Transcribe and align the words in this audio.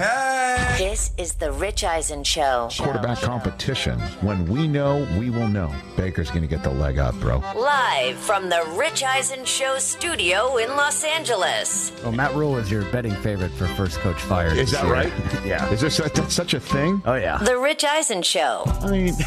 Hey! 0.00 0.76
This 0.78 1.10
is 1.18 1.34
the 1.34 1.52
Rich 1.52 1.84
Eisen 1.84 2.24
Show. 2.24 2.70
Quarterback 2.78 3.18
competition. 3.18 3.98
When 4.22 4.46
we 4.46 4.66
know, 4.66 5.06
we 5.18 5.28
will 5.28 5.46
know. 5.46 5.70
Baker's 5.94 6.30
going 6.30 6.40
to 6.40 6.48
get 6.48 6.62
the 6.62 6.70
leg 6.70 6.96
up, 6.98 7.14
bro. 7.16 7.42
Live 7.54 8.16
from 8.16 8.48
the 8.48 8.64
Rich 8.76 9.02
Eisen 9.04 9.44
Show 9.44 9.78
studio 9.78 10.56
in 10.56 10.70
Los 10.70 11.04
Angeles. 11.04 11.92
Well, 12.02 12.12
Matt 12.12 12.34
Rhule 12.34 12.56
is 12.56 12.70
your 12.70 12.84
betting 12.90 13.14
favorite 13.16 13.50
for 13.50 13.66
first 13.66 13.98
coach 13.98 14.18
fired. 14.22 14.56
Is 14.56 14.70
that 14.72 14.84
year. 14.84 14.92
right? 14.94 15.12
yeah. 15.44 15.70
Is 15.70 15.82
there 15.82 15.90
such, 15.90 16.16
such 16.30 16.54
a 16.54 16.60
thing? 16.60 17.02
Oh 17.04 17.16
yeah. 17.16 17.36
The 17.36 17.58
Rich 17.58 17.84
Eisen 17.84 18.22
Show. 18.22 18.62
I 18.66 18.90
mean, 18.90 19.12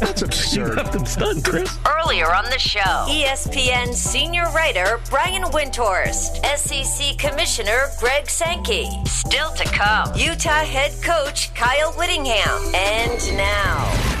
that's 0.00 0.22
absurd. 0.26 0.78
them 0.86 1.06
stunned, 1.06 1.44
Chris. 1.44 1.78
Earlier 1.86 2.34
on 2.34 2.46
the 2.46 2.58
show, 2.58 2.80
ESPN 3.08 3.94
senior 3.94 4.46
writer 4.50 4.98
Brian 5.08 5.44
Windhorst, 5.44 6.44
SEC 6.56 7.16
Commissioner 7.16 7.90
Greg 8.00 8.28
Sankey. 8.28 8.87
Still 9.06 9.52
to 9.52 9.64
come, 9.64 10.12
Utah 10.14 10.64
head 10.64 10.92
coach 11.02 11.54
Kyle 11.54 11.92
Whittingham. 11.92 12.74
And 12.74 13.36
now, 13.36 14.18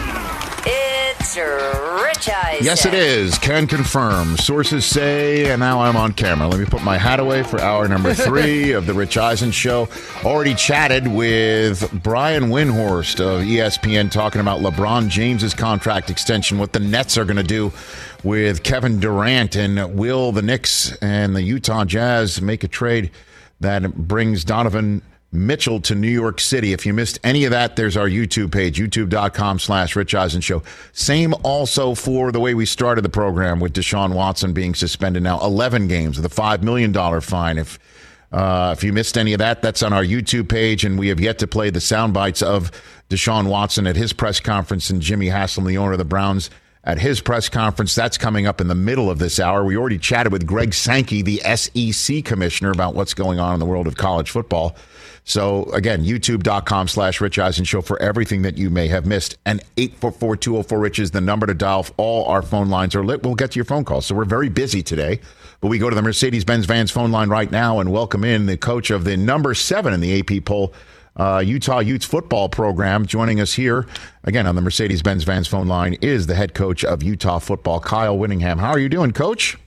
it's 0.66 1.36
Rich 1.36 2.28
Eisen. 2.28 2.64
Yes, 2.64 2.84
it 2.84 2.94
is. 2.94 3.38
Can 3.38 3.66
confirm. 3.66 4.36
Sources 4.36 4.84
say, 4.84 5.50
and 5.50 5.60
now 5.60 5.80
I'm 5.80 5.96
on 5.96 6.12
camera. 6.12 6.48
Let 6.48 6.60
me 6.60 6.66
put 6.66 6.82
my 6.82 6.98
hat 6.98 7.20
away 7.20 7.42
for 7.42 7.60
hour 7.60 7.88
number 7.88 8.12
three 8.28 8.72
of 8.72 8.86
the 8.86 8.94
Rich 8.94 9.16
Eisen 9.16 9.50
Show. 9.50 9.88
Already 10.24 10.54
chatted 10.54 11.06
with 11.06 11.90
Brian 12.02 12.44
Windhorst 12.44 13.20
of 13.20 13.42
ESPN 13.42 14.10
talking 14.10 14.40
about 14.40 14.60
LeBron 14.60 15.08
James's 15.08 15.54
contract 15.54 16.10
extension, 16.10 16.58
what 16.58 16.72
the 16.72 16.80
Nets 16.80 17.16
are 17.16 17.24
going 17.24 17.36
to 17.36 17.42
do 17.42 17.72
with 18.24 18.62
Kevin 18.62 19.00
Durant, 19.00 19.56
and 19.56 19.96
will 19.96 20.32
the 20.32 20.42
Knicks 20.42 20.94
and 20.96 21.34
the 21.34 21.42
Utah 21.42 21.84
Jazz 21.84 22.42
make 22.42 22.64
a 22.64 22.68
trade 22.68 23.10
that 23.60 23.94
brings 23.94 24.44
Donovan 24.44 25.02
Mitchell 25.30 25.80
to 25.82 25.94
New 25.94 26.08
York 26.08 26.40
City. 26.40 26.72
If 26.72 26.86
you 26.86 26.94
missed 26.94 27.18
any 27.22 27.44
of 27.44 27.50
that, 27.50 27.76
there's 27.76 27.96
our 27.96 28.08
YouTube 28.08 28.50
page, 28.50 28.78
youtube.com 28.78 29.58
slash 29.58 29.94
Rich 29.94 30.14
Eisen 30.14 30.40
Show. 30.40 30.62
Same 30.92 31.34
also 31.42 31.94
for 31.94 32.32
the 32.32 32.40
way 32.40 32.54
we 32.54 32.64
started 32.64 33.02
the 33.02 33.10
program 33.10 33.60
with 33.60 33.74
Deshaun 33.74 34.14
Watson 34.14 34.52
being 34.54 34.74
suspended 34.74 35.22
now 35.22 35.38
11 35.40 35.86
games 35.86 36.16
with 36.16 36.24
a 36.24 36.34
$5 36.34 36.62
million 36.62 37.20
fine. 37.20 37.58
If 37.58 37.78
uh, 38.30 38.74
if 38.76 38.84
you 38.84 38.92
missed 38.92 39.16
any 39.16 39.32
of 39.32 39.38
that, 39.38 39.62
that's 39.62 39.82
on 39.82 39.94
our 39.94 40.04
YouTube 40.04 40.50
page, 40.50 40.84
and 40.84 40.98
we 40.98 41.08
have 41.08 41.18
yet 41.18 41.38
to 41.38 41.46
play 41.46 41.70
the 41.70 41.80
sound 41.80 42.12
bites 42.12 42.42
of 42.42 42.70
Deshaun 43.08 43.48
Watson 43.48 43.86
at 43.86 43.96
his 43.96 44.12
press 44.12 44.38
conference 44.38 44.90
and 44.90 45.00
Jimmy 45.00 45.28
Haslam, 45.28 45.66
the 45.66 45.78
owner 45.78 45.92
of 45.92 45.98
the 45.98 46.04
Browns, 46.04 46.50
at 46.88 46.98
his 46.98 47.20
press 47.20 47.50
conference. 47.50 47.94
That's 47.94 48.16
coming 48.16 48.46
up 48.46 48.62
in 48.62 48.66
the 48.66 48.74
middle 48.74 49.10
of 49.10 49.18
this 49.18 49.38
hour. 49.38 49.62
We 49.62 49.76
already 49.76 49.98
chatted 49.98 50.32
with 50.32 50.46
Greg 50.46 50.72
Sankey, 50.72 51.20
the 51.20 51.36
SEC 51.54 52.24
commissioner, 52.24 52.70
about 52.70 52.94
what's 52.94 53.12
going 53.12 53.38
on 53.38 53.52
in 53.52 53.60
the 53.60 53.66
world 53.66 53.86
of 53.86 53.96
college 53.96 54.30
football. 54.30 54.74
So 55.22 55.64
again, 55.74 56.02
youtube.com 56.02 56.88
slash 56.88 57.20
Rich 57.20 57.38
Eisen 57.38 57.66
Show 57.66 57.82
for 57.82 58.00
everything 58.00 58.40
that 58.40 58.56
you 58.56 58.70
may 58.70 58.88
have 58.88 59.04
missed. 59.04 59.36
And 59.44 59.62
844-204-RICH 59.76 60.98
is 61.00 61.10
the 61.10 61.20
number 61.20 61.46
to 61.46 61.52
dial. 61.52 61.86
All 61.98 62.24
our 62.24 62.40
phone 62.40 62.70
lines 62.70 62.94
are 62.94 63.04
lit. 63.04 63.22
We'll 63.22 63.34
get 63.34 63.50
to 63.50 63.56
your 63.56 63.66
phone 63.66 63.84
calls. 63.84 64.06
So 64.06 64.14
we're 64.14 64.24
very 64.24 64.48
busy 64.48 64.82
today. 64.82 65.20
But 65.60 65.68
we 65.68 65.78
go 65.78 65.90
to 65.90 65.96
the 65.96 66.00
Mercedes-Benz 66.00 66.64
Vans 66.64 66.90
phone 66.90 67.12
line 67.12 67.28
right 67.28 67.50
now 67.50 67.80
and 67.80 67.92
welcome 67.92 68.24
in 68.24 68.46
the 68.46 68.56
coach 68.56 68.90
of 68.90 69.04
the 69.04 69.18
number 69.18 69.52
seven 69.52 69.92
in 69.92 70.00
the 70.00 70.20
AP 70.20 70.46
poll, 70.46 70.72
uh, 71.18 71.42
Utah 71.44 71.80
Utes 71.80 72.06
football 72.06 72.48
program. 72.48 73.06
Joining 73.06 73.40
us 73.40 73.54
here 73.54 73.86
again 74.24 74.46
on 74.46 74.54
the 74.54 74.62
Mercedes-Benz 74.62 75.24
Vans 75.24 75.48
phone 75.48 75.66
line 75.66 75.94
is 76.00 76.26
the 76.26 76.34
head 76.34 76.54
coach 76.54 76.84
of 76.84 77.02
Utah 77.02 77.38
football, 77.38 77.80
Kyle 77.80 78.16
Whittingham. 78.16 78.58
How 78.58 78.70
are 78.70 78.78
you 78.78 78.88
doing, 78.88 79.12
coach? 79.12 79.58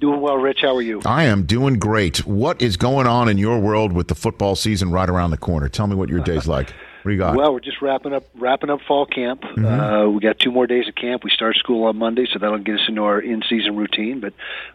Doing 0.00 0.20
well, 0.20 0.36
Rich. 0.36 0.58
How 0.62 0.76
are 0.76 0.82
you? 0.82 1.02
I 1.04 1.24
am 1.24 1.44
doing 1.44 1.78
great. 1.78 2.24
What 2.26 2.62
is 2.62 2.76
going 2.76 3.06
on 3.06 3.28
in 3.28 3.36
your 3.36 3.58
world 3.58 3.92
with 3.92 4.08
the 4.08 4.14
football 4.14 4.54
season 4.54 4.92
right 4.92 5.08
around 5.08 5.30
the 5.30 5.36
corner? 5.36 5.68
Tell 5.68 5.88
me 5.88 5.96
what 5.96 6.08
your 6.08 6.20
day's 6.20 6.46
like. 6.46 6.72
What 7.02 7.10
do 7.10 7.12
you 7.12 7.18
got? 7.18 7.36
Well, 7.36 7.52
we're 7.52 7.60
just 7.60 7.80
wrapping 7.80 8.12
up 8.12 8.24
wrapping 8.34 8.70
up 8.70 8.80
fall 8.86 9.06
camp. 9.06 9.44
Uh, 9.44 10.08
we 10.10 10.20
got 10.20 10.38
two 10.38 10.50
more 10.50 10.66
days 10.66 10.88
of 10.88 10.94
camp. 10.94 11.22
We 11.24 11.30
start 11.30 11.56
school 11.56 11.84
on 11.84 11.96
Monday, 11.96 12.26
so 12.32 12.38
that'll 12.38 12.58
get 12.58 12.74
us 12.76 12.88
into 12.88 13.04
our 13.04 13.20
in-season 13.20 13.76
routine. 13.76 14.20
But 14.20 14.34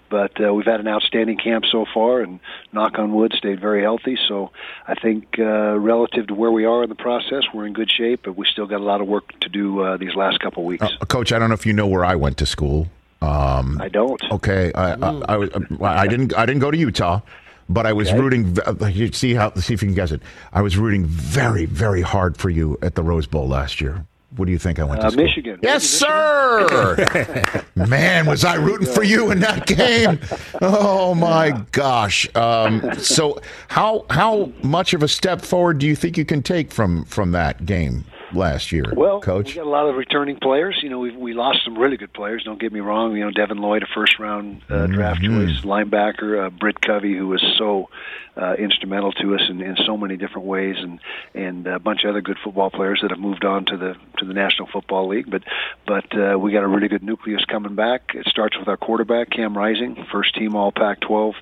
but 0.09 0.31
uh, 0.43 0.53
we've 0.53 0.65
had 0.65 0.79
an 0.79 0.87
outstanding 0.87 1.37
camp 1.37 1.65
so 1.71 1.85
far, 1.93 2.21
and 2.21 2.39
knock 2.71 2.97
on 2.97 3.13
wood, 3.13 3.33
stayed 3.37 3.59
very 3.59 3.81
healthy. 3.81 4.17
So 4.27 4.51
I 4.87 4.95
think 4.95 5.37
uh, 5.37 5.77
relative 5.77 6.27
to 6.27 6.33
where 6.33 6.51
we 6.51 6.65
are 6.65 6.83
in 6.83 6.89
the 6.89 6.95
process, 6.95 7.43
we're 7.53 7.65
in 7.65 7.73
good 7.73 7.91
shape. 7.91 8.21
But 8.23 8.37
we 8.37 8.45
still 8.45 8.67
got 8.67 8.79
a 8.79 8.83
lot 8.85 9.01
of 9.01 9.07
work 9.07 9.37
to 9.41 9.49
do 9.49 9.81
uh, 9.81 9.97
these 9.97 10.15
last 10.15 10.39
couple 10.39 10.63
weeks. 10.63 10.85
Uh, 10.85 11.05
Coach, 11.05 11.33
I 11.33 11.39
don't 11.39 11.49
know 11.49 11.55
if 11.55 11.65
you 11.65 11.73
know 11.73 11.87
where 11.87 12.05
I 12.05 12.15
went 12.15 12.37
to 12.37 12.45
school. 12.45 12.87
Um, 13.21 13.79
I 13.81 13.87
don't. 13.87 14.21
okay, 14.33 14.71
I, 14.73 14.91
I, 14.93 15.21
I, 15.29 15.37
was- 15.37 15.49
I 15.81 16.07
didn't. 16.07 16.33
I 16.37 16.45
didn't 16.45 16.59
go 16.59 16.71
to 16.71 16.77
Utah, 16.77 17.21
but 17.69 17.85
I 17.85 17.93
was 17.93 18.11
rooting. 18.13 18.57
uh, 18.65 18.85
You 18.87 19.11
see 19.11 19.33
how? 19.33 19.53
See 19.55 19.73
if 19.73 19.81
you 19.81 19.87
can 19.87 19.95
guess 19.95 20.11
it. 20.11 20.21
I 20.51 20.61
was 20.61 20.77
rooting 20.77 21.05
very, 21.05 21.65
very 21.65 22.01
hard 22.01 22.37
for 22.37 22.49
you 22.49 22.77
at 22.81 22.95
the 22.95 23.03
Rose 23.03 23.27
Bowl 23.27 23.47
last 23.47 23.79
year. 23.81 24.05
What 24.35 24.45
do 24.45 24.51
you 24.51 24.57
think 24.57 24.79
I 24.79 24.83
went 24.83 25.01
to 25.01 25.07
Uh, 25.07 25.09
school? 25.11 25.23
Michigan. 25.25 25.59
Yes, 25.61 25.83
Michigan? 26.01 26.97
sir. 26.97 27.63
Man, 27.75 28.25
was 28.25 28.43
I 28.43 28.55
rooting 28.55 28.87
for 28.87 29.03
you 29.03 29.29
in 29.29 29.39
that 29.41 29.67
game? 29.67 30.19
Oh 30.59 31.13
my 31.13 31.51
gosh! 31.71 32.27
Um, 32.35 32.93
so, 32.97 33.39
how 33.67 34.05
how 34.09 34.51
much 34.63 34.93
of 34.95 35.03
a 35.03 35.07
step 35.07 35.41
forward 35.41 35.77
do 35.77 35.85
you 35.85 35.95
think 35.95 36.17
you 36.17 36.25
can 36.25 36.41
take 36.41 36.71
from 36.71 37.05
from 37.05 37.31
that 37.33 37.65
game 37.67 38.05
last 38.33 38.71
year, 38.71 38.93
Well, 38.95 39.19
Coach? 39.21 39.49
we 39.49 39.53
got 39.55 39.65
a 39.65 39.69
lot 39.69 39.87
of 39.87 39.95
returning 39.95 40.37
players. 40.37 40.79
You 40.81 40.89
know, 40.89 40.99
we 40.99 41.15
we 41.15 41.33
lost 41.33 41.59
some 41.63 41.77
really 41.77 41.97
good 41.97 42.13
players. 42.13 42.43
Don't 42.43 42.59
get 42.59 42.71
me 42.73 42.79
wrong. 42.79 43.15
You 43.15 43.25
know, 43.25 43.31
Devin 43.31 43.57
Lloyd, 43.57 43.83
a 43.83 43.87
first 43.93 44.19
round 44.19 44.61
uh, 44.69 44.87
draft 44.87 45.21
Mm-hmm. 45.21 45.47
choice 45.47 45.61
linebacker, 45.63 46.45
uh, 46.45 46.49
Britt 46.49 46.81
Covey, 46.81 47.15
who 47.15 47.27
was 47.27 47.43
so 47.57 47.89
uh, 48.35 48.53
instrumental 48.57 49.11
to 49.13 49.35
us 49.35 49.41
in, 49.49 49.61
in 49.61 49.75
so 49.85 49.95
many 49.95 50.17
different 50.17 50.47
ways, 50.47 50.75
and 50.79 50.99
and 51.35 51.67
a 51.67 51.79
bunch 51.79 52.03
of 52.03 52.09
other 52.09 52.21
good 52.21 52.37
football 52.43 52.69
players 52.71 52.99
that 53.01 53.11
have 53.11 53.19
moved 53.19 53.45
on 53.45 53.65
to 53.65 53.77
the 53.77 53.95
to 54.17 54.25
the 54.25 54.33
National 54.33 54.67
Football 54.67 55.07
League. 55.09 55.29
But 55.29 55.43
but 55.85 56.05
uh, 56.17 56.37
we 56.39 56.51
got 56.51 56.63
a 56.63 56.67
really 56.67 56.87
good 56.87 57.03
nucleus 57.03 57.45
coming 57.45 57.75
back. 57.75 58.11
It 58.15 58.27
starts 58.27 58.57
with 58.57 58.67
our 58.67 58.77
quarterback 58.77 59.29
Cam 59.29 59.55
Rising, 59.57 60.05
first 60.11 60.35
team 60.35 60.55
All 60.55 60.71
Pac-12 60.71 61.33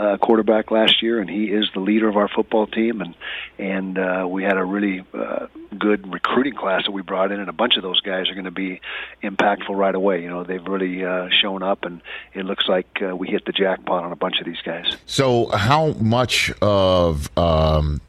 uh, 0.00 0.16
quarterback 0.16 0.70
last 0.70 1.02
year, 1.02 1.20
and 1.20 1.28
he 1.28 1.44
is 1.44 1.68
the 1.74 1.80
leader 1.80 2.08
of 2.08 2.16
our 2.16 2.28
football 2.28 2.66
team. 2.66 3.02
And 3.02 3.14
and 3.58 3.98
uh, 3.98 4.26
we 4.28 4.42
had 4.42 4.56
a 4.56 4.64
really 4.64 5.04
uh, 5.12 5.46
good 5.78 6.10
recruiting 6.10 6.54
class 6.54 6.86
that 6.86 6.92
we 6.92 7.02
brought 7.02 7.30
in, 7.32 7.38
and 7.38 7.50
a 7.50 7.52
bunch 7.52 7.76
of 7.76 7.82
those 7.82 8.00
guys 8.00 8.30
are 8.30 8.34
going 8.34 8.46
to 8.46 8.50
be 8.50 8.80
impactful 9.22 9.76
right 9.76 9.94
away. 9.94 10.22
You 10.22 10.30
know, 10.30 10.42
they've 10.42 10.64
really 10.64 11.04
uh, 11.04 11.28
shown 11.28 11.62
up, 11.62 11.84
and 11.84 12.00
it 12.32 12.46
looks 12.46 12.66
like 12.66 12.86
uh, 13.02 13.14
we 13.14 13.28
hit 13.28 13.44
the 13.44 13.52
jackpot 13.52 14.02
on 14.02 14.10
a 14.10 14.16
bunch 14.16 14.40
of 14.40 14.46
these 14.46 14.60
guys. 14.64 14.96
So, 15.04 15.48
how 15.48 15.92
much 15.92 16.50
of 16.62 17.28
um, 17.36 18.00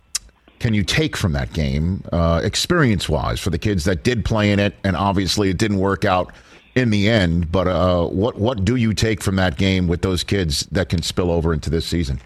can 0.59 0.74
you 0.74 0.84
take 0.84 1.18
from 1.18 1.34
that 1.34 1.51
game, 1.51 2.06
uh, 2.13 2.40
experience 2.41 3.09
wise, 3.09 3.41
for 3.41 3.50
the 3.50 3.59
kids 3.59 3.84
that 3.84 4.03
did 4.03 4.24
play 4.24 4.51
in 4.51 4.59
it, 4.59 4.75
and 4.85 4.96
obviously 4.96 5.50
it 5.50 5.57
didn't 5.57 5.80
work 5.80 6.06
out 6.06 6.31
in 6.76 6.90
the 6.90 7.09
end? 7.09 7.52
But 7.52 7.68
uh, 7.68 8.06
what 8.06 8.38
what 8.38 8.64
do 8.66 8.76
you 8.76 8.94
take 8.94 9.22
from 9.22 9.36
that 9.38 9.58
game 9.58 9.88
with 9.88 10.02
those 10.02 10.24
kids 10.24 10.66
that 10.72 10.90
can 10.90 11.01
spill 11.01 11.31
over 11.31 11.54
into 11.54 11.69
this 11.69 11.86
season, 11.86 12.22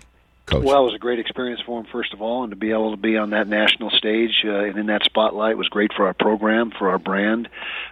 Coach? 0.45 0.63
Well, 0.63 0.81
it 0.81 0.85
was 0.85 0.93
a 0.93 0.99
great 0.99 1.19
experience 1.19 1.61
for 1.65 1.79
him, 1.79 1.87
first 1.91 2.13
of 2.13 2.21
all, 2.21 2.43
and 2.43 2.51
to 2.51 2.55
be 2.55 2.71
able 2.71 2.91
to 2.91 2.97
be 2.97 3.17
on 3.17 3.31
that 3.31 3.47
national 3.47 3.89
stage 3.89 4.43
uh, 4.45 4.49
and 4.49 4.77
in 4.77 4.85
that 4.87 5.03
spotlight 5.03 5.57
was 5.57 5.67
great 5.69 5.91
for 5.93 6.05
our 6.07 6.13
program, 6.13 6.71
for 6.71 6.89
our 6.89 6.99
brand. 6.99 7.49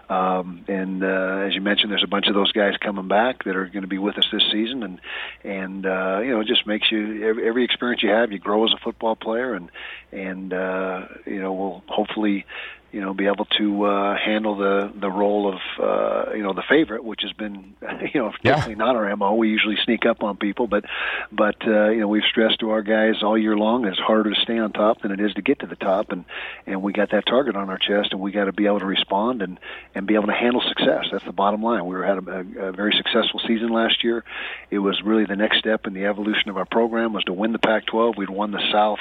Um, 0.10 0.64
and 0.68 1.04
uh, 1.04 1.48
as 1.48 1.56
you 1.56 1.62
mentioned, 1.62 1.92
there's 1.92 2.04
a 2.04 2.08
bunch 2.08 2.28
of 2.28 2.36
those 2.36 2.52
guys 2.52 2.76
coming 2.78 3.08
back 3.08 3.46
that 3.46 3.56
are 3.56 3.66
going 3.66 3.82
to 3.82 3.88
be 3.88 3.98
with 3.98 4.18
us 4.18 4.26
this 4.32 4.44
season, 4.52 4.84
and 4.84 5.02
and 5.44 5.86
uh, 5.86 6.20
you 6.24 6.30
know, 6.30 6.42
it 6.42 6.48
just 6.48 6.68
makes 6.68 6.92
you 6.92 7.28
every, 7.28 7.48
every 7.48 7.64
experience 7.64 8.04
you 8.04 8.10
have, 8.10 8.32
you 8.32 8.40
grow 8.40 8.64
as 8.66 8.74
a 8.74 8.78
football 8.84 9.16
player, 9.16 9.56
and 9.56 9.72
and 10.12 10.54
uh, 10.54 11.08
you 11.26 11.42
know, 11.42 11.54
we'll 11.54 11.84
hopefully 11.88 12.46
you 12.94 13.02
know, 13.02 13.12
be 13.12 13.26
able 13.26 13.46
to 13.58 13.86
uh, 13.86 14.16
handle 14.16 14.56
the 14.56 14.94
the 14.96 15.10
role 15.10 15.52
of 15.52 15.60
uh, 15.84 16.32
you 16.36 16.44
know 16.44 16.54
the 16.54 16.62
favorite, 16.70 17.04
which 17.04 17.22
has 17.24 17.34
been 17.34 17.74
you 18.14 18.22
know 18.22 18.32
Yeah. 18.44 18.52
definitely 18.52 18.76
not 18.76 18.96
our 18.96 19.14
mo. 19.16 19.34
We 19.34 19.50
usually 19.50 19.78
sneak 19.84 20.06
up 20.06 20.22
on 20.24 20.38
people, 20.38 20.68
but 20.68 20.86
but 21.32 21.56
uh, 21.66 21.90
you 21.90 22.02
know 22.02 22.08
we've 22.08 22.24
stressed 22.30 22.60
to 22.60 22.70
our 22.70 22.84
guys 22.84 23.24
all 23.24 23.36
year 23.36 23.58
long 23.58 23.86
it's 23.86 23.98
harder 23.98 24.32
to 24.32 24.40
stay 24.42 24.60
on 24.60 24.72
top 24.72 25.02
than 25.02 25.12
it 25.12 25.20
is 25.20 25.34
to 25.34 25.42
get 25.42 25.60
to 25.60 25.66
the 25.66 25.76
top, 25.76 26.12
and 26.12 26.24
and 26.68 26.84
we 26.84 26.94
got 26.94 27.10
that 27.12 27.26
target 27.26 27.56
on 27.56 27.68
our 27.72 27.80
chest, 27.80 28.10
and 28.12 28.22
we 28.22 28.32
got 28.32 28.46
to 28.46 28.54
be 28.54 28.68
able 28.68 28.80
to 28.80 28.86
respond 28.86 29.42
and 29.42 29.60
and 29.96 30.06
be 30.06 30.14
able 30.14 30.28
to 30.28 30.34
handle 30.34 30.62
success. 30.62 31.06
That's 31.12 31.26
the 31.26 31.32
bottom 31.32 31.64
line. 31.64 31.88
We 31.88 31.96
were 31.96 32.06
had 32.06 32.20
a, 32.20 32.68
a, 32.68 32.72
very 32.74 32.94
successful 32.96 33.42
season 33.48 33.70
last 33.70 34.04
year. 34.04 34.24
It 34.70 34.78
was 34.78 35.02
really 35.04 35.26
the 35.26 35.36
next 35.36 35.58
step 35.58 35.88
in 35.88 35.94
the 35.94 36.06
evolution 36.06 36.50
of 36.50 36.58
our 36.58 36.66
program 36.66 37.14
was 37.14 37.24
to 37.24 37.34
win 37.34 37.54
the 37.54 37.60
Pac-12. 37.60 38.18
We'd 38.18 38.30
won 38.30 38.52
the 38.52 38.62
South 38.72 39.00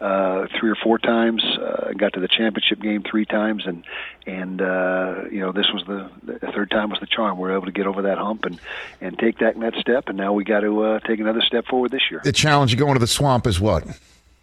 uh, 0.00 0.46
three 0.58 0.70
or 0.70 0.76
four 0.82 0.98
times, 0.98 1.44
uh, 1.44 1.92
got 1.96 2.14
to 2.14 2.20
the 2.20 2.28
championship 2.28 2.80
game 2.80 3.04
three 3.08 3.27
times, 3.28 3.66
and 3.66 3.84
and 4.26 4.60
uh, 4.60 5.24
you 5.30 5.40
know 5.40 5.52
this 5.52 5.66
was 5.72 5.84
the, 5.86 6.10
the 6.22 6.52
third 6.52 6.70
time 6.70 6.90
was 6.90 7.00
the 7.00 7.06
charm. 7.06 7.38
We 7.38 7.42
were 7.42 7.54
able 7.54 7.66
to 7.66 7.72
get 7.72 7.86
over 7.86 8.02
that 8.02 8.18
hump 8.18 8.44
and 8.44 8.60
and 9.00 9.18
take 9.18 9.38
that 9.38 9.56
next 9.56 9.80
step, 9.80 10.08
and 10.08 10.16
now 10.16 10.32
we 10.32 10.44
got 10.44 10.60
to 10.60 10.82
uh, 10.82 11.00
take 11.00 11.20
another 11.20 11.42
step 11.42 11.66
forward 11.66 11.90
this 11.90 12.10
year. 12.10 12.20
The 12.24 12.32
challenge 12.32 12.72
of 12.72 12.78
going 12.78 12.94
to 12.94 13.00
the 13.00 13.06
swamp 13.06 13.46
is 13.46 13.60
what? 13.60 13.84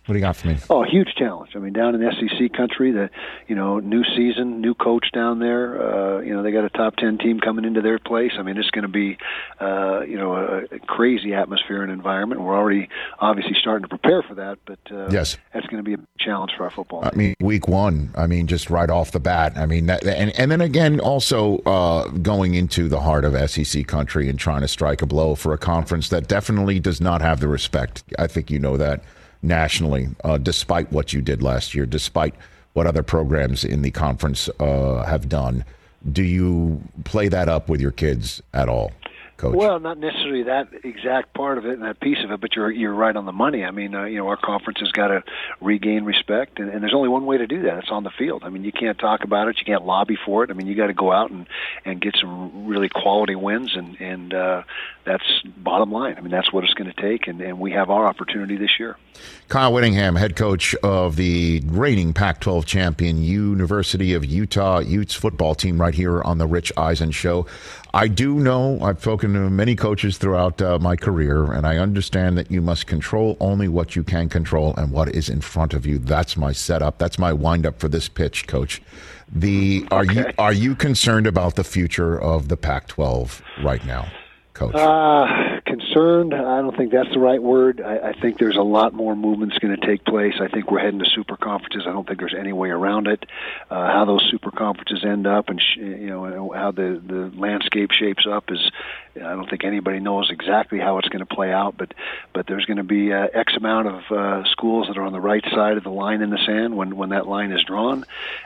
What 0.06 0.14
do 0.14 0.20
you 0.20 0.22
got 0.22 0.36
for 0.36 0.50
me? 0.50 0.58
Oh, 0.70 0.84
huge 0.84 1.16
challenge. 1.18 1.56
I 1.56 1.60
mean, 1.60 1.74
down 1.74 1.96
in 1.96 2.12
SEC 2.12 2.54
country, 2.54 2.92
the 2.92 3.10
you 3.48 3.56
know 3.56 3.80
new 3.80 4.04
season, 4.04 4.62
new 4.62 4.76
coach 4.76 5.08
down 5.12 5.40
there. 5.40 5.82
Uh, 5.82 6.20
you 6.22 6.32
know, 6.32 6.44
they 6.44 6.52
got 6.52 6.64
a 6.64 6.70
top 6.70 6.96
ten 6.98 7.18
team 7.18 7.40
coming 7.40 7.66
into 7.66 7.82
their 7.82 7.98
place. 7.98 8.34
I 8.38 8.44
mean, 8.44 8.58
it's 8.58 8.70
going 8.70 8.84
to 8.84 8.88
be 8.88 9.18
uh, 9.60 10.02
you 10.02 10.16
know 10.16 10.36
a, 10.36 10.76
a 10.76 10.80
crazy 10.86 11.34
atmosphere 11.34 11.82
and 11.82 11.92
environment. 11.92 12.42
We're 12.42 12.56
already 12.56 12.88
obviously 13.20 13.56
starting 13.60 13.82
to 13.82 13.90
prepare 13.90 14.22
for 14.22 14.36
that, 14.36 14.60
but 14.66 14.78
uh, 14.92 15.10
yes, 15.10 15.38
that's 15.56 15.66
going 15.66 15.84
to 15.84 15.84
be 15.84 15.96
a 15.96 16.08
challenge 16.20 16.52
for 16.56 16.66
our 16.66 16.72
football. 16.72 17.04
I 17.04 17.16
mean, 17.16 17.34
week 17.40 17.68
one. 17.68 18.12
I 18.16 18.28
mean, 18.28 18.46
just 18.46 18.70
right 18.70 18.92
off 18.92 19.12
the 19.12 19.20
bat. 19.20 19.54
I 19.58 19.66
mean, 19.66 19.88
that, 19.88 20.06
and 20.06 20.32
and 20.40 20.52
then 20.52 20.62
again, 20.62 21.00
also 21.00 21.58
uh, 21.60 22.10
going 22.10 22.54
into 22.54 22.88
the 22.90 23.02
heart 23.02 23.26
of 23.26 23.50
SEC 23.50 23.88
country 23.88 24.30
and 24.30 24.38
trying 24.38 24.62
to 24.62 24.68
strike 24.68 25.02
a 25.02 25.08
blow 25.08 25.34
for 25.34 25.52
a 25.52 25.58
conference 25.58 26.10
that 26.10 26.28
definitely 26.28 26.80
does 26.80 27.02
not 27.02 27.24
have 27.24 27.40
the 27.40 27.48
respect. 27.48 28.04
I 28.20 28.28
think 28.28 28.52
you 28.52 28.60
know 28.60 28.78
that 28.78 29.04
nationally, 29.46 30.10
uh, 30.24 30.38
despite 30.38 30.92
what 30.92 31.14
you 31.14 31.22
did 31.22 31.42
last 31.42 31.74
year, 31.74 31.86
despite 31.86 32.34
what 32.74 32.86
other 32.86 33.04
programs 33.04 33.64
in 33.64 33.82
the 33.82 33.92
conference 33.92 34.50
uh, 34.60 35.04
have 35.04 35.30
done. 35.30 35.64
Do 36.12 36.22
you 36.22 36.82
play 37.06 37.30
that 37.30 37.48
up 37.48 37.70
with 37.70 37.80
your 37.82 37.92
kids 37.92 38.42
at 38.54 38.68
all? 38.68 38.92
Coach? 39.38 39.56
Well, 39.56 39.80
not 39.82 39.98
necessarily 39.98 40.44
that 40.44 40.70
exact 40.86 41.34
part 41.34 41.58
of 41.58 41.66
it 41.66 41.74
and 41.74 41.84
that 41.84 42.00
piece 42.00 42.20
of 42.24 42.32
it, 42.32 42.40
but 42.40 42.56
you're 42.56 42.72
you're 42.72 42.94
right 42.94 43.14
on 43.14 43.26
the 43.26 43.34
money. 43.34 43.66
I 43.66 43.72
mean, 43.72 43.94
uh, 43.94 44.06
you 44.06 44.18
know, 44.18 44.30
our 44.30 44.38
conference 44.38 44.80
has 44.80 44.92
got 44.94 45.08
to 45.10 45.24
regain 45.60 46.06
respect, 46.06 46.58
and, 46.60 46.70
and 46.70 46.82
there's 46.82 46.94
only 46.94 47.10
one 47.10 47.26
way 47.26 47.38
to 47.38 47.46
do 47.46 47.64
that. 47.64 47.80
It's 47.80 47.92
on 47.92 48.04
the 48.04 48.12
field. 48.18 48.44
I 48.46 48.50
mean, 48.50 48.64
you 48.64 48.72
can't 48.72 48.98
talk 48.98 49.26
about 49.26 49.50
it, 49.50 49.58
you 49.60 49.66
can't 49.66 49.86
lobby 49.86 50.18
for 50.26 50.46
it. 50.46 50.52
I 50.52 50.54
mean, 50.54 50.68
you 50.68 50.76
got 50.76 50.88
to 50.88 50.94
go 50.94 51.12
out 51.12 51.32
and 51.32 51.48
and 51.84 52.00
get 52.00 52.16
some 52.20 52.66
really 52.66 52.88
quality 52.88 53.36
wins, 53.36 53.76
and 53.76 54.00
and 54.00 54.34
uh, 54.34 54.64
that's 55.06 55.24
bottom 55.58 55.92
line. 55.92 56.16
I 56.18 56.22
mean, 56.22 56.32
that's 56.32 56.52
what 56.52 56.64
it's 56.64 56.74
going 56.74 56.92
to 56.92 57.02
take, 57.02 57.28
and, 57.28 57.40
and 57.42 57.60
we 57.60 57.72
have 57.72 57.90
our 57.90 58.06
opportunity 58.06 58.58
this 58.58 58.80
year. 58.80 58.98
Kyle 59.48 59.72
Whittingham, 59.72 60.16
head 60.16 60.36
coach 60.36 60.76
of 60.76 61.16
the 61.16 61.62
reigning 61.66 62.12
Pac-12 62.12 62.66
champion 62.66 63.22
University 63.22 64.14
of 64.14 64.26
Utah 64.26 64.80
Utes 64.80 65.14
football 65.14 65.56
team, 65.56 65.80
right 65.80 65.94
here 65.94 66.22
on 66.24 66.40
the 66.40 66.48
Rich 66.48 66.74
Eisen 66.76 67.12
Show. 67.12 67.46
I 67.94 68.08
do 68.08 68.40
know 68.40 68.80
I've 68.82 69.00
spoken 69.00 69.34
to 69.34 69.50
many 69.50 69.76
coaches 69.76 70.18
throughout 70.18 70.62
uh, 70.62 70.80
my 70.80 70.96
career, 70.96 71.52
and 71.54 71.66
I 71.66 71.78
understand 71.78 72.38
that 72.38 72.52
you 72.52 72.62
must 72.62 72.88
control 72.88 73.38
only 73.40 73.68
what 73.68 73.96
you 73.96 74.04
can 74.04 74.28
control 74.28 74.76
and 74.76 74.92
what 74.92 75.10
is 75.10 75.30
in 75.30 75.40
front 75.40 75.74
of 75.74 75.86
you. 75.86 76.00
That's 76.00 76.36
my 76.36 76.52
setup. 76.52 76.98
That's 76.98 77.20
my 77.20 77.32
windup 77.32 77.80
for 77.80 77.88
this 77.88 78.10
pitch, 78.10 78.48
Coach. 78.48 78.82
The 79.32 79.88
are 79.92 80.04
okay. 80.04 80.14
you 80.14 80.26
are 80.38 80.54
you 80.54 80.76
concerned 80.76 81.26
about 81.26 81.56
the 81.56 81.64
future 81.64 82.20
of 82.20 82.48
the 82.48 82.58
Pac-12 82.58 83.42
right 83.64 83.84
now? 83.86 84.08
Coach? 84.56 84.74
Uh, 84.74 85.55
concerned. 85.96 86.34
I 86.34 86.62
don't 86.62 86.76
think 86.76 86.92
that's 86.92 87.12
the 87.14 87.20
right 87.20 87.42
word. 87.42 87.82
I, 87.82 88.10
I 88.10 88.14
think 88.14 88.38
there's 88.38 88.58
a 88.58 88.62
lot 88.62 88.94
more 88.94 89.16
movements 89.16 89.58
going 89.60 89.76
to 89.80 89.86
take 89.86 90.04
place. 90.04 90.34
I 90.42 90.48
think 90.48 90.70
we're 90.70 90.80
heading 90.80 91.00
to 91.00 91.06
super 91.06 91.38
conferences. 91.38 91.84
I 91.88 91.92
don't 91.92 92.06
think 92.06 92.20
there's 92.20 92.36
any 92.38 92.54
way 92.54 92.70
around 92.70 93.08
it. 93.08 93.26
Uh, 93.70 93.88
how 93.88 94.06
those 94.06 94.28
super 94.30 94.52
conferences 94.52 95.04
end 95.06 95.26
up, 95.26 95.50
and 95.50 95.62
sh- 95.62 95.78
you 95.78 96.08
know 96.08 96.52
how 96.54 96.72
the 96.72 97.02
the 97.06 97.32
landscape 97.38 97.92
shapes 97.92 98.26
up 98.30 98.52
is. 98.52 98.60
I 99.16 99.34
don't 99.34 99.50
think 99.50 99.64
anybody 99.64 100.02
knows 100.02 100.30
exactly 100.30 100.78
how 100.78 100.98
it's 100.98 101.08
going 101.08 101.26
to 101.26 101.36
play 101.36 101.50
out, 101.50 101.78
but 101.78 101.94
but 102.34 102.48
there's 102.48 102.66
going 102.66 102.78
to 102.78 102.84
be 102.84 103.14
uh, 103.14 103.28
X 103.34 103.54
amount 103.56 103.88
of 103.88 104.12
uh, 104.12 104.44
schools 104.50 104.88
that 104.88 104.98
are 104.98 105.04
on 105.04 105.14
the 105.14 105.22
right 105.22 105.44
side 105.52 105.78
of 105.78 105.84
the 105.84 105.90
line 105.90 106.22
in 106.22 106.32
the 106.32 106.40
sand 106.46 106.76
when 106.76 106.98
when 106.98 107.10
that 107.10 107.26
line 107.26 107.54
is 107.54 107.64
drawn, 107.64 108.04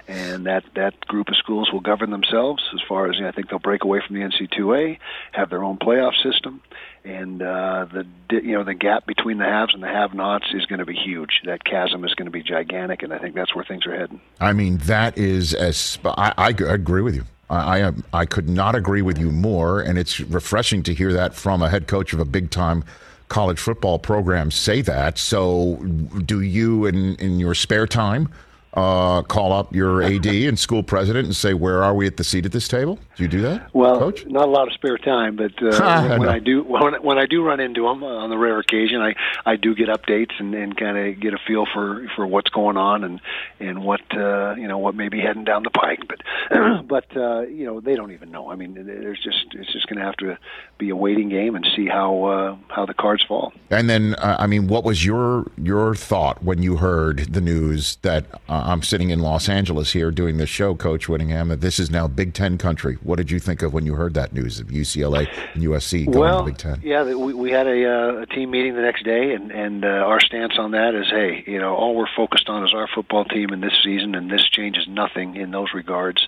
and 0.07 0.45
that 0.45 0.63
that 0.75 0.99
group 1.07 1.29
of 1.29 1.37
schools 1.37 1.71
will 1.73 1.79
govern 1.79 2.11
themselves 2.11 2.63
as 2.75 2.81
far 2.87 3.09
as 3.09 3.15
you 3.15 3.23
know, 3.23 3.29
I 3.29 3.31
think 3.31 3.49
they'll 3.49 3.57
break 3.57 3.83
away 3.83 3.99
from 4.05 4.15
the 4.15 4.21
NC2A, 4.21 4.99
have 5.31 5.49
their 5.49 5.63
own 5.63 5.77
playoff 5.77 6.13
system, 6.21 6.61
and 7.09 7.41
uh, 7.41 7.87
the 7.91 8.05
you 8.41 8.53
know 8.53 8.63
the 8.63 8.73
gap 8.73 9.07
between 9.07 9.39
the 9.39 9.45
haves 9.45 9.73
and 9.73 9.81
the 9.81 9.87
have-nots 9.87 10.45
is 10.53 10.65
going 10.67 10.79
to 10.79 10.85
be 10.85 10.95
huge. 10.95 11.41
That 11.45 11.63
chasm 11.63 12.05
is 12.05 12.13
going 12.13 12.27
to 12.27 12.31
be 12.31 12.43
gigantic, 12.43 13.01
and 13.01 13.11
I 13.11 13.17
think 13.17 13.35
that's 13.35 13.55
where 13.55 13.65
things 13.65 13.85
are 13.87 13.97
heading. 13.97 14.21
I 14.39 14.53
mean, 14.53 14.77
that 14.83 15.17
is 15.17 15.53
as 15.53 15.97
I, 16.05 16.33
I 16.37 16.49
agree 16.49 17.01
with 17.01 17.15
you. 17.15 17.25
I, 17.49 17.81
I 17.81 17.93
I 18.13 18.25
could 18.25 18.47
not 18.47 18.75
agree 18.75 19.01
with 19.01 19.17
you 19.17 19.31
more, 19.31 19.81
and 19.81 19.97
it's 19.97 20.19
refreshing 20.19 20.83
to 20.83 20.93
hear 20.93 21.11
that 21.13 21.33
from 21.33 21.61
a 21.63 21.69
head 21.69 21.87
coach 21.87 22.13
of 22.13 22.19
a 22.19 22.25
big-time 22.25 22.83
college 23.27 23.59
football 23.59 23.97
program 23.97 24.51
say 24.51 24.81
that. 24.81 25.17
So, 25.17 25.77
do 26.25 26.41
you 26.41 26.85
in 26.85 27.15
in 27.15 27.39
your 27.39 27.55
spare 27.55 27.87
time? 27.87 28.29
Uh, 28.73 29.21
call 29.23 29.51
up 29.51 29.75
your 29.75 30.01
AD 30.03 30.25
and 30.25 30.57
school 30.57 30.83
president 30.83 31.25
and 31.25 31.35
say, 31.35 31.53
"Where 31.53 31.83
are 31.83 31.93
we 31.93 32.05
at 32.07 32.17
the 32.17 32.23
seat 32.23 32.45
at 32.45 32.51
this 32.51 32.67
table?" 32.67 32.99
Do 33.15 33.23
you 33.23 33.29
do 33.29 33.41
that? 33.41 33.73
Well, 33.73 33.97
Coach? 33.97 34.25
not 34.27 34.47
a 34.47 34.51
lot 34.51 34.67
of 34.67 34.73
spare 34.73 34.97
time, 34.97 35.35
but 35.35 35.51
uh, 35.61 36.07
when, 36.07 36.19
when 36.21 36.29
I 36.29 36.39
do 36.39 36.63
when, 36.63 36.93
when 37.01 37.17
I 37.17 37.25
do 37.25 37.43
run 37.43 37.59
into 37.59 37.83
them 37.83 38.03
on 38.03 38.29
the 38.29 38.37
rare 38.37 38.59
occasion, 38.59 39.01
I 39.01 39.15
I 39.45 39.55
do 39.55 39.73
get 39.73 39.89
updates 39.89 40.33
and, 40.39 40.53
and 40.53 40.77
kind 40.77 40.97
of 40.97 41.19
get 41.19 41.33
a 41.33 41.39
feel 41.47 41.65
for 41.73 42.07
for 42.15 42.27
what's 42.27 42.49
going 42.49 42.77
on 42.77 43.03
and 43.03 43.19
and 43.59 43.83
what 43.83 44.01
uh, 44.15 44.55
you 44.55 44.67
know 44.67 44.77
what 44.77 44.95
may 44.95 45.09
be 45.09 45.19
heading 45.19 45.45
down 45.45 45.63
the 45.63 45.71
pike. 45.71 46.01
But 46.07 46.87
but 46.87 47.05
uh, 47.17 47.41
you 47.41 47.65
know 47.65 47.79
they 47.79 47.95
don't 47.95 48.11
even 48.11 48.31
know. 48.31 48.51
I 48.51 48.55
mean, 48.55 48.73
there's 48.85 49.19
just 49.21 49.47
it's 49.53 49.71
just 49.73 49.87
going 49.87 49.99
to 49.99 50.05
have 50.05 50.17
to 50.17 50.37
be 50.77 50.89
a 50.89 50.95
waiting 50.95 51.29
game 51.29 51.55
and 51.55 51.67
see 51.75 51.87
how 51.87 52.23
uh, 52.25 52.57
how 52.67 52.85
the 52.85 52.93
cards 52.93 53.23
fall. 53.27 53.51
And 53.71 53.89
then, 53.89 54.15
uh, 54.15 54.37
I 54.39 54.47
mean, 54.47 54.67
what 54.67 54.83
was 54.83 55.05
your 55.05 55.49
your 55.57 55.95
thought 55.95 56.43
when 56.43 56.61
you 56.61 56.77
heard 56.77 57.33
the 57.33 57.41
news 57.41 57.97
that? 58.03 58.25
Uh, 58.47 58.58
I'm 58.65 58.83
sitting 58.83 59.09
in 59.09 59.19
Los 59.19 59.49
Angeles 59.49 59.93
here 59.93 60.11
doing 60.11 60.37
this 60.37 60.49
show, 60.49 60.75
Coach 60.75 61.07
Whittingham, 61.07 61.49
that 61.49 61.61
this 61.61 61.79
is 61.79 61.89
now 61.89 62.07
Big 62.07 62.33
Ten 62.33 62.57
country. 62.57 62.97
What 63.03 63.17
did 63.17 63.31
you 63.31 63.39
think 63.39 63.61
of 63.61 63.73
when 63.73 63.85
you 63.85 63.95
heard 63.95 64.13
that 64.13 64.33
news 64.33 64.59
of 64.59 64.67
UCLA 64.67 65.27
and 65.53 65.63
USC 65.63 66.05
going 66.05 66.19
well, 66.19 66.39
to 66.39 66.45
Big 66.45 66.57
Ten? 66.57 66.81
Yeah, 66.83 67.03
we, 67.03 67.33
we 67.33 67.51
had 67.51 67.67
a, 67.67 67.85
uh, 67.85 68.21
a 68.21 68.25
team 68.25 68.51
meeting 68.51 68.75
the 68.75 68.81
next 68.81 69.03
day, 69.03 69.33
and, 69.33 69.51
and 69.51 69.85
uh, 69.85 69.87
our 69.87 70.19
stance 70.19 70.53
on 70.57 70.71
that 70.71 70.95
is, 70.95 71.07
hey, 71.09 71.43
you 71.47 71.59
know, 71.59 71.75
all 71.75 71.95
we're 71.95 72.13
focused 72.15 72.49
on 72.49 72.65
is 72.65 72.73
our 72.73 72.87
football 72.87 73.25
team 73.25 73.51
in 73.51 73.61
this 73.61 73.77
season, 73.83 74.15
and 74.15 74.29
this 74.29 74.47
changes 74.49 74.87
nothing 74.87 75.35
in 75.35 75.51
those 75.51 75.73
regards. 75.73 76.27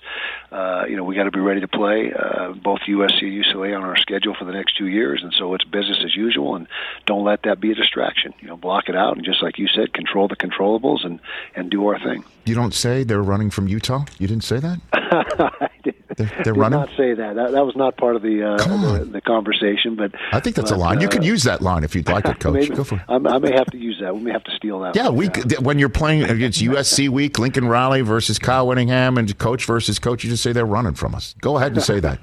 Uh, 0.50 0.84
you 0.88 0.96
know, 0.96 1.04
we 1.04 1.14
got 1.14 1.24
to 1.24 1.30
be 1.30 1.40
ready 1.40 1.60
to 1.60 1.68
play. 1.68 2.12
Uh, 2.12 2.52
both 2.52 2.80
USC 2.88 3.22
and 3.22 3.44
UCLA 3.44 3.76
on 3.76 3.84
our 3.84 3.96
schedule 3.96 4.34
for 4.38 4.44
the 4.44 4.52
next 4.52 4.76
two 4.76 4.86
years, 4.86 5.22
and 5.22 5.32
so 5.32 5.54
it's 5.54 5.64
business 5.64 5.98
as 6.04 6.14
usual, 6.14 6.56
and 6.56 6.66
don't 7.06 7.24
let 7.24 7.42
that 7.44 7.60
be 7.60 7.72
a 7.72 7.74
distraction. 7.74 8.34
You 8.40 8.48
know, 8.48 8.56
block 8.56 8.88
it 8.88 8.96
out, 8.96 9.16
and 9.16 9.24
just 9.24 9.42
like 9.42 9.58
you 9.58 9.68
said, 9.68 9.92
control 9.92 10.28
the 10.28 10.36
controllables 10.36 11.04
and 11.04 11.20
and 11.54 11.70
do 11.70 11.86
our 11.86 11.98
thing. 11.98 12.21
You 12.44 12.54
don't 12.54 12.74
say 12.74 13.04
they're 13.04 13.22
running 13.22 13.50
from 13.50 13.68
Utah. 13.68 14.04
You 14.18 14.26
didn't 14.26 14.44
say 14.44 14.58
that. 14.58 14.80
I 14.92 15.68
did, 15.84 15.94
they're, 16.16 16.26
they're 16.26 16.52
did 16.52 16.56
running. 16.56 16.80
Not 16.80 16.88
say 16.96 17.14
that. 17.14 17.36
that. 17.36 17.52
That 17.52 17.64
was 17.64 17.76
not 17.76 17.96
part 17.96 18.16
of 18.16 18.22
the 18.22 18.42
uh, 18.42 18.56
the, 18.56 19.04
the, 19.04 19.20
conversation. 19.20 19.94
But 19.94 20.12
I 20.32 20.40
think 20.40 20.56
that's 20.56 20.70
but, 20.70 20.76
a 20.76 20.80
line. 20.80 21.00
You 21.00 21.06
uh, 21.06 21.10
could 21.10 21.24
use 21.24 21.44
that 21.44 21.60
line 21.60 21.84
if 21.84 21.94
you'd 21.94 22.08
like 22.08 22.26
it, 22.26 22.38
Coach. 22.40 22.54
Maybe, 22.54 22.74
Go 22.74 22.82
for 22.82 22.96
it. 22.96 23.02
I, 23.08 23.14
I 23.14 23.38
may 23.38 23.52
have 23.52 23.66
to 23.66 23.78
use 23.78 23.98
that. 24.00 24.14
We 24.14 24.22
may 24.22 24.32
have 24.32 24.42
to 24.44 24.50
steal 24.56 24.80
that. 24.80 24.96
Yeah, 24.96 25.10
we 25.10 25.28
when 25.60 25.78
you're 25.78 25.88
playing 25.88 26.24
against 26.24 26.60
USC 26.62 27.08
week, 27.08 27.38
Lincoln 27.38 27.68
Riley 27.68 28.00
versus 28.00 28.38
Kyle 28.38 28.66
Whittingham, 28.66 29.18
and 29.18 29.38
Coach 29.38 29.64
versus 29.64 29.98
Coach, 29.98 30.24
you 30.24 30.30
just 30.30 30.42
say 30.42 30.52
they're 30.52 30.66
running 30.66 30.94
from 30.94 31.14
us. 31.14 31.34
Go 31.40 31.56
ahead 31.58 31.72
and 31.72 31.82
say 31.82 32.00
that, 32.00 32.18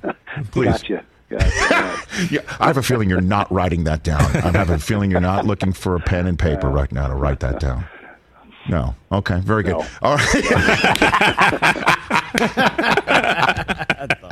please. 0.51 0.83
Gotcha. 0.83 1.05
yeah, 2.31 2.41
I 2.59 2.67
have 2.67 2.77
a 2.77 2.83
feeling 2.83 3.07
you're 3.07 3.21
not 3.21 3.51
writing 3.51 3.83
that 3.83 4.03
down. 4.03 4.21
I 4.21 4.49
have 4.57 4.71
a 4.71 4.79
feeling 4.79 5.11
you're 5.11 5.21
not 5.21 5.45
looking 5.45 5.73
for 5.73 5.95
a 5.95 5.99
pen 5.99 6.25
and 6.25 6.39
paper 6.39 6.69
right 6.69 6.91
now 6.91 7.07
to 7.07 7.13
write 7.13 7.39
that 7.41 7.59
down. 7.59 7.85
No. 8.69 8.95
Okay. 9.11 9.39
Very 9.39 9.63
good. 9.63 9.73
No. 9.73 9.85
All 10.01 10.15
right. 10.15 10.45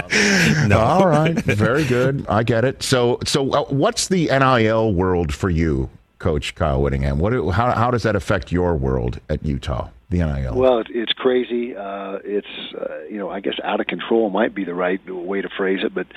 no. 0.67 0.79
All 0.79 1.07
right. 1.07 1.33
Very 1.35 1.85
good. 1.85 2.25
I 2.27 2.43
get 2.43 2.63
it. 2.65 2.83
So, 2.83 3.19
so 3.25 3.51
uh, 3.51 3.63
what's 3.65 4.07
the 4.07 4.27
NIL 4.27 4.93
world 4.93 5.33
for 5.33 5.49
you, 5.49 5.89
Coach 6.19 6.55
Kyle 6.55 6.81
Whittingham? 6.81 7.19
What? 7.19 7.33
How, 7.53 7.71
how 7.71 7.91
does 7.91 8.03
that 8.03 8.15
affect 8.15 8.51
your 8.51 8.75
world 8.75 9.19
at 9.29 9.43
Utah? 9.45 9.89
The 10.09 10.19
NIL. 10.19 10.55
Well, 10.55 10.83
it's 10.89 11.11
crazy. 11.11 11.75
Uh, 11.75 12.19
it's 12.23 12.47
uh, 12.73 13.03
you 13.09 13.17
know, 13.17 13.29
I 13.29 13.41
guess 13.41 13.55
out 13.61 13.81
of 13.81 13.87
control 13.87 14.29
might 14.29 14.55
be 14.55 14.63
the 14.63 14.73
right 14.73 15.01
way 15.09 15.41
to 15.41 15.49
phrase 15.57 15.79
it, 15.83 15.93
but 15.93 16.07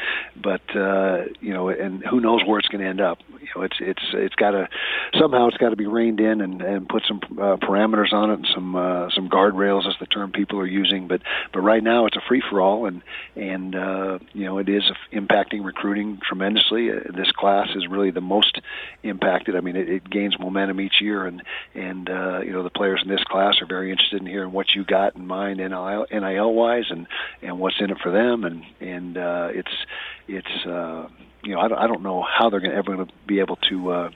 but 0.40 0.60
uh, 0.76 1.24
you 1.40 1.52
know, 1.52 1.70
and 1.70 2.04
who 2.04 2.20
knows 2.20 2.42
where 2.46 2.60
it's 2.60 2.68
going 2.68 2.82
to 2.82 2.88
end 2.88 3.00
up? 3.00 3.18
You 3.54 3.60
know, 3.60 3.64
it's 3.64 3.76
it's 3.80 4.02
it's 4.12 4.34
got 4.34 4.52
to 4.52 4.68
somehow 5.18 5.48
it's 5.48 5.56
got 5.56 5.70
to 5.70 5.76
be 5.76 5.86
reined 5.86 6.20
in 6.20 6.40
and 6.40 6.62
and 6.62 6.88
put 6.88 7.04
some 7.06 7.20
uh, 7.32 7.56
parameters 7.56 8.12
on 8.12 8.30
it 8.30 8.34
and 8.34 8.48
some 8.54 8.76
uh, 8.76 9.10
some 9.14 9.28
guardrails, 9.28 9.88
as 9.88 9.94
the 10.00 10.06
term 10.06 10.32
people 10.32 10.58
are 10.60 10.66
using. 10.66 11.08
But 11.08 11.22
but 11.52 11.60
right 11.60 11.82
now 11.82 12.06
it's 12.06 12.16
a 12.16 12.20
free 12.28 12.42
for 12.48 12.60
all, 12.60 12.86
and 12.86 13.02
and 13.36 13.74
uh, 13.74 14.18
you 14.32 14.44
know, 14.44 14.58
it 14.58 14.68
is 14.68 14.84
impacting 15.12 15.64
recruiting 15.64 16.18
tremendously. 16.26 16.90
Uh, 16.90 17.00
this 17.14 17.30
class 17.32 17.68
is 17.74 17.86
really 17.88 18.10
the 18.10 18.20
most 18.20 18.60
impacted. 19.02 19.56
I 19.56 19.60
mean, 19.60 19.76
it, 19.76 19.88
it 19.88 20.10
gains 20.10 20.38
momentum 20.38 20.80
each 20.80 21.00
year, 21.00 21.26
and 21.26 21.42
and 21.74 22.08
uh, 22.08 22.40
you 22.40 22.52
know 22.52 22.62
the 22.62 22.70
players 22.70 23.00
in 23.02 23.08
this 23.08 23.24
class 23.24 23.60
are 23.60 23.66
very 23.66 23.90
interested 23.90 24.20
in 24.20 24.26
hearing 24.26 24.52
what 24.52 24.74
you 24.74 24.84
got 24.84 25.16
in 25.16 25.26
mind 25.26 25.58
NIL, 25.58 26.06
NIL 26.10 26.54
wise, 26.54 26.86
and 26.90 27.06
and 27.42 27.58
what's 27.58 27.80
in 27.80 27.90
it 27.90 27.98
for 28.02 28.10
them, 28.10 28.44
and 28.44 28.64
and 28.80 29.16
uh, 29.16 29.48
it's 29.52 29.74
it's 30.28 30.66
uh, 30.66 31.08
you 31.42 31.54
know 31.54 31.60
I 31.60 31.68
don't, 31.68 31.78
I 31.78 31.86
don't 31.86 32.02
know 32.02 32.22
how 32.22 32.50
they're 32.50 32.60
going 32.60 32.72
to 32.72 32.76
ever 32.76 32.94
going 32.94 33.06
to 33.06 33.12
be 33.26 33.40
able 33.40 33.56
to. 33.68 33.92
Uh, 33.92 34.10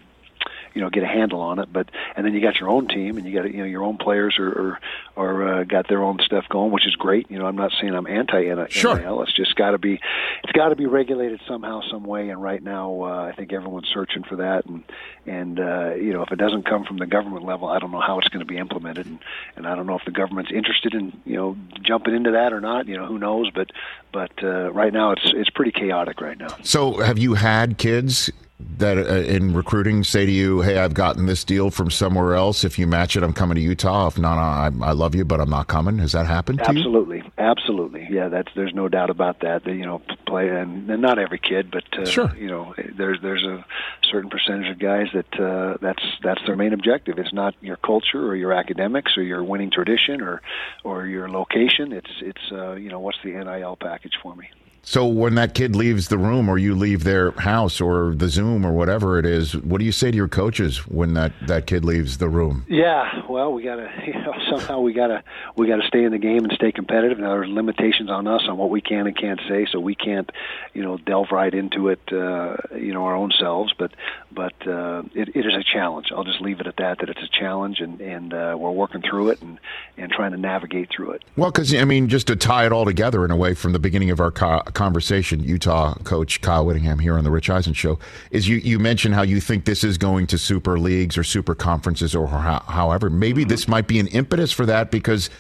you 0.74 0.80
know 0.80 0.90
get 0.90 1.02
a 1.02 1.06
handle 1.06 1.40
on 1.40 1.58
it. 1.58 1.72
But 1.72 1.90
and 2.16 2.26
then 2.26 2.34
you 2.34 2.40
got 2.40 2.60
your 2.60 2.68
own 2.68 2.88
team, 2.88 3.16
and 3.16 3.26
you 3.26 3.32
got 3.32 3.50
you 3.52 3.58
know 3.58 3.64
your 3.64 3.82
own 3.82 3.96
players 3.96 4.36
are 4.38 4.48
are, 4.48 4.80
are 5.16 5.48
uh, 5.60 5.64
got 5.64 5.88
their 5.88 6.02
own 6.02 6.18
stuff 6.24 6.44
going, 6.48 6.72
which 6.72 6.86
is 6.86 6.96
great. 6.96 7.30
You 7.30 7.38
know, 7.38 7.46
I'm 7.46 7.56
not 7.56 7.72
saying 7.80 7.94
I'm 7.94 8.06
anti 8.06 8.42
NIL. 8.42 8.66
Sure. 8.68 9.22
It's 9.22 9.34
just 9.34 9.54
got 9.56 9.70
to 9.70 9.78
be 9.78 10.00
it's 10.42 10.52
got 10.52 10.68
to 10.68 10.76
be 10.76 10.86
regulated 10.86 11.40
somehow, 11.46 11.80
some 11.90 12.04
way. 12.04 12.28
And 12.28 12.42
right 12.42 12.62
now, 12.62 13.02
uh, 13.02 13.30
I 13.30 13.32
think 13.32 13.52
everyone's 13.52 13.88
searching 13.92 14.24
for 14.24 14.36
that. 14.36 14.66
And 14.66 14.84
and 15.26 15.60
uh, 15.60 15.94
you 15.94 16.12
know, 16.12 16.22
if 16.22 16.32
it 16.32 16.36
doesn't 16.36 16.64
come 16.68 16.84
from 16.84 16.98
the 16.98 17.06
government 17.06 17.44
level, 17.44 17.68
I 17.68 17.78
don't 17.78 17.90
know 17.90 18.00
how 18.00 18.18
it's 18.18 18.28
going 18.28 18.44
to 18.44 18.46
be 18.46 18.58
implemented. 18.58 19.06
And 19.06 19.18
and 19.56 19.66
I 19.66 19.74
don't 19.74 19.86
know 19.86 19.96
if 19.96 20.04
the 20.04 20.10
government's 20.10 20.50
interested 20.52 20.94
in 20.94 21.12
you 21.24 21.36
know 21.36 21.56
jumping 21.82 22.14
into 22.14 22.32
that 22.32 22.52
or 22.52 22.60
not. 22.60 22.88
You 22.88 22.96
know, 22.96 23.06
who 23.06 23.18
knows? 23.18 23.50
But 23.50 23.70
but 24.12 24.32
uh, 24.42 24.72
right 24.72 24.92
now, 24.92 25.12
it's 25.12 25.22
it's 25.24 25.50
pretty 25.50 25.72
chaotic 25.72 26.20
right 26.20 26.38
now. 26.38 26.56
So, 26.62 26.98
have 26.98 27.18
you 27.18 27.34
had 27.34 27.78
kids 27.78 28.30
that 28.78 28.96
uh, 28.96 29.14
in 29.14 29.52
recruiting 29.52 30.04
say 30.04 30.24
to 30.26 30.32
you, 30.32 30.60
"Hey, 30.60 30.78
I've 30.78 30.94
gotten 30.94 31.26
this 31.26 31.42
deal 31.42 31.70
from 31.70 31.90
somewhere 31.90 32.34
else. 32.34 32.62
If 32.62 32.78
you 32.78 32.86
match 32.86 33.16
it, 33.16 33.22
I'm 33.22 33.32
coming 33.32 33.56
to 33.56 33.60
Utah. 33.60 34.06
If 34.06 34.16
not, 34.16 34.38
I, 34.38 34.70
I 34.80 34.92
love 34.92 35.14
you, 35.14 35.24
but 35.24 35.40
I'm 35.40 35.50
not 35.50 35.66
coming." 35.66 35.98
Has 35.98 36.12
that 36.12 36.26
happened 36.26 36.60
to 36.60 36.68
absolutely, 36.68 37.18
you? 37.18 37.32
Absolutely, 37.36 38.06
yeah. 38.10 38.28
That's 38.28 38.52
there's 38.54 38.72
no 38.72 38.88
doubt 38.88 39.10
about 39.10 39.40
that. 39.40 39.64
They, 39.64 39.72
you 39.72 39.86
know, 39.86 40.00
play 40.26 40.48
and, 40.48 40.88
and 40.88 41.02
not 41.02 41.18
every 41.18 41.38
kid, 41.38 41.70
but 41.70 41.84
uh, 41.98 42.04
sure. 42.04 42.34
you 42.36 42.46
know, 42.46 42.74
there's 42.96 43.20
there's 43.22 43.44
a 43.44 43.64
certain 44.10 44.30
percentage 44.30 44.70
of 44.70 44.78
guys 44.78 45.08
that 45.14 45.40
uh, 45.40 45.76
that's 45.80 46.02
that's 46.22 46.40
their 46.46 46.56
main 46.56 46.72
objective. 46.72 47.18
It's 47.18 47.32
not 47.32 47.54
your 47.60 47.76
culture 47.76 48.24
or 48.24 48.36
your 48.36 48.52
academics 48.52 49.16
or 49.16 49.22
your 49.22 49.42
winning 49.42 49.72
tradition 49.72 50.20
or 50.20 50.42
or 50.84 51.06
your 51.06 51.28
location. 51.28 51.92
It's 51.92 52.10
it's 52.20 52.52
uh, 52.52 52.74
you 52.74 52.88
know, 52.88 53.00
what's 53.00 53.18
the 53.24 53.32
NIL 53.32 53.76
package 53.76 54.14
for 54.22 54.36
me? 54.36 54.48
So 54.84 55.06
when 55.06 55.34
that 55.36 55.54
kid 55.54 55.74
leaves 55.74 56.08
the 56.08 56.18
room 56.18 56.48
or 56.48 56.58
you 56.58 56.74
leave 56.74 57.04
their 57.04 57.32
house 57.32 57.80
or 57.80 58.14
the 58.14 58.28
Zoom 58.28 58.66
or 58.66 58.72
whatever 58.72 59.18
it 59.18 59.24
is, 59.24 59.56
what 59.56 59.78
do 59.78 59.84
you 59.84 59.92
say 59.92 60.10
to 60.10 60.16
your 60.16 60.28
coaches 60.28 60.86
when 60.86 61.14
that, 61.14 61.32
that 61.46 61.66
kid 61.66 61.84
leaves 61.84 62.18
the 62.18 62.28
room? 62.28 62.66
Yeah, 62.68 63.22
well, 63.28 63.52
we 63.52 63.62
got 63.62 63.76
to 63.76 63.90
you 64.06 64.12
know 64.12 64.34
somehow 64.50 64.80
we 64.80 64.92
got 64.92 65.08
to 65.08 65.24
we 65.56 65.66
got 65.66 65.76
to 65.76 65.86
stay 65.88 66.04
in 66.04 66.12
the 66.12 66.18
game 66.18 66.44
and 66.44 66.52
stay 66.52 66.70
competitive. 66.70 67.18
Now 67.18 67.30
there's 67.30 67.48
limitations 67.48 68.10
on 68.10 68.26
us 68.26 68.42
on 68.48 68.56
what 68.56 68.70
we 68.70 68.80
can 68.80 69.06
and 69.06 69.16
can't 69.16 69.40
say, 69.48 69.66
so 69.70 69.80
we 69.80 69.94
can't 69.94 70.30
you 70.72 70.82
know 70.82 70.98
delve 70.98 71.28
right 71.32 71.52
into 71.52 71.88
it 71.88 72.00
uh, 72.12 72.56
you 72.76 72.92
know 72.92 73.04
our 73.04 73.14
own 73.14 73.32
selves, 73.38 73.72
but 73.78 73.92
but 74.30 74.54
uh, 74.66 75.02
it, 75.14 75.30
it 75.34 75.46
is 75.46 75.54
a 75.54 75.64
challenge. 75.64 76.08
I'll 76.14 76.24
just 76.24 76.40
leave 76.40 76.60
it 76.60 76.66
at 76.66 76.76
that 76.76 76.98
that 76.98 77.08
it's 77.08 77.22
a 77.22 77.28
challenge 77.28 77.80
and 77.80 78.00
and 78.00 78.34
uh, 78.34 78.56
we're 78.58 78.70
working 78.70 79.02
through 79.02 79.30
it 79.30 79.42
and 79.42 79.58
and 79.96 80.12
trying 80.12 80.32
to 80.32 80.38
navigate 80.38 80.90
through 80.94 81.12
it. 81.12 81.22
Well, 81.36 81.50
cuz 81.50 81.74
I 81.74 81.84
mean 81.84 82.08
just 82.08 82.26
to 82.26 82.36
tie 82.36 82.66
it 82.66 82.72
all 82.72 82.84
together 82.84 83.24
in 83.24 83.30
a 83.30 83.36
way 83.36 83.54
from 83.54 83.72
the 83.72 83.78
beginning 83.78 84.10
of 84.10 84.20
our 84.20 84.30
co- 84.30 84.62
conversation, 84.74 85.42
Utah 85.42 85.94
coach 86.04 86.40
Kyle 86.40 86.66
Whittingham 86.66 86.98
here 86.98 87.16
on 87.16 87.24
the 87.24 87.30
Rich 87.30 87.50
Eisen 87.50 87.72
show 87.72 87.98
is 88.30 88.48
you 88.48 88.56
you 88.56 88.78
mentioned 88.78 89.14
how 89.14 89.22
you 89.22 89.40
think 89.40 89.64
this 89.64 89.84
is 89.84 89.96
going 89.98 90.26
to 90.28 90.38
super 90.38 90.78
leagues 90.78 91.16
or 91.16 91.24
super 91.24 91.54
conferences 91.54 92.14
or 92.14 92.26
how, 92.26 92.60
however 92.66 93.08
maybe 93.08 93.42
mm-hmm. 93.42 93.50
this 93.50 93.68
might 93.68 93.86
be 93.86 93.98
an 93.98 94.08
impetus 94.08 94.52
for 94.52 94.66
that 94.66 94.90
because 94.90 95.30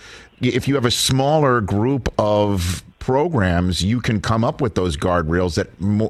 if 0.40 0.66
you 0.66 0.74
have 0.74 0.84
a 0.84 0.90
smaller 0.90 1.60
group 1.60 2.12
of 2.18 2.82
programs, 2.98 3.82
you 3.82 4.00
can 4.00 4.20
come 4.20 4.44
up 4.44 4.60
with 4.62 4.74
those 4.74 4.96
guardrails 4.96 5.56
that 5.56 5.68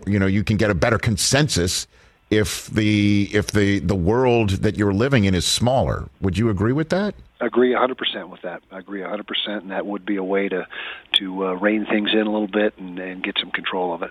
you 0.09 0.19
know 0.19 0.27
you 0.27 0.45
can 0.45 0.57
get 0.57 0.71
a 0.71 0.75
better 0.75 0.99
consensus 0.99 1.87
if 2.31 2.69
the 2.69 3.29
if 3.33 3.51
the 3.53 3.81
the 3.81 3.95
world 3.95 4.51
that 4.51 4.77
you're 4.77 4.95
living 4.95 5.25
in 5.25 5.35
is 5.35 5.45
smaller. 5.45 6.09
Would 6.21 6.39
you 6.39 6.51
agree 6.51 6.73
with 6.73 6.91
that? 6.91 7.15
Agree 7.47 7.73
100% 7.73 8.29
with 8.29 8.43
that. 8.43 8.63
I 8.71 8.79
agree 8.79 9.01
100%, 9.01 9.25
and 9.47 9.71
that 9.71 9.87
would 9.87 10.05
be 10.05 10.17
a 10.17 10.25
way 10.25 10.49
to 10.49 10.67
to 11.15 11.47
uh, 11.47 11.53
rein 11.53 11.87
things 11.87 12.11
in 12.13 12.21
a 12.21 12.31
little 12.31 12.49
bit 12.49 12.75
and, 12.79 12.99
and 12.99 13.23
get 13.23 13.37
some 13.39 13.51
control 13.51 13.95
of 13.95 14.03
it. 14.03 14.11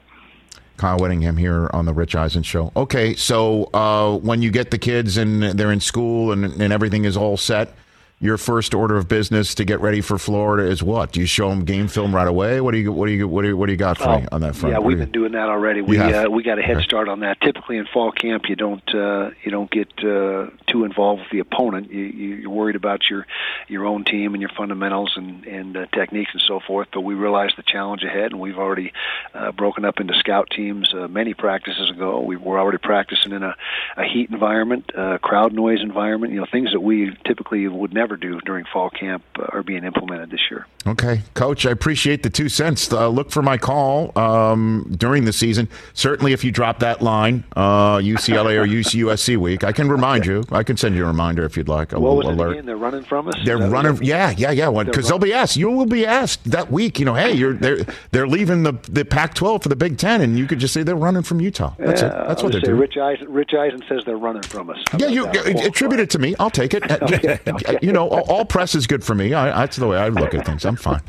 Kyle 0.78 0.98
Whittingham 0.98 1.38
here 1.38 1.70
on 1.74 1.86
the 1.86 1.94
Rich 1.94 2.16
Eisen 2.16 2.44
show. 2.44 2.72
Okay, 2.76 3.16
so 3.16 3.70
uh, 3.74 4.18
when 4.18 4.42
you 4.42 4.52
get 4.52 4.72
the 4.72 4.78
kids 4.78 5.18
and 5.18 5.44
they're 5.44 5.72
in 5.72 5.80
school 5.80 6.32
and, 6.32 6.46
and 6.46 6.74
everything 6.74 7.06
is 7.06 7.16
all 7.16 7.38
set, 7.38 7.76
your 8.24 8.38
first 8.38 8.74
order 8.74 8.96
of 8.96 9.10
business 9.10 9.54
to 9.54 9.66
get 9.66 9.82
ready 9.82 10.00
for 10.00 10.18
Florida 10.18 10.64
is 10.64 10.82
what? 10.82 11.12
Do 11.12 11.20
you 11.20 11.26
show 11.26 11.50
them 11.50 11.66
game 11.66 11.90
film 11.90 12.16
right 12.16 12.28
away? 12.28 12.62
What 12.62 12.72
do 12.72 12.78
you 12.78 12.90
what 12.94 13.08
do 13.08 13.12
you 13.12 13.28
what 13.28 13.42
do 13.42 13.50
you, 13.50 13.58
what 13.58 13.66
do 13.66 13.74
you 13.74 13.78
got 13.78 13.98
for 13.98 14.18
me 14.18 14.26
on 14.32 14.40
that 14.42 14.56
front? 14.56 14.72
Yeah, 14.72 14.80
we've 14.80 14.98
been 14.98 15.12
doing 15.12 15.34
that 15.34 15.50
already. 15.50 15.82
We 15.82 16.00
uh, 16.00 16.30
we 16.30 16.42
got 16.42 16.58
a 16.58 16.62
head 16.62 16.82
start 16.84 17.10
on 17.10 17.20
that. 17.20 17.42
Typically 17.42 17.78
in 17.78 17.86
fall 17.86 18.14
camp, 18.14 18.46
you 18.48 18.56
don't 18.56 18.96
uh, 18.96 19.32
you 19.44 19.52
don't 19.52 19.70
get 19.70 19.90
uh, 20.00 20.48
too 20.68 20.86
involved 20.86 21.24
with 21.24 21.32
the 21.32 21.40
opponent. 21.40 21.92
You, 21.92 22.04
you, 22.04 22.48
are 22.48 22.54
worried 22.54 22.78
about 22.78 23.10
your 23.10 23.28
your 23.68 23.86
own 23.86 24.06
team 24.06 24.34
and 24.34 24.42
your 24.42 24.52
fundamentals 24.56 25.12
and 25.18 25.46
and 25.46 25.76
uh, 25.76 25.86
techniques 25.88 26.32
and 26.32 26.42
so 26.48 26.62
forth. 26.66 26.88
But 26.94 27.02
we 27.02 27.16
realize 27.16 27.52
the 27.58 27.64
challenge 27.64 28.04
ahead, 28.04 28.32
and 28.32 28.40
we've 28.40 28.58
already 28.58 28.94
uh, 29.34 29.52
broken 29.52 29.84
up 29.84 30.00
into 30.00 30.14
scout 30.20 30.50
teams 30.50 30.94
uh, 30.94 31.10
many 31.10 31.34
practices 31.34 31.92
ago. 31.92 32.22
We 32.22 32.38
were 32.38 32.58
already 32.58 32.78
practicing 32.78 33.34
in 33.34 33.44
a, 33.44 33.54
a 33.98 34.06
heat 34.06 34.30
environment, 34.30 34.92
uh, 34.98 35.18
crowd 35.18 35.52
noise 35.52 35.82
environment. 35.82 36.32
You 36.32 36.40
know, 36.40 36.48
things 36.50 36.72
that 36.72 36.80
we 36.80 37.12
typically 37.26 37.68
would 37.68 37.94
never 37.94 38.13
do 38.18 38.40
during 38.42 38.66
fall 38.72 38.90
camp 38.90 39.24
uh, 39.40 39.46
are 39.52 39.64
being 39.64 39.84
implemented 39.84 40.30
this 40.30 40.42
year. 40.50 40.68
Okay, 40.86 41.22
Coach, 41.34 41.66
I 41.66 41.72
appreciate 41.72 42.24
the 42.24 42.30
two 42.30 42.50
cents. 42.50 42.92
Uh, 42.92 43.08
look 43.08 43.32
for 43.32 43.42
my 43.42 43.58
call 43.58 44.18
um, 44.18 44.94
during 44.98 45.24
the 45.24 45.32
season. 45.32 45.70
Certainly, 45.94 46.34
if 46.34 46.44
you 46.44 46.52
drop 46.52 46.80
that 46.80 47.02
line, 47.02 47.46
uh, 47.56 47.98
UCLA 47.98 48.58
or 48.58 48.66
USC 48.66 49.38
week, 49.38 49.64
I 49.64 49.72
can 49.72 49.90
remind 49.90 50.26
you. 50.26 50.44
I 50.52 50.64
can 50.64 50.76
send 50.76 50.96
you 50.96 51.06
a 51.06 51.08
reminder 51.08 51.46
if 51.46 51.56
you'd 51.56 51.70
like. 51.70 51.94
A 51.94 52.00
what 52.00 52.18
was 52.18 52.28
alert. 52.28 52.52
again? 52.52 52.66
They're 52.66 52.76
running 52.76 53.04
from 53.04 53.30
us. 53.30 53.36
They're 53.46 53.58
running. 53.58 54.02
Yeah, 54.04 54.34
yeah, 54.38 54.52
yeah. 54.52 54.70
Because 54.84 55.08
they'll 55.08 55.20
be 55.20 55.34
asked. 55.34 55.56
You 55.56 55.70
will 55.72 55.86
be 55.86 56.06
asked 56.06 56.44
that 56.52 56.70
week. 56.72 57.00
You 57.00 57.06
know, 57.06 57.14
hey, 57.14 57.32
you're 57.32 57.54
they're 57.54 57.86
they're 58.12 58.28
leaving 58.28 58.64
the 58.64 58.74
the 58.90 59.06
Pac-12 59.06 59.64
for 59.64 59.70
the 59.70 59.76
Big 59.76 59.98
Ten, 59.98 60.22
and 60.22 60.38
you 60.38 60.48
could 60.48 60.60
just 60.60 60.74
say 60.74 60.84
they're 60.84 60.96
running 60.96 61.24
from 61.24 61.40
Utah. 61.40 61.76
That's 61.80 62.02
yeah, 62.02 62.08
it. 62.08 62.28
That's 62.28 62.44
what 62.44 62.52
they're 62.52 62.62
doing. 62.62 62.78
Rich 62.78 62.98
Eisen, 62.98 63.32
Rich 63.32 63.54
Eisen 63.54 63.82
says 63.88 64.04
they're 64.06 64.18
running 64.18 64.44
from 64.44 64.70
us. 64.70 64.78
How 64.92 64.98
yeah, 64.98 65.08
you 65.08 65.28
attribute 65.28 66.00
it 66.00 66.10
to 66.12 66.20
me. 66.20 66.36
I'll 66.40 66.50
take 66.50 66.74
it. 66.74 66.84
okay, 67.02 67.40
okay. 67.48 67.78
You 67.82 67.92
know, 67.92 68.03
all, 68.08 68.22
all 68.32 68.46
press 68.46 68.76
is 68.76 68.88
good 68.88 69.04
for 69.04 69.16
me. 69.16 69.34
I, 69.34 69.50
that's 69.60 69.78
the 69.78 69.88
way 69.88 69.98
I 69.98 70.10
look 70.10 70.34
at 70.34 70.46
things. 70.46 70.66
I'm 70.66 70.76
fine, 70.76 71.02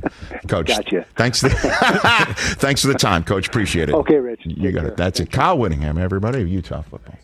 Coach. 0.49 0.69
Gotcha. 0.69 1.07
Thanks. 1.17 1.41
The, 1.41 1.51
thanks 2.59 2.83
for 2.83 2.89
the 2.89 2.95
time, 2.95 3.25
Coach. 3.25 3.49
Appreciate 3.49 3.89
it. 3.89 3.95
Okay, 3.95 4.17
Rich. 4.17 4.43
You 4.45 4.73
got 4.73 4.87
it. 4.87 4.97
That's 4.97 5.21
it. 5.21 5.31
Kyle 5.31 5.59
Whittingham, 5.59 5.99
everybody, 5.99 6.43
Utah 6.49 6.83
football. 6.83 7.17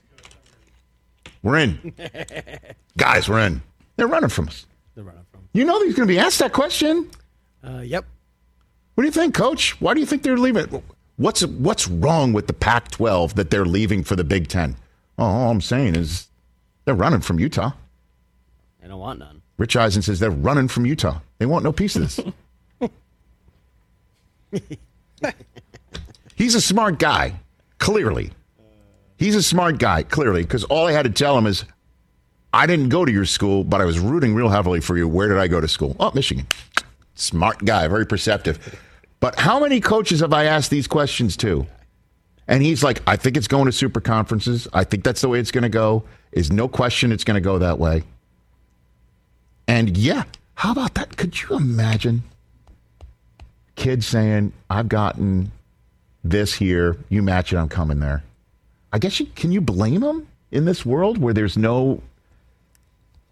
We're 1.42 1.58
in, 1.58 1.94
guys. 2.96 3.28
We're 3.28 3.40
in. 3.40 3.62
They're 3.96 4.06
running 4.06 4.30
from 4.30 4.48
us. 4.48 4.66
They're 4.94 5.04
running 5.04 5.24
from. 5.30 5.40
You 5.52 5.64
know 5.64 5.78
that 5.78 5.86
he's 5.86 5.94
going 5.94 6.08
to 6.08 6.12
be 6.12 6.18
asked 6.18 6.38
that 6.38 6.52
question. 6.52 7.10
Uh, 7.62 7.80
yep. 7.80 8.04
What 8.94 9.02
do 9.02 9.06
you 9.06 9.12
think, 9.12 9.34
Coach? 9.34 9.80
Why 9.80 9.94
do 9.94 10.00
you 10.00 10.06
think 10.06 10.22
they're 10.22 10.36
leaving? 10.36 10.82
What's 11.16 11.44
what's 11.44 11.86
wrong 11.88 12.32
with 12.32 12.46
the 12.46 12.52
Pac-12 12.52 13.34
that 13.34 13.50
they're 13.50 13.64
leaving 13.64 14.04
for 14.04 14.16
the 14.16 14.24
Big 14.24 14.48
Ten? 14.48 14.76
Oh, 15.18 15.24
all 15.24 15.50
I'm 15.50 15.60
saying 15.60 15.96
is 15.96 16.28
they're 16.84 16.94
running 16.94 17.20
from 17.20 17.38
Utah. 17.38 17.72
They 18.80 18.88
don't 18.88 18.98
want 18.98 19.18
none. 19.18 19.39
Rich 19.60 19.76
Eisen 19.76 20.00
says 20.00 20.18
they're 20.18 20.30
running 20.30 20.68
from 20.68 20.86
Utah. 20.86 21.20
They 21.36 21.44
want 21.44 21.64
no 21.64 21.70
piece 21.70 21.94
of 21.94 22.32
this. 22.80 24.60
He's 26.34 26.54
a 26.54 26.62
smart 26.62 26.98
guy, 26.98 27.34
clearly. 27.76 28.30
He's 29.18 29.34
a 29.34 29.42
smart 29.42 29.78
guy, 29.78 30.02
clearly, 30.02 30.44
because 30.44 30.64
all 30.64 30.86
I 30.86 30.92
had 30.92 31.02
to 31.02 31.10
tell 31.10 31.36
him 31.36 31.46
is, 31.46 31.66
I 32.54 32.66
didn't 32.66 32.88
go 32.88 33.04
to 33.04 33.12
your 33.12 33.26
school, 33.26 33.62
but 33.62 33.82
I 33.82 33.84
was 33.84 33.98
rooting 33.98 34.34
real 34.34 34.48
heavily 34.48 34.80
for 34.80 34.96
you. 34.96 35.06
Where 35.06 35.28
did 35.28 35.36
I 35.36 35.46
go 35.46 35.60
to 35.60 35.68
school? 35.68 35.94
Oh, 36.00 36.10
Michigan. 36.14 36.46
Smart 37.14 37.62
guy, 37.62 37.86
very 37.86 38.06
perceptive. 38.06 38.80
But 39.20 39.38
how 39.38 39.60
many 39.60 39.82
coaches 39.82 40.20
have 40.20 40.32
I 40.32 40.44
asked 40.44 40.70
these 40.70 40.86
questions 40.86 41.36
to? 41.36 41.66
And 42.48 42.62
he's 42.62 42.82
like, 42.82 43.02
I 43.06 43.16
think 43.16 43.36
it's 43.36 43.46
going 43.46 43.66
to 43.66 43.72
super 43.72 44.00
conferences. 44.00 44.66
I 44.72 44.84
think 44.84 45.04
that's 45.04 45.20
the 45.20 45.28
way 45.28 45.38
it's 45.38 45.50
going 45.50 45.64
to 45.64 45.68
go. 45.68 46.04
Is 46.32 46.50
no 46.50 46.66
question 46.66 47.12
it's 47.12 47.24
going 47.24 47.34
to 47.34 47.42
go 47.42 47.58
that 47.58 47.78
way. 47.78 48.04
And 49.70 49.96
yeah, 49.96 50.24
how 50.56 50.72
about 50.72 50.94
that? 50.94 51.16
Could 51.16 51.40
you 51.40 51.56
imagine 51.56 52.24
kids 53.76 54.04
saying, 54.04 54.52
I've 54.68 54.88
gotten 54.88 55.52
this 56.24 56.54
here, 56.54 56.96
you 57.08 57.22
match 57.22 57.52
it, 57.52 57.56
I'm 57.56 57.68
coming 57.68 58.00
there? 58.00 58.24
I 58.92 58.98
guess 58.98 59.20
you 59.20 59.26
can 59.26 59.52
you 59.52 59.60
blame 59.60 60.00
them 60.00 60.26
in 60.50 60.64
this 60.64 60.84
world 60.84 61.18
where 61.18 61.32
there's 61.32 61.56
no 61.56 62.02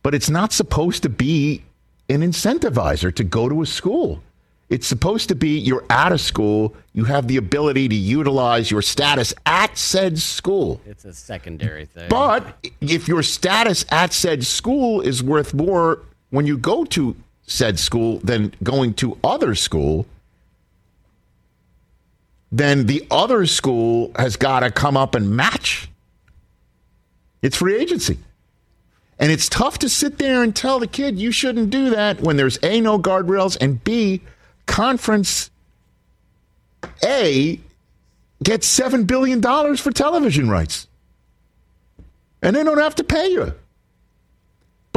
but 0.04 0.14
it's 0.14 0.30
not 0.30 0.52
supposed 0.52 1.02
to 1.02 1.08
be 1.08 1.64
an 2.08 2.20
incentivizer 2.20 3.12
to 3.16 3.24
go 3.24 3.48
to 3.48 3.62
a 3.62 3.66
school. 3.66 4.22
It's 4.68 4.86
supposed 4.86 5.28
to 5.30 5.34
be 5.34 5.58
you're 5.58 5.84
out 5.90 6.12
of 6.12 6.20
school, 6.20 6.76
you 6.92 7.02
have 7.04 7.26
the 7.26 7.36
ability 7.36 7.88
to 7.88 7.96
utilize 7.96 8.70
your 8.70 8.82
status 8.82 9.34
at 9.44 9.76
said 9.76 10.20
school. 10.20 10.80
It's 10.86 11.04
a 11.04 11.12
secondary 11.12 11.86
thing. 11.86 12.08
But 12.08 12.64
if 12.80 13.08
your 13.08 13.24
status 13.24 13.84
at 13.90 14.12
said 14.12 14.46
school 14.46 15.00
is 15.00 15.20
worth 15.20 15.52
more 15.52 16.02
when 16.30 16.46
you 16.46 16.58
go 16.58 16.84
to 16.84 17.16
said 17.46 17.78
school 17.78 18.18
than 18.18 18.54
going 18.62 18.94
to 18.94 19.18
other 19.24 19.54
school, 19.54 20.06
then 22.52 22.86
the 22.86 23.06
other 23.10 23.46
school 23.46 24.12
has 24.16 24.36
got 24.36 24.60
to 24.60 24.70
come 24.70 24.96
up 24.96 25.14
and 25.14 25.30
match. 25.30 25.88
It's 27.42 27.56
free 27.56 27.76
agency. 27.76 28.18
And 29.18 29.32
it's 29.32 29.48
tough 29.48 29.78
to 29.78 29.88
sit 29.88 30.18
there 30.18 30.42
and 30.42 30.54
tell 30.54 30.78
the 30.78 30.86
kid 30.86 31.18
you 31.18 31.32
shouldn't 31.32 31.70
do 31.70 31.90
that 31.90 32.20
when 32.20 32.36
there's 32.36 32.58
A, 32.62 32.80
no 32.80 32.98
guardrails, 32.98 33.56
and 33.60 33.82
B, 33.82 34.20
conference 34.66 35.50
A 37.04 37.58
gets 38.42 38.78
$7 38.78 39.06
billion 39.06 39.42
for 39.76 39.90
television 39.90 40.48
rights. 40.48 40.86
And 42.40 42.54
they 42.54 42.62
don't 42.62 42.78
have 42.78 42.94
to 42.96 43.04
pay 43.04 43.28
you. 43.32 43.54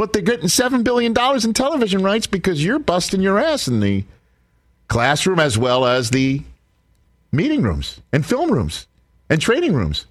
But 0.02 0.12
they're 0.12 0.20
getting 0.20 0.48
$7 0.48 0.82
billion 0.82 1.14
in 1.44 1.54
television 1.54 2.02
rights 2.02 2.26
because 2.26 2.64
you're 2.64 2.80
busting 2.80 3.22
your 3.22 3.38
ass 3.38 3.68
in 3.68 3.78
the 3.78 4.04
classroom 4.88 5.38
as 5.38 5.56
well 5.56 5.86
as 5.86 6.10
the 6.10 6.42
meeting 7.30 7.62
rooms 7.62 8.00
and 8.12 8.26
film 8.26 8.50
rooms 8.50 8.88
and 9.30 9.40
training 9.40 9.74
rooms. 9.74 10.06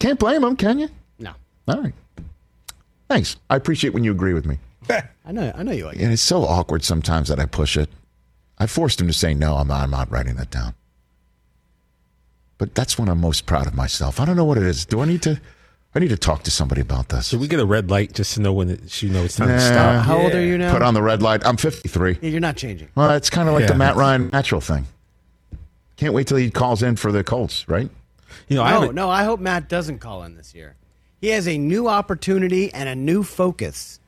Can't 0.00 0.18
blame 0.18 0.40
them, 0.42 0.56
can 0.56 0.80
you? 0.80 0.88
No. 1.20 1.30
All 1.68 1.80
right. 1.80 1.94
Thanks. 3.08 3.36
I 3.48 3.54
appreciate 3.54 3.94
when 3.94 4.02
you 4.02 4.10
agree 4.10 4.34
with 4.34 4.46
me. 4.46 4.58
I 4.90 5.30
know. 5.30 5.52
I 5.54 5.62
know 5.62 5.70
you 5.70 5.84
like 5.84 5.94
it. 5.94 6.02
And 6.02 6.12
it's 6.12 6.22
so 6.22 6.42
awkward 6.42 6.82
sometimes 6.82 7.28
that 7.28 7.38
I 7.38 7.46
push 7.46 7.76
it. 7.76 7.88
I 8.58 8.66
forced 8.66 9.00
him 9.00 9.06
to 9.06 9.12
say 9.12 9.32
no. 9.32 9.58
I'm 9.58 9.68
not, 9.68 9.84
I'm 9.84 9.90
not 9.90 10.10
writing 10.10 10.34
that 10.34 10.50
down. 10.50 10.74
But 12.58 12.74
that's 12.74 12.98
when 12.98 13.08
I'm 13.08 13.20
most 13.20 13.46
proud 13.46 13.68
of 13.68 13.76
myself. 13.76 14.18
I 14.18 14.24
don't 14.24 14.34
know 14.34 14.44
what 14.44 14.58
it 14.58 14.64
is. 14.64 14.84
Do 14.84 14.98
I 15.02 15.04
need 15.04 15.22
to? 15.22 15.40
I 15.94 16.00
need 16.00 16.08
to 16.08 16.16
talk 16.16 16.42
to 16.44 16.50
somebody 16.50 16.80
about 16.80 17.08
this. 17.10 17.28
Should 17.28 17.40
we 17.40 17.46
get 17.46 17.60
a 17.60 17.66
red 17.66 17.88
light 17.90 18.12
just 18.12 18.34
to 18.34 18.40
know 18.40 18.52
when 18.52 18.70
it, 18.70 18.90
she 18.90 19.08
knows 19.08 19.26
it's 19.26 19.36
time 19.36 19.48
Nah. 19.48 19.54
to 19.54 19.60
stop? 19.60 20.04
How 20.04 20.18
old 20.18 20.32
are 20.34 20.44
you 20.44 20.58
now? 20.58 20.72
Put 20.72 20.82
on 20.82 20.94
the 20.94 21.02
red 21.02 21.22
light. 21.22 21.46
I'm 21.46 21.56
53. 21.56 22.18
Yeah, 22.20 22.30
You're 22.30 22.40
not 22.40 22.56
changing. 22.56 22.88
Well, 22.96 23.10
it's 23.12 23.30
kind 23.30 23.48
of 23.48 23.54
like 23.54 23.66
the 23.68 23.74
Yeah. 23.74 23.78
Matt 23.78 23.96
Ryan 23.96 24.28
natural 24.32 24.60
thing. 24.60 24.86
Can't 25.96 26.12
wait 26.12 26.26
till 26.26 26.36
he 26.36 26.50
calls 26.50 26.82
in 26.82 26.96
for 26.96 27.12
the 27.12 27.22
Colts, 27.22 27.68
right? 27.68 27.88
You 28.48 28.56
know, 28.56 28.64
I 28.64 28.70
No, 28.72 28.80
haven't, 28.80 28.94
no. 28.96 29.08
I 29.10 29.22
hope 29.22 29.38
Matt 29.38 29.68
doesn't 29.68 30.00
call 30.00 30.24
in 30.24 30.36
this 30.36 30.52
year. 30.54 30.74
He 31.20 31.28
has 31.28 31.46
a 31.46 31.56
new 31.56 31.86
opportunity 31.88 32.74
and 32.74 32.88
a 32.88 32.96
new 32.96 33.22
focus. 33.22 34.00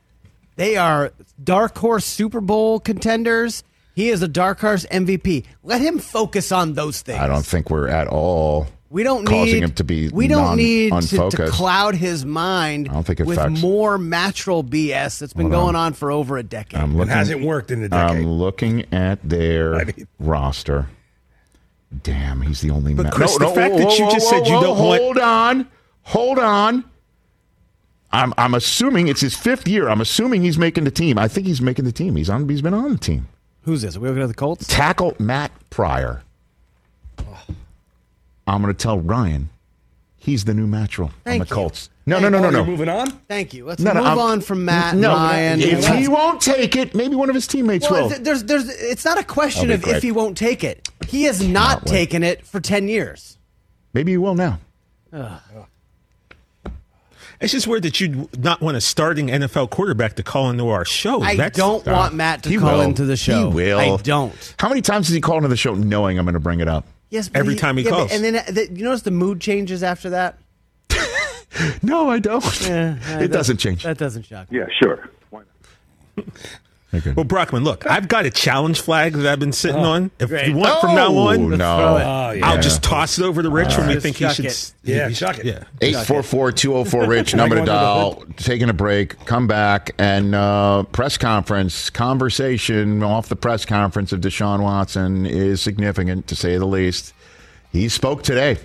They 0.57 0.75
are 0.75 1.13
dark 1.41 1.77
horse 1.77 2.03
Super 2.05 2.41
Bowl 2.41 2.79
contenders. 2.81 3.63
He 3.95 4.09
is 4.09 4.21
a 4.21 4.27
dark 4.27 4.59
horse 4.59 4.85
MVP. 4.91 5.45
Let 5.63 5.79
him 5.81 5.97
focus 5.99 6.51
on 6.51 6.73
those 6.73 7.01
things. 7.01 7.19
I 7.19 7.27
don't 7.27 7.45
think 7.45 7.69
we're 7.69 7.87
at 7.87 8.07
all. 8.07 8.67
We 8.89 9.03
don't 9.03 9.25
causing 9.25 9.55
need 9.55 9.63
him 9.63 9.71
to 9.73 9.83
be 9.83 10.07
We 10.09 10.27
don't 10.29 10.43
non- 10.43 10.57
need 10.57 10.93
to, 10.93 11.29
to 11.29 11.47
cloud 11.49 11.95
his 11.95 12.25
mind 12.25 12.87
I 12.89 12.93
don't 12.93 13.03
think 13.05 13.19
it 13.19 13.25
with 13.25 13.37
affects- 13.37 13.61
more 13.61 13.97
natural 13.97 14.63
BS 14.63 15.19
that's 15.19 15.33
been 15.33 15.51
Hold 15.51 15.51
going 15.51 15.75
on. 15.75 15.87
on. 15.87 15.93
for 15.93 16.09
over 16.11 16.37
a 16.37 16.43
decade. 16.43 16.79
I'm 16.79 16.91
It 16.93 16.97
looking. 16.97 17.11
hasn't 17.13 17.43
worked 17.43 17.69
in 17.71 17.83
a 17.83 17.89
decade. 17.89 18.17
I'm 18.17 18.27
looking 18.27 18.85
at 18.93 19.19
their 19.27 19.75
I 19.79 19.83
mean- 19.83 20.07
roster. 20.19 20.87
Damn, 22.03 22.41
he's 22.41 22.61
the 22.61 22.69
only. 22.71 22.93
But 22.93 23.03
man. 23.03 23.11
Chris, 23.13 23.37
the 23.37 23.47
fact 23.47 23.75
that 23.77 23.97
you 23.97 24.09
just 24.11 24.29
said 24.29 24.45
you 24.47 24.59
don't 24.59 24.77
want- 24.77 25.01
Hold 25.01 25.17
on, 25.19 25.67
hold 26.03 26.39
on. 26.39 26.83
I'm 28.11 28.33
I'm 28.37 28.53
assuming 28.53 29.09
it's 29.09 29.21
his 29.21 29.35
fifth 29.35 29.67
year. 29.67 29.89
I'm 29.89 29.99
assuming 30.01 30.41
he's 30.41 30.57
making 30.57 30.85
the 30.85 30.91
team. 30.91 31.17
I 31.17 31.27
think 31.27 31.45
he's 31.45 31.61
making 31.61 31.83
the 31.85 31.91
team. 31.91 32.15
He's 32.15 32.29
on. 32.29 32.47
He's 32.47 32.61
been 32.61 32.73
on 32.73 32.91
the 32.93 32.97
team. 32.97 33.27
Who's 33.63 33.81
this? 33.81 33.97
Are 33.97 33.99
we 33.99 34.07
looking 34.07 34.23
at 34.23 34.27
the 34.27 34.33
Colts? 34.33 34.65
Tackle 34.67 35.13
Matt 35.19 35.51
Pryor. 35.69 36.21
Oh. 37.19 37.43
I'm 38.47 38.61
going 38.61 38.73
to 38.73 38.77
tell 38.81 38.99
Ryan 38.99 39.49
he's 40.15 40.45
the 40.45 40.53
new 40.53 40.67
natural 40.67 41.07
on 41.09 41.13
Thank 41.25 41.43
the 41.47 41.49
you. 41.49 41.55
Colts. 41.55 41.89
No, 42.05 42.19
no, 42.19 42.29
no, 42.29 42.37
no, 42.39 42.43
you're 42.49 42.51
no. 42.53 42.65
moving 42.65 42.87
on? 42.87 43.11
Thank 43.27 43.53
you. 43.53 43.65
Let's 43.65 43.81
No, 43.81 43.91
no, 43.91 43.99
move 43.99 44.07
I'm- 44.07 44.19
on 44.19 44.41
from 44.41 44.63
Matt 44.63 44.95
No, 44.95 45.13
Ryan. 45.13 45.59
if 45.61 45.83
Let's- 45.83 45.97
he 45.97 46.07
won't 46.07 46.39
take 46.41 46.75
it, 46.77 46.95
maybe 46.95 47.15
one 47.15 47.27
of 47.29 47.35
his 47.35 47.47
teammates 47.47 47.89
Well, 47.89 48.03
will. 48.03 48.09
th- 48.09 48.21
there's, 48.21 48.43
there's, 48.45 48.69
it's 48.69 49.03
not 49.03 49.17
a 49.19 49.23
question 49.23 49.67
That'll 49.67 49.75
of 49.75 49.81
be 49.81 49.85
great. 49.85 49.97
if 49.97 50.03
he 50.03 50.11
won't 50.13 50.37
take 50.37 50.63
it. 50.63 50.89
He 51.07 51.23
has 51.23 51.45
not 51.45 51.83
wait. 51.83 51.91
taken 51.91 52.23
it 52.23 52.45
for 52.45 52.61
10 52.61 52.87
years. 52.87 53.37
Maybe 53.93 54.11
he 54.13 54.17
will 54.17 54.35
now. 54.35 54.59
it's 57.41 57.51
just 57.51 57.67
weird 57.67 57.83
that 57.83 57.99
you'd 57.99 58.41
not 58.41 58.61
want 58.61 58.77
a 58.77 58.81
starting 58.81 59.27
NFL 59.27 59.69
quarterback 59.69 60.15
to 60.15 60.23
call 60.23 60.49
into 60.49 60.69
our 60.69 60.85
show. 60.85 61.21
I 61.21 61.35
That's- 61.35 61.57
don't 61.57 61.85
want 61.85 62.13
Matt 62.15 62.43
to 62.43 62.49
He 62.49 62.57
call 62.57 62.73
will. 62.77 62.81
into 62.81 63.03
the 63.05 63.17
show. 63.17 63.49
He 63.49 63.55
will. 63.55 63.79
I 63.79 63.97
don't. 63.97 64.55
How 64.59 64.69
many 64.69 64.81
times 64.81 65.07
does 65.07 65.13
he 65.15 65.21
call 65.21 65.37
into 65.37 65.49
the 65.49 65.57
show 65.57 65.73
knowing 65.75 66.17
I'm 66.17 66.25
going 66.25 66.33
to 66.33 66.39
bring 66.39 66.59
it 66.61 66.67
up? 66.67 66.85
Yes, 67.09 67.29
but 67.29 67.39
Every 67.39 67.55
time 67.55 67.77
he 67.77 67.83
yeah, 67.83 67.89
but- 67.91 67.95
calls. 67.97 68.11
And 68.11 68.23
then 68.23 68.35
uh, 68.35 68.43
the, 68.49 68.71
you 68.71 68.83
notice 68.83 69.03
the 69.03 69.11
mood 69.11 69.39
changes 69.41 69.83
after 69.83 70.09
that? 70.11 70.37
No, 71.81 72.09
I 72.09 72.19
don't. 72.19 72.43
Yeah, 72.67 72.97
it 73.19 73.29
doesn't 73.29 73.57
change. 73.57 73.81
That 73.83 73.97
doesn't 73.97 74.23
shock 74.23 74.51
me. 74.51 74.59
Yeah, 74.59 74.65
sure. 74.83 75.09
Why 76.89 76.99
not? 76.99 77.01
Okay. 77.07 77.13
Well, 77.13 77.25
Brockman, 77.25 77.63
look, 77.65 77.85
I've 77.85 78.07
got 78.07 78.25
a 78.25 78.29
challenge 78.29 78.79
flag 78.79 79.13
that 79.13 79.25
I've 79.31 79.39
been 79.39 79.51
sitting 79.51 79.81
on. 79.83 80.09
If 80.19 80.29
great. 80.29 80.47
you 80.47 80.55
want 80.55 80.79
from 80.79 80.95
now 80.95 81.07
Oh, 81.07 81.27
on, 81.27 81.49
no. 81.57 81.97
Oh, 81.97 82.31
yeah. 82.31 82.47
I'll 82.49 82.61
just 82.61 82.81
toss 82.81 83.19
it 83.19 83.25
over 83.25 83.43
to 83.43 83.49
Rich 83.49 83.77
when 83.77 83.89
we 83.89 83.99
think 83.99 84.17
he 84.17 84.29
should. 84.29 84.45
it. 84.45 84.73
Yeah, 84.83 85.09
he- 85.09 85.15
chuck 85.15 85.37
it. 85.39 85.45
Yeah. 85.45 85.63
844-204-RICH, 85.81 87.35
number 87.35 87.55
to 87.57 87.65
dial. 87.65 88.19
under 88.21 88.33
Taking 88.37 88.69
a 88.69 88.73
break. 88.73 89.19
Come 89.25 89.47
back 89.47 89.91
and 89.97 90.33
uh, 90.33 90.83
press 90.83 91.17
conference 91.17 91.89
conversation 91.89 93.03
off 93.03 93.27
the 93.27 93.35
press 93.35 93.65
conference 93.65 94.13
of 94.13 94.21
Deshaun 94.21 94.61
Watson 94.61 95.25
is 95.25 95.61
significant 95.61 96.27
to 96.27 96.35
say 96.35 96.57
the 96.57 96.65
least. 96.65 97.13
He 97.71 97.89
spoke 97.89 98.23
today. 98.23 98.57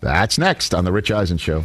That's 0.00 0.38
next 0.38 0.74
on 0.74 0.84
the 0.84 0.92
Rich 0.92 1.10
Eisen 1.10 1.38
Show. 1.38 1.64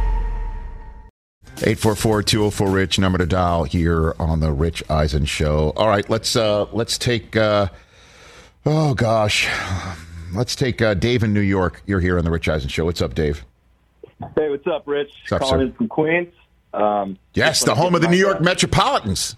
844-204-RICH, 1.61 2.99
number 2.99 3.17
to 3.17 3.25
dial 3.25 3.63
here 3.65 4.15
on 4.19 4.39
the 4.39 4.51
Rich 4.51 4.83
Eisen 4.89 5.25
Show. 5.25 5.73
All 5.75 5.87
right, 5.87 6.07
let's 6.09 6.35
uh, 6.35 6.65
let's 6.71 6.97
take 6.97 7.35
uh, 7.35 7.67
oh 8.65 8.93
gosh. 8.93 9.47
Let's 10.33 10.55
take 10.55 10.81
uh, 10.81 10.93
Dave 10.93 11.23
in 11.23 11.33
New 11.33 11.41
York. 11.41 11.81
You're 11.85 11.99
here 11.99 12.17
on 12.17 12.23
the 12.23 12.31
Rich 12.31 12.47
Eisen 12.49 12.69
Show. 12.69 12.85
What's 12.85 13.01
up, 13.01 13.13
Dave? 13.13 13.43
Hey, 14.35 14.49
what's 14.49 14.65
up, 14.67 14.83
Rich? 14.87 15.11
What's 15.23 15.31
up, 15.33 15.41
Calling 15.41 15.59
sir? 15.59 15.65
in 15.65 15.73
from 15.73 15.87
Queens. 15.89 16.33
Um, 16.73 17.17
Yes, 17.33 17.63
the 17.63 17.75
home 17.75 17.95
of 17.95 18.01
the 18.01 18.07
New 18.07 18.17
York 18.17 18.37
uh, 18.37 18.43
Metropolitans. 18.43 19.35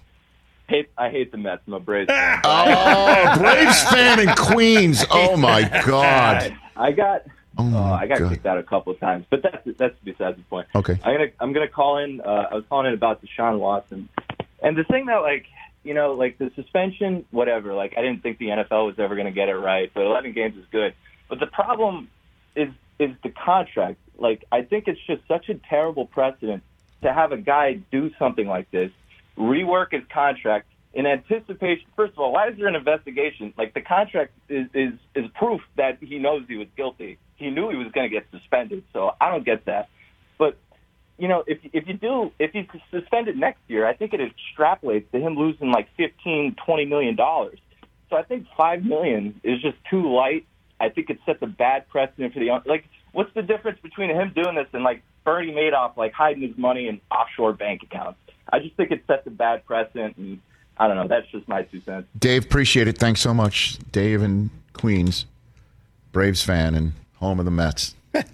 Hate, 0.68 0.90
I 0.98 1.10
hate 1.10 1.32
the 1.32 1.38
Mets. 1.38 1.62
I'm 1.68 1.74
a 1.74 1.80
Braves 1.80 2.08
fan. 2.10 2.42
Oh, 2.44 3.36
Braves 3.40 3.84
fan 3.86 4.20
in 4.20 4.30
Queens. 4.36 5.04
Oh 5.12 5.36
my 5.36 5.64
God. 5.86 6.56
I 6.78 6.92
got 6.92 7.24
Oh, 7.58 7.76
uh, 7.76 7.94
I 7.94 8.08
got 8.08 8.20
God. 8.20 8.32
kicked 8.32 8.46
out 8.46 8.58
a 8.58 8.64
couple 8.64 8.94
of 8.94 9.00
times, 9.00 9.26
but 9.30 9.44
that's 9.44 9.78
that's 9.78 9.96
besides 10.04 10.38
the 10.38 10.44
point. 10.44 10.68
Okay. 10.76 11.00
I'm 11.04 11.14
gonna 11.14 11.32
I'm 11.40 11.54
gonna 11.54 11.68
call 11.68 12.00
in. 12.00 12.20
Uh, 12.22 12.48
I 12.52 12.56
was 12.56 12.64
calling 12.68 12.88
in 12.88 12.94
about 12.94 13.22
Deshaun 13.24 13.60
Watson, 13.60 14.10
and 14.62 14.76
the 14.76 14.84
thing 14.84 15.06
that 15.06 15.18
like 15.18 15.46
you 15.84 15.94
know 15.94 16.14
like 16.14 16.38
the 16.40 16.52
suspension, 16.56 17.26
whatever. 17.32 17.74
Like 17.74 17.94
I 17.98 18.02
didn't 18.02 18.24
think 18.24 18.40
the 18.40 18.48
NFL 18.48 18.88
was 18.88 18.96
ever 18.98 19.16
gonna 19.16 19.32
get 19.32 19.50
it 19.50 19.56
right, 19.56 19.92
but 19.94 20.02
11 20.02 20.34
games 20.34 20.58
is 20.58 20.66
good. 20.72 20.96
But 21.30 21.40
the 21.40 21.48
problem 21.48 22.10
is 22.56 22.70
is 23.00 23.12
the 23.24 23.30
contract. 23.30 24.00
Like 24.18 24.46
I 24.52 24.64
think 24.64 24.88
it's 24.88 25.00
just 25.06 25.22
such 25.28 25.50
a 25.50 25.56
terrible 25.70 26.08
precedent 26.08 26.64
to 27.04 27.14
have 27.14 27.32
a 27.32 27.38
guy 27.38 27.74
do 27.92 28.10
something 28.18 28.48
like 28.48 28.72
this, 28.72 28.90
rework 29.38 29.92
his 29.92 30.04
contract 30.12 30.68
in 30.94 31.06
anticipation. 31.06 31.86
First 31.96 32.14
of 32.14 32.20
all, 32.20 32.32
why 32.32 32.50
is 32.50 32.58
there 32.58 32.68
an 32.68 32.76
investigation? 32.76 33.54
Like 33.58 33.74
the 33.74 33.82
contract 33.82 34.34
is 34.50 34.68
is 34.74 34.94
is 35.16 35.26
proof 35.36 35.62
that 35.76 35.98
he 36.02 36.20
knows 36.20 36.44
he 36.48 36.56
was 36.56 36.68
guilty. 36.76 37.18
He 37.44 37.50
knew 37.50 37.70
he 37.70 37.76
was 37.76 37.92
going 37.92 38.10
to 38.10 38.14
get 38.14 38.26
suspended. 38.32 38.84
So 38.94 39.12
I 39.20 39.30
don't 39.30 39.46
get 39.46 39.66
that. 39.66 39.90
But 40.38 40.58
you 41.18 41.28
know, 41.28 41.44
if 41.46 41.60
if 41.74 41.88
you 41.88 41.94
do, 41.94 42.32
if 42.40 42.52
he's 42.52 42.66
suspended 42.92 43.38
next 43.38 43.62
year, 43.68 43.86
I 43.86 43.94
think 43.94 44.14
it 44.14 44.20
extrapolates 44.22 45.10
to 45.12 45.20
him 45.20 45.36
losing 45.36 45.72
like 45.72 45.88
fifteen, 45.96 46.56
twenty 46.66 46.86
million 46.86 47.16
dollars. 47.16 47.60
So 48.10 48.18
I 48.18 48.24
think 48.24 48.46
five 48.58 48.84
million 48.84 49.40
is 49.44 49.62
just 49.62 49.78
too 49.90 50.14
light. 50.14 50.46
I 50.80 50.90
think 50.90 51.10
it 51.10 51.20
sets 51.26 51.40
a 51.42 51.48
bad 51.48 51.88
precedent 51.90 52.34
for 52.34 52.40
the 52.40 52.50
like. 52.66 52.86
what's 53.12 53.34
the 53.34 53.42
difference 53.42 53.80
between 53.82 54.10
him 54.10 54.34
doing 54.36 54.56
this 54.56 54.68
and 54.74 54.84
like 54.84 55.04
Bernie 55.24 55.54
Madoff 55.54 55.98
like 55.98 56.14
hiding 56.14 56.48
his 56.48 56.58
money 56.58 56.88
in 56.88 57.00
offshore 57.10 57.54
bank 57.54 57.84
accounts? 57.84 58.20
I 58.52 58.60
just 58.60 58.76
think 58.76 58.92
it 58.92 59.04
sets 59.08 59.26
a 59.26 59.32
bad 59.32 59.66
precedent, 59.66 60.18
and 60.18 60.40
I 60.78 60.88
don't 60.88 60.98
know. 60.98 61.08
That's 61.08 61.28
just 61.32 61.48
my 61.48 61.64
two 61.64 61.80
cents. 61.82 62.08
Dave, 62.18 62.46
appreciate 62.46 62.88
it. 62.88 62.98
Thanks 62.98 63.22
so 63.22 63.34
much, 63.34 63.78
Dave 63.92 64.22
in 64.22 64.50
Queens, 64.74 65.26
Braves 66.12 66.44
fan 66.44 66.76
and 66.76 66.94
home 67.24 67.40
of 67.40 67.46
the 67.46 67.52
Mets. 67.52 67.96
that 68.12 68.28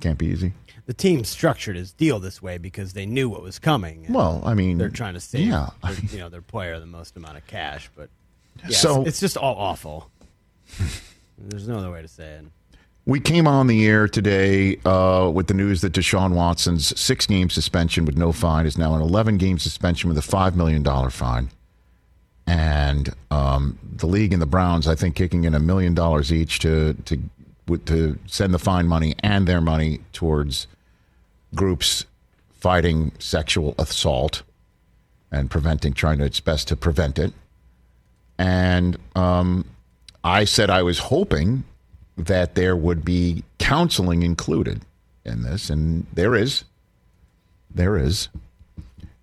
can't 0.00 0.18
be 0.18 0.26
easy. 0.26 0.52
The 0.86 0.94
team 0.94 1.24
structured 1.24 1.76
his 1.76 1.92
deal 1.92 2.18
this 2.18 2.42
way 2.42 2.58
because 2.58 2.92
they 2.92 3.06
knew 3.06 3.28
what 3.28 3.42
was 3.42 3.58
coming. 3.58 4.06
Well, 4.08 4.42
I 4.44 4.54
mean, 4.54 4.78
they're 4.78 4.88
trying 4.88 5.14
to 5.14 5.20
save, 5.20 5.48
yeah. 5.48 5.70
their, 5.84 5.94
you 6.10 6.18
know, 6.18 6.28
their 6.28 6.42
player 6.42 6.78
the 6.80 6.86
most 6.86 7.16
amount 7.16 7.36
of 7.36 7.46
cash. 7.46 7.88
But 7.94 8.08
yeah, 8.68 8.76
So- 8.76 9.00
it's, 9.02 9.10
it's 9.10 9.20
just 9.20 9.36
all 9.36 9.54
awful. 9.56 10.10
There's 11.38 11.68
no 11.68 11.78
other 11.78 11.90
way 11.90 12.02
to 12.02 12.08
say 12.08 12.24
it. 12.24 12.44
We 13.04 13.18
came 13.18 13.48
on 13.48 13.66
the 13.66 13.84
air 13.84 14.06
today 14.06 14.76
uh, 14.84 15.28
with 15.34 15.48
the 15.48 15.54
news 15.54 15.80
that 15.80 15.92
Deshaun 15.92 16.34
Watson's 16.34 16.98
six 16.98 17.26
game 17.26 17.50
suspension 17.50 18.04
with 18.04 18.16
no 18.16 18.30
fine 18.30 18.64
is 18.64 18.78
now 18.78 18.94
an 18.94 19.02
11 19.02 19.38
game 19.38 19.58
suspension 19.58 20.08
with 20.08 20.18
a 20.18 20.20
$5 20.20 20.54
million 20.54 20.84
fine. 21.10 21.50
And 22.46 23.12
um, 23.32 23.78
the 23.96 24.06
league 24.06 24.32
and 24.32 24.40
the 24.40 24.46
Browns, 24.46 24.86
I 24.86 24.94
think, 24.94 25.16
kicking 25.16 25.44
in 25.44 25.54
a 25.54 25.58
million 25.60 25.94
dollars 25.94 26.32
each 26.32 26.60
to, 26.60 26.94
to, 27.06 27.18
to 27.86 28.18
send 28.26 28.52
the 28.52 28.58
fine 28.58 28.86
money 28.86 29.14
and 29.20 29.46
their 29.46 29.60
money 29.60 30.00
towards 30.12 30.66
groups 31.54 32.04
fighting 32.50 33.12
sexual 33.18 33.74
assault 33.78 34.42
and 35.30 35.50
preventing, 35.50 35.92
trying 35.92 36.18
to 36.18 36.24
its 36.24 36.40
best 36.40 36.68
to 36.68 36.76
prevent 36.76 37.18
it. 37.18 37.32
And 38.38 38.98
um, 39.14 39.64
I 40.24 40.44
said 40.44 40.70
I 40.70 40.82
was 40.82 40.98
hoping 40.98 41.64
that 42.16 42.54
there 42.54 42.76
would 42.76 43.04
be 43.04 43.44
counseling 43.58 44.22
included 44.22 44.82
in 45.24 45.42
this, 45.42 45.70
and 45.70 46.06
there 46.12 46.34
is. 46.34 46.64
There 47.74 47.96
is. 47.96 48.28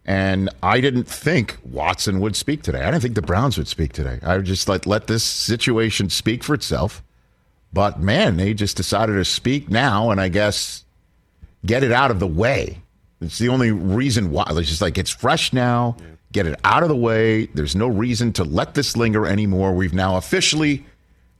And 0.05 0.49
I 0.63 0.81
didn't 0.81 1.03
think 1.03 1.57
Watson 1.63 2.19
would 2.19 2.35
speak 2.35 2.63
today. 2.63 2.81
I 2.81 2.85
didn't 2.85 3.01
think 3.01 3.15
the 3.15 3.21
Browns 3.21 3.57
would 3.57 3.67
speak 3.67 3.93
today. 3.93 4.19
I 4.23 4.37
would 4.37 4.45
just 4.45 4.67
let 4.67 4.87
let 4.87 5.07
this 5.07 5.23
situation 5.23 6.09
speak 6.09 6.43
for 6.43 6.55
itself. 6.55 7.03
But 7.71 7.99
man, 7.99 8.37
they 8.37 8.53
just 8.53 8.77
decided 8.77 9.13
to 9.13 9.25
speak 9.25 9.69
now, 9.69 10.11
and 10.11 10.19
I 10.19 10.29
guess 10.29 10.85
get 11.65 11.83
it 11.83 11.91
out 11.91 12.11
of 12.11 12.19
the 12.19 12.27
way. 12.27 12.81
It's 13.21 13.37
the 13.37 13.49
only 13.49 13.71
reason 13.71 14.31
why. 14.31 14.45
It's 14.49 14.69
just 14.69 14.81
like 14.81 14.97
it's 14.97 15.11
fresh 15.11 15.53
now. 15.53 15.97
Get 16.31 16.45
it 16.45 16.59
out 16.63 16.83
of 16.83 16.89
the 16.89 16.95
way. 16.95 17.47
There's 17.53 17.75
no 17.75 17.87
reason 17.87 18.33
to 18.33 18.43
let 18.43 18.75
this 18.75 18.95
linger 18.95 19.25
anymore. 19.25 19.73
We've 19.73 19.93
now 19.93 20.15
officially 20.17 20.85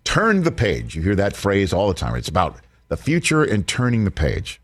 turned 0.04 0.44
the 0.44 0.52
page. 0.52 0.96
You 0.96 1.02
hear 1.02 1.15
that 1.15 1.36
phrase 1.36 1.72
all 1.72 1.88
the 1.88 1.94
time. 1.94 2.15
It's 2.15 2.28
about 2.28 2.58
the 2.89 2.98
future 2.98 3.44
and 3.44 3.68
turning 3.68 4.04
the 4.04 4.12
page. 4.12 4.60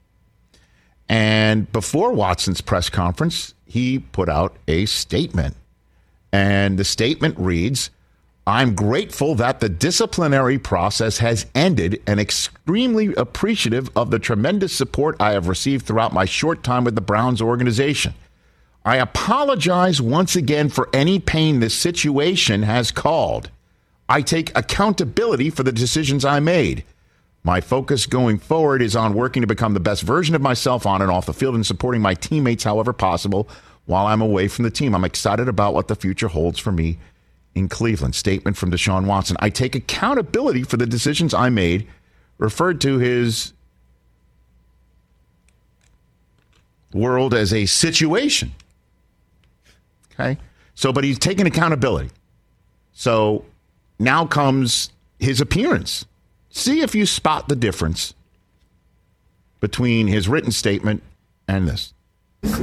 And 1.07 1.71
before 1.71 2.11
Watson's 2.11 2.61
press 2.61 2.89
conference, 2.89 3.53
he 3.65 3.99
put 3.99 4.27
out 4.27 4.57
a 4.67 4.85
statement. 4.87 5.55
And 6.31 6.77
the 6.77 6.83
statement 6.83 7.37
reads 7.37 7.91
I'm 8.47 8.75
grateful 8.75 9.33
that 9.35 9.59
the 9.59 9.69
disciplinary 9.69 10.59
process 10.59 11.17
has 11.17 11.47
ended 11.55 11.99
and 12.05 12.19
extremely 12.19 13.11
appreciative 13.15 13.89
of 13.95 14.11
the 14.11 14.19
tremendous 14.19 14.71
support 14.71 15.15
I 15.19 15.31
have 15.31 15.47
received 15.47 15.87
throughout 15.87 16.13
my 16.13 16.25
short 16.25 16.61
time 16.61 16.83
with 16.83 16.93
the 16.93 17.01
Browns 17.01 17.41
organization. 17.41 18.13
I 18.83 18.97
apologize 18.97 19.99
once 19.99 20.35
again 20.35 20.69
for 20.69 20.89
any 20.93 21.17
pain 21.17 21.59
this 21.59 21.73
situation 21.73 22.61
has 22.61 22.91
called. 22.91 23.49
I 24.07 24.21
take 24.21 24.55
accountability 24.55 25.49
for 25.49 25.63
the 25.63 25.71
decisions 25.71 26.23
I 26.23 26.39
made. 26.39 26.83
My 27.43 27.61
focus 27.61 28.05
going 28.05 28.37
forward 28.37 28.83
is 28.83 28.95
on 28.95 29.15
working 29.15 29.41
to 29.41 29.47
become 29.47 29.73
the 29.73 29.79
best 29.79 30.03
version 30.03 30.35
of 30.35 30.41
myself 30.41 30.85
on 30.85 31.01
and 31.01 31.09
off 31.09 31.25
the 31.25 31.33
field 31.33 31.55
and 31.55 31.65
supporting 31.65 32.01
my 32.01 32.13
teammates 32.13 32.63
however 32.63 32.93
possible 32.93 33.49
while 33.85 34.05
I'm 34.05 34.21
away 34.21 34.47
from 34.49 34.65
the 34.65 34.71
team. 34.71 34.93
I'm 34.93 35.03
excited 35.03 35.47
about 35.47 35.73
what 35.73 35.87
the 35.87 35.95
future 35.95 36.27
holds 36.27 36.59
for 36.59 36.71
me 36.71 36.99
in 37.55 37.69
Cleveland. 37.69 38.13
Statement 38.13 38.57
from 38.57 38.69
Deshaun 38.69 39.05
Watson. 39.05 39.37
I 39.39 39.49
take 39.49 39.73
accountability 39.73 40.63
for 40.63 40.77
the 40.77 40.85
decisions 40.85 41.33
I 41.33 41.49
made, 41.49 41.87
referred 42.37 42.81
to 42.81 42.99
his 42.99 43.53
world 46.93 47.33
as 47.33 47.53
a 47.53 47.65
situation. 47.65 48.53
Okay. 50.13 50.37
So, 50.75 50.93
but 50.93 51.03
he's 51.03 51.17
taking 51.17 51.47
accountability. 51.47 52.11
So 52.93 53.45
now 53.99 54.25
comes 54.25 54.91
his 55.19 55.41
appearance. 55.41 56.05
See 56.49 56.81
if 56.81 56.95
you 56.95 57.05
spot 57.05 57.49
the 57.49 57.55
difference 57.55 58.13
between 59.59 60.07
his 60.07 60.27
written 60.27 60.51
statement 60.51 61.03
and 61.47 61.67
this. 61.67 61.93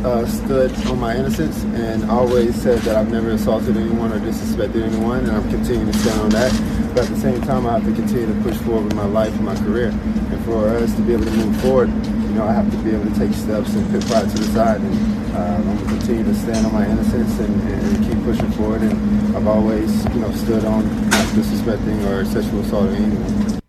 Uh, 0.05 0.27
stood 0.27 0.73
on 0.87 0.99
my 0.99 1.15
innocence 1.17 1.65
and 1.65 2.11
always 2.11 2.55
said 2.61 2.79
that 2.81 2.97
I've 2.97 3.11
never 3.11 3.31
assaulted 3.31 3.77
anyone 3.77 4.13
or 4.13 4.19
disrespected 4.19 4.83
anyone, 4.83 5.21
and 5.21 5.33
I'm 5.33 5.49
continuing 5.51 5.91
to 5.91 5.99
stand 5.99 6.21
on 6.21 6.31
that. 6.31 6.53
But 6.95 7.05
at 7.05 7.11
the 7.11 7.21
same 7.21 7.41
time, 7.43 7.67
I 7.67 7.79
have 7.79 7.85
to 7.85 7.93
continue 7.93 8.27
to 8.27 8.41
push 8.43 8.57
forward 8.59 8.85
with 8.85 8.95
my 8.95 9.07
life 9.07 9.35
and 9.35 9.45
my 9.45 9.57
career. 9.57 9.89
And 9.89 10.45
for 10.45 10.69
us 10.69 10.95
to 10.97 11.03
be 11.03 11.13
able 11.15 11.25
to 11.25 11.31
move 11.31 11.61
forward, 11.61 11.89
you 11.89 12.35
know, 12.35 12.47
I 12.47 12.53
have 12.53 12.71
to 12.71 12.77
be 12.79 12.91
able 12.91 13.11
to 13.11 13.19
take 13.19 13.33
steps 13.33 13.75
and 13.75 13.91
put 13.91 14.07
pride 14.07 14.29
to 14.31 14.39
the 14.39 14.45
side. 14.53 14.81
And 14.81 15.35
uh, 15.35 15.39
I'm 15.39 15.65
going 15.65 15.79
to 15.79 15.85
continue 15.85 16.25
to 16.25 16.35
stand 16.35 16.67
on 16.67 16.73
my 16.73 16.87
innocence 16.87 17.39
and, 17.41 17.63
and 17.63 18.05
keep 18.05 18.23
pushing 18.25 18.51
forward. 18.53 18.83
And 18.83 19.37
I've 19.37 19.47
always, 19.47 20.05
you 20.15 20.21
know, 20.21 20.33
stood 20.33 20.65
on 20.65 20.85
not 21.11 21.27
disrespecting 21.35 22.05
or 22.11 22.25
sexual 22.25 22.61
assaulting 22.61 22.97
anyone. 22.97 23.62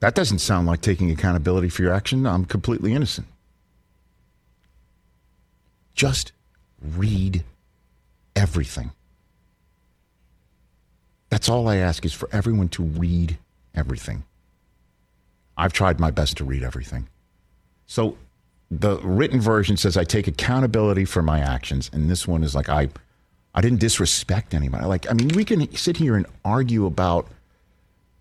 That 0.00 0.14
doesn't 0.14 0.38
sound 0.38 0.66
like 0.66 0.80
taking 0.80 1.10
accountability 1.10 1.68
for 1.68 1.82
your 1.82 1.92
action. 1.92 2.26
I'm 2.26 2.46
completely 2.46 2.94
innocent. 2.94 3.26
Just 5.94 6.32
read 6.80 7.44
everything. 8.34 8.92
That's 11.28 11.48
all 11.48 11.68
I 11.68 11.76
ask 11.76 12.04
is 12.04 12.14
for 12.14 12.28
everyone 12.32 12.68
to 12.70 12.82
read 12.82 13.38
everything. 13.74 14.24
I've 15.56 15.74
tried 15.74 16.00
my 16.00 16.10
best 16.10 16.38
to 16.38 16.44
read 16.44 16.62
everything. 16.62 17.08
So 17.86 18.16
the 18.70 18.98
written 18.98 19.40
version 19.40 19.76
says 19.76 19.96
I 19.96 20.04
take 20.04 20.26
accountability 20.26 21.04
for 21.04 21.22
my 21.22 21.40
actions, 21.40 21.90
and 21.92 22.10
this 22.10 22.26
one 22.26 22.42
is 22.42 22.54
like 22.54 22.68
I 22.68 22.88
I 23.54 23.60
didn't 23.60 23.80
disrespect 23.80 24.54
anybody. 24.54 24.86
Like 24.86 25.10
I 25.10 25.12
mean, 25.12 25.28
we 25.28 25.44
can 25.44 25.70
sit 25.76 25.98
here 25.98 26.16
and 26.16 26.26
argue 26.44 26.86
about 26.86 27.28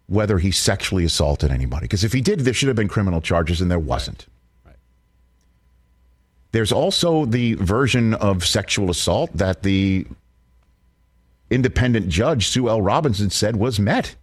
whether 0.09 0.39
he 0.39 0.51
sexually 0.51 1.05
assaulted 1.05 1.51
anybody. 1.51 1.83
Because 1.83 2.03
if 2.03 2.11
he 2.11 2.19
did, 2.19 2.41
there 2.41 2.53
should 2.53 2.67
have 2.67 2.75
been 2.75 2.87
criminal 2.87 3.21
charges, 3.21 3.61
and 3.61 3.69
there 3.69 3.79
wasn't. 3.79 4.25
There's 6.51 6.71
also 6.71 7.25
the 7.25 7.53
version 7.53 8.15
of 8.15 8.43
sexual 8.43 8.89
assault 8.89 9.29
that 9.35 9.61
the 9.61 10.07
independent 11.51 12.09
judge, 12.09 12.47
Sue 12.47 12.69
L. 12.69 12.81
Robinson, 12.81 13.29
said 13.29 13.55
was 13.55 13.79
met. 13.79 14.15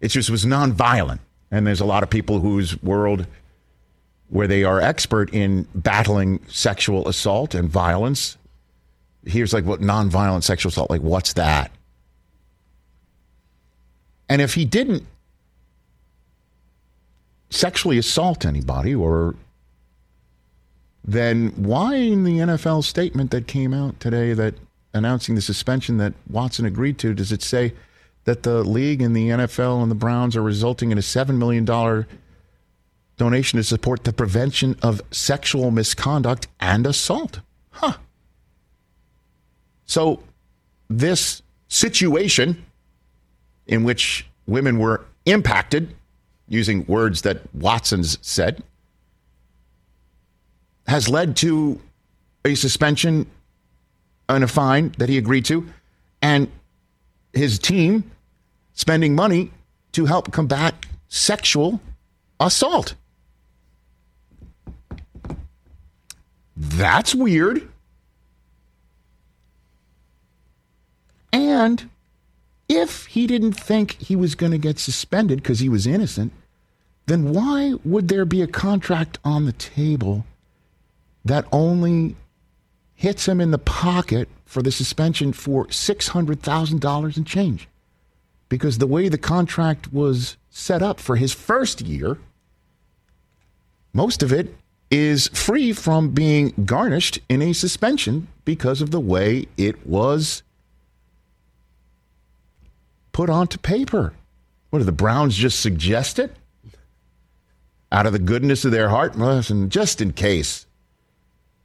It 0.00 0.08
just 0.08 0.30
was 0.30 0.44
nonviolent. 0.44 1.20
And 1.52 1.64
there's 1.64 1.80
a 1.80 1.84
lot 1.84 2.02
of 2.02 2.10
people 2.10 2.40
whose 2.40 2.80
world, 2.82 3.26
where 4.30 4.48
they 4.48 4.64
are 4.64 4.80
expert 4.80 5.32
in 5.32 5.68
battling 5.76 6.40
sexual 6.48 7.06
assault 7.06 7.54
and 7.54 7.68
violence, 7.68 8.36
here's 9.24 9.52
like 9.52 9.64
what 9.64 9.80
nonviolent 9.80 10.42
sexual 10.42 10.70
assault, 10.70 10.90
like 10.90 11.02
what's 11.02 11.34
that? 11.34 11.70
And 14.32 14.40
if 14.40 14.54
he 14.54 14.64
didn't 14.64 15.04
sexually 17.50 17.98
assault 17.98 18.46
anybody 18.46 18.94
or 18.94 19.34
then 21.04 21.48
why 21.48 21.96
in 21.96 22.24
the 22.24 22.38
NFL 22.38 22.82
statement 22.82 23.30
that 23.32 23.46
came 23.46 23.74
out 23.74 24.00
today 24.00 24.32
that 24.32 24.54
announcing 24.94 25.34
the 25.34 25.42
suspension 25.42 25.98
that 25.98 26.14
Watson 26.30 26.64
agreed 26.64 26.96
to 27.00 27.12
does 27.12 27.30
it 27.30 27.42
say 27.42 27.74
that 28.24 28.42
the 28.42 28.64
league 28.64 29.02
and 29.02 29.14
the 29.14 29.28
NFL 29.28 29.82
and 29.82 29.90
the 29.90 29.94
Browns 29.94 30.34
are 30.34 30.42
resulting 30.42 30.92
in 30.92 30.96
a 30.96 31.02
7 31.02 31.38
million 31.38 31.66
dollar 31.66 32.08
donation 33.18 33.58
to 33.58 33.62
support 33.62 34.04
the 34.04 34.14
prevention 34.14 34.78
of 34.80 35.02
sexual 35.10 35.70
misconduct 35.70 36.48
and 36.58 36.86
assault? 36.86 37.40
Huh. 37.68 37.98
So 39.84 40.22
this 40.88 41.42
situation 41.68 42.64
in 43.66 43.84
which 43.84 44.26
women 44.46 44.78
were 44.78 45.04
impacted, 45.26 45.94
using 46.48 46.84
words 46.86 47.22
that 47.22 47.42
Watson's 47.54 48.18
said, 48.20 48.62
has 50.86 51.08
led 51.08 51.36
to 51.36 51.80
a 52.44 52.54
suspension 52.54 53.26
and 54.28 54.44
a 54.44 54.48
fine 54.48 54.94
that 54.98 55.08
he 55.08 55.18
agreed 55.18 55.44
to, 55.44 55.66
and 56.20 56.50
his 57.32 57.58
team 57.58 58.10
spending 58.74 59.14
money 59.14 59.50
to 59.92 60.06
help 60.06 60.32
combat 60.32 60.74
sexual 61.08 61.80
assault. 62.40 62.94
That's 66.56 67.14
weird. 67.14 67.68
And 71.32 71.88
if 72.76 73.06
he 73.06 73.26
didn't 73.26 73.52
think 73.52 74.00
he 74.00 74.16
was 74.16 74.34
going 74.34 74.52
to 74.52 74.58
get 74.58 74.78
suspended 74.78 75.42
because 75.42 75.60
he 75.60 75.68
was 75.68 75.86
innocent, 75.86 76.32
then 77.06 77.32
why 77.32 77.74
would 77.84 78.08
there 78.08 78.24
be 78.24 78.42
a 78.42 78.46
contract 78.46 79.18
on 79.24 79.44
the 79.44 79.52
table 79.52 80.24
that 81.24 81.46
only 81.52 82.16
hits 82.94 83.26
him 83.26 83.40
in 83.40 83.50
the 83.50 83.58
pocket 83.58 84.28
for 84.44 84.62
the 84.62 84.72
suspension 84.72 85.32
for 85.32 85.66
$600,000 85.66 87.16
in 87.16 87.24
change? 87.24 87.68
Because 88.48 88.78
the 88.78 88.86
way 88.86 89.08
the 89.08 89.18
contract 89.18 89.92
was 89.92 90.36
set 90.50 90.82
up 90.82 91.00
for 91.00 91.16
his 91.16 91.32
first 91.32 91.80
year, 91.80 92.18
most 93.92 94.22
of 94.22 94.32
it 94.32 94.54
is 94.90 95.28
free 95.28 95.72
from 95.72 96.10
being 96.10 96.52
garnished 96.64 97.18
in 97.28 97.40
a 97.40 97.52
suspension 97.52 98.28
because 98.44 98.82
of 98.82 98.90
the 98.90 99.00
way 99.00 99.46
it 99.56 99.86
was 99.86 100.42
put 103.12 103.30
onto 103.30 103.58
paper. 103.58 104.12
What 104.70 104.80
do 104.80 104.84
the 104.84 104.92
Browns 104.92 105.36
just 105.36 105.60
suggest 105.60 106.18
it? 106.18 106.34
Out 107.90 108.06
of 108.06 108.12
the 108.12 108.18
goodness 108.18 108.64
of 108.64 108.72
their 108.72 108.88
heart? 108.88 109.16
Listen, 109.16 109.68
just 109.68 110.00
in 110.00 110.12
case, 110.12 110.66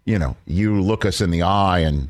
you 0.06 0.20
know, 0.20 0.36
you 0.46 0.82
look 0.82 1.06
us 1.06 1.22
in 1.22 1.32
the 1.32 1.42
eye 1.42 1.80
and 1.80 2.10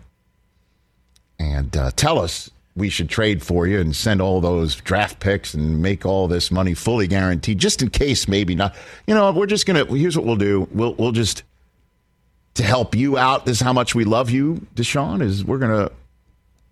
and 1.40 1.78
uh, 1.78 1.92
tell 1.96 2.18
us 2.18 2.50
we 2.76 2.90
should 2.90 3.10
trade 3.10 3.44
for 3.44 3.68
you 3.68 3.80
and 3.80 3.96
send 3.96 4.22
all 4.22 4.42
those 4.42 4.76
draft 4.76 5.20
picks 5.20 5.54
and 5.54 5.82
make 5.82 6.06
all 6.06 6.28
this 6.28 6.52
money 6.52 6.74
fully 6.74 7.08
guaranteed, 7.08 7.58
just 7.58 7.82
in 7.82 7.90
case 7.90 8.28
maybe 8.28 8.56
not. 8.56 8.76
You 9.08 9.16
know, 9.16 9.32
we're 9.32 9.48
just 9.48 9.66
gonna. 9.66 9.86
Here's 9.86 10.18
what 10.18 10.26
we'll 10.26 10.36
do. 10.36 10.68
We'll 10.72 10.94
we'll 10.96 11.12
just 11.12 11.44
to 12.56 12.64
help 12.64 12.96
you 12.96 13.18
out. 13.18 13.46
This 13.46 13.58
is 13.58 13.62
how 13.62 13.74
much 13.74 13.94
we 13.94 14.04
love 14.04 14.30
you, 14.30 14.66
Deshaun. 14.76 15.22
Is 15.22 15.46
we're 15.46 15.60
gonna 15.60 15.92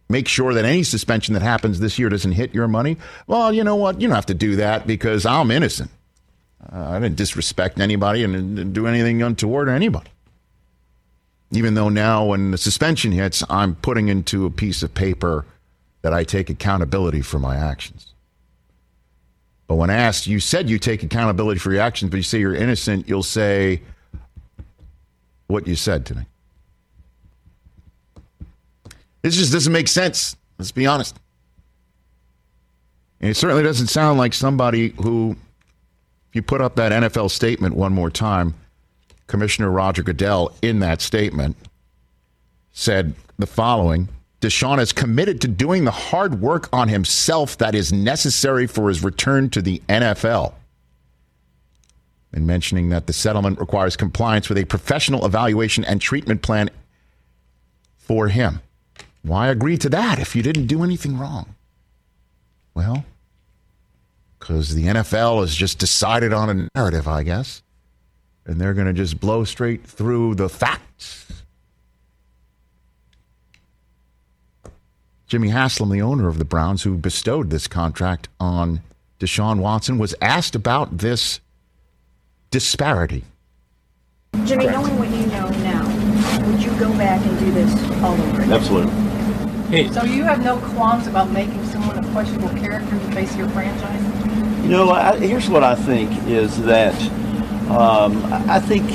make 0.09 0.27
sure 0.27 0.53
that 0.53 0.65
any 0.65 0.83
suspension 0.83 1.33
that 1.33 1.41
happens 1.41 1.79
this 1.79 1.97
year 1.97 2.09
doesn't 2.09 2.33
hit 2.33 2.53
your 2.53 2.67
money. 2.67 2.97
Well, 3.27 3.53
you 3.53 3.63
know 3.63 3.75
what? 3.75 3.99
You 3.99 4.07
don't 4.07 4.15
have 4.15 4.25
to 4.27 4.33
do 4.33 4.57
that 4.57 4.85
because 4.85 5.25
I'm 5.25 5.51
innocent. 5.51 5.91
Uh, 6.71 6.91
I 6.91 6.99
didn't 6.99 7.15
disrespect 7.15 7.79
anybody 7.79 8.23
and 8.23 8.55
didn't 8.55 8.73
do 8.73 8.87
anything 8.87 9.21
untoward 9.21 9.67
to 9.67 9.73
anybody. 9.73 10.09
Even 11.51 11.75
though 11.75 11.89
now, 11.89 12.25
when 12.25 12.51
the 12.51 12.57
suspension 12.57 13.11
hits, 13.11 13.43
I'm 13.49 13.75
putting 13.75 14.07
into 14.07 14.45
a 14.45 14.49
piece 14.49 14.83
of 14.83 14.93
paper 14.93 15.45
that 16.01 16.13
I 16.13 16.23
take 16.23 16.49
accountability 16.49 17.21
for 17.21 17.39
my 17.39 17.55
actions. 17.55 18.13
But 19.67 19.75
when 19.75 19.89
asked, 19.89 20.27
you 20.27 20.39
said 20.39 20.69
you 20.69 20.77
take 20.77 21.01
accountability 21.01 21.59
for 21.59 21.71
your 21.71 21.81
actions, 21.81 22.11
but 22.11 22.17
you 22.17 22.23
say 22.23 22.39
you're 22.39 22.55
innocent, 22.55 23.07
you'll 23.07 23.23
say 23.23 23.81
what 25.47 25.67
you 25.67 25.75
said 25.75 26.05
to 26.07 26.15
me. 26.15 26.25
This 29.25 29.37
just 29.37 29.51
doesn't 29.51 29.73
make 29.73 29.87
sense. 29.87 30.35
Let's 30.59 30.71
be 30.71 30.85
honest. 30.85 31.17
And 33.19 33.31
it 33.31 33.33
certainly 33.33 33.63
doesn't 33.63 33.87
sound 33.87 34.19
like 34.19 34.35
somebody 34.35 34.89
who, 35.01 35.35
if 36.29 36.35
you 36.35 36.43
put 36.43 36.61
up 36.61 36.75
that 36.75 36.91
NFL 36.91 37.31
statement 37.31 37.75
one 37.75 37.91
more 37.91 38.11
time, 38.11 38.53
Commissioner 39.25 39.71
Roger 39.71 40.03
Goodell 40.03 40.53
in 40.61 40.77
that 40.81 41.01
statement 41.01 41.57
said 42.71 43.15
the 43.39 43.47
following 43.47 44.09
Deshaun 44.41 44.79
is 44.79 44.93
committed 44.93 45.41
to 45.41 45.47
doing 45.47 45.85
the 45.85 45.91
hard 45.91 46.39
work 46.39 46.69
on 46.71 46.87
himself 46.87 47.57
that 47.57 47.73
is 47.73 47.91
necessary 47.91 48.67
for 48.67 48.89
his 48.89 49.03
return 49.03 49.49
to 49.49 49.61
the 49.63 49.81
NFL. 49.89 50.53
And 52.31 52.45
mentioning 52.45 52.89
that 52.89 53.07
the 53.07 53.13
settlement 53.13 53.59
requires 53.59 53.97
compliance 53.97 54.49
with 54.49 54.59
a 54.59 54.65
professional 54.65 55.25
evaluation 55.25 55.83
and 55.83 55.99
treatment 55.99 56.43
plan 56.43 56.69
for 57.97 58.27
him. 58.27 58.61
Why 59.25 59.47
agree 59.47 59.77
to 59.79 59.89
that 59.89 60.19
if 60.19 60.35
you 60.35 60.43
didn't 60.43 60.67
do 60.67 60.83
anything 60.83 61.17
wrong? 61.17 61.55
Well, 62.75 63.05
because 64.37 64.75
the 64.75 64.85
NFL 64.85 65.41
has 65.41 65.55
just 65.55 65.79
decided 65.79 66.31
on 66.31 66.49
a 66.49 66.69
narrative, 66.75 67.07
I 67.07 67.23
guess. 67.23 67.63
And 68.45 68.61
they're 68.61 68.75
going 68.75 68.85
to 68.85 68.93
just 68.93 69.19
blow 69.19 69.43
straight 69.43 69.83
through 69.83 70.35
the 70.35 70.47
facts. 70.47 71.43
Jimmy 75.25 75.49
Haslam, 75.49 75.89
the 75.89 76.03
owner 76.03 76.27
of 76.27 76.37
the 76.37 76.45
Browns, 76.45 76.83
who 76.83 76.95
bestowed 76.95 77.49
this 77.49 77.67
contract 77.67 78.29
on 78.39 78.81
Deshaun 79.19 79.57
Watson, 79.57 79.97
was 79.97 80.13
asked 80.21 80.53
about 80.53 80.99
this 80.99 81.39
disparity. 82.51 83.23
Jimmy, 84.43 84.67
knowing 84.67 84.99
what 84.99 85.09
you 85.09 85.25
know 85.25 85.49
now, 85.49 86.47
would 86.47 86.61
you 86.61 86.69
go 86.77 86.95
back 86.95 87.25
and 87.25 87.39
do 87.39 87.51
this 87.51 87.73
all 88.03 88.13
over 88.13 88.41
again? 88.43 88.53
Absolutely. 88.53 89.04
So 89.91 90.03
you 90.03 90.23
have 90.23 90.41
no 90.41 90.57
qualms 90.57 91.07
about 91.07 91.31
making 91.31 91.65
someone 91.65 91.97
a 91.97 92.11
questionable 92.11 92.49
character 92.49 92.97
to 92.97 93.11
face 93.11 93.35
your 93.35 93.49
franchise? 93.49 94.63
You 94.63 94.69
know, 94.69 94.89
I, 94.91 95.17
here's 95.17 95.49
what 95.49 95.63
I 95.63 95.75
think 95.75 96.11
is 96.27 96.61
that 96.63 96.95
um, 97.69 98.23
I 98.49 98.59
think 98.59 98.89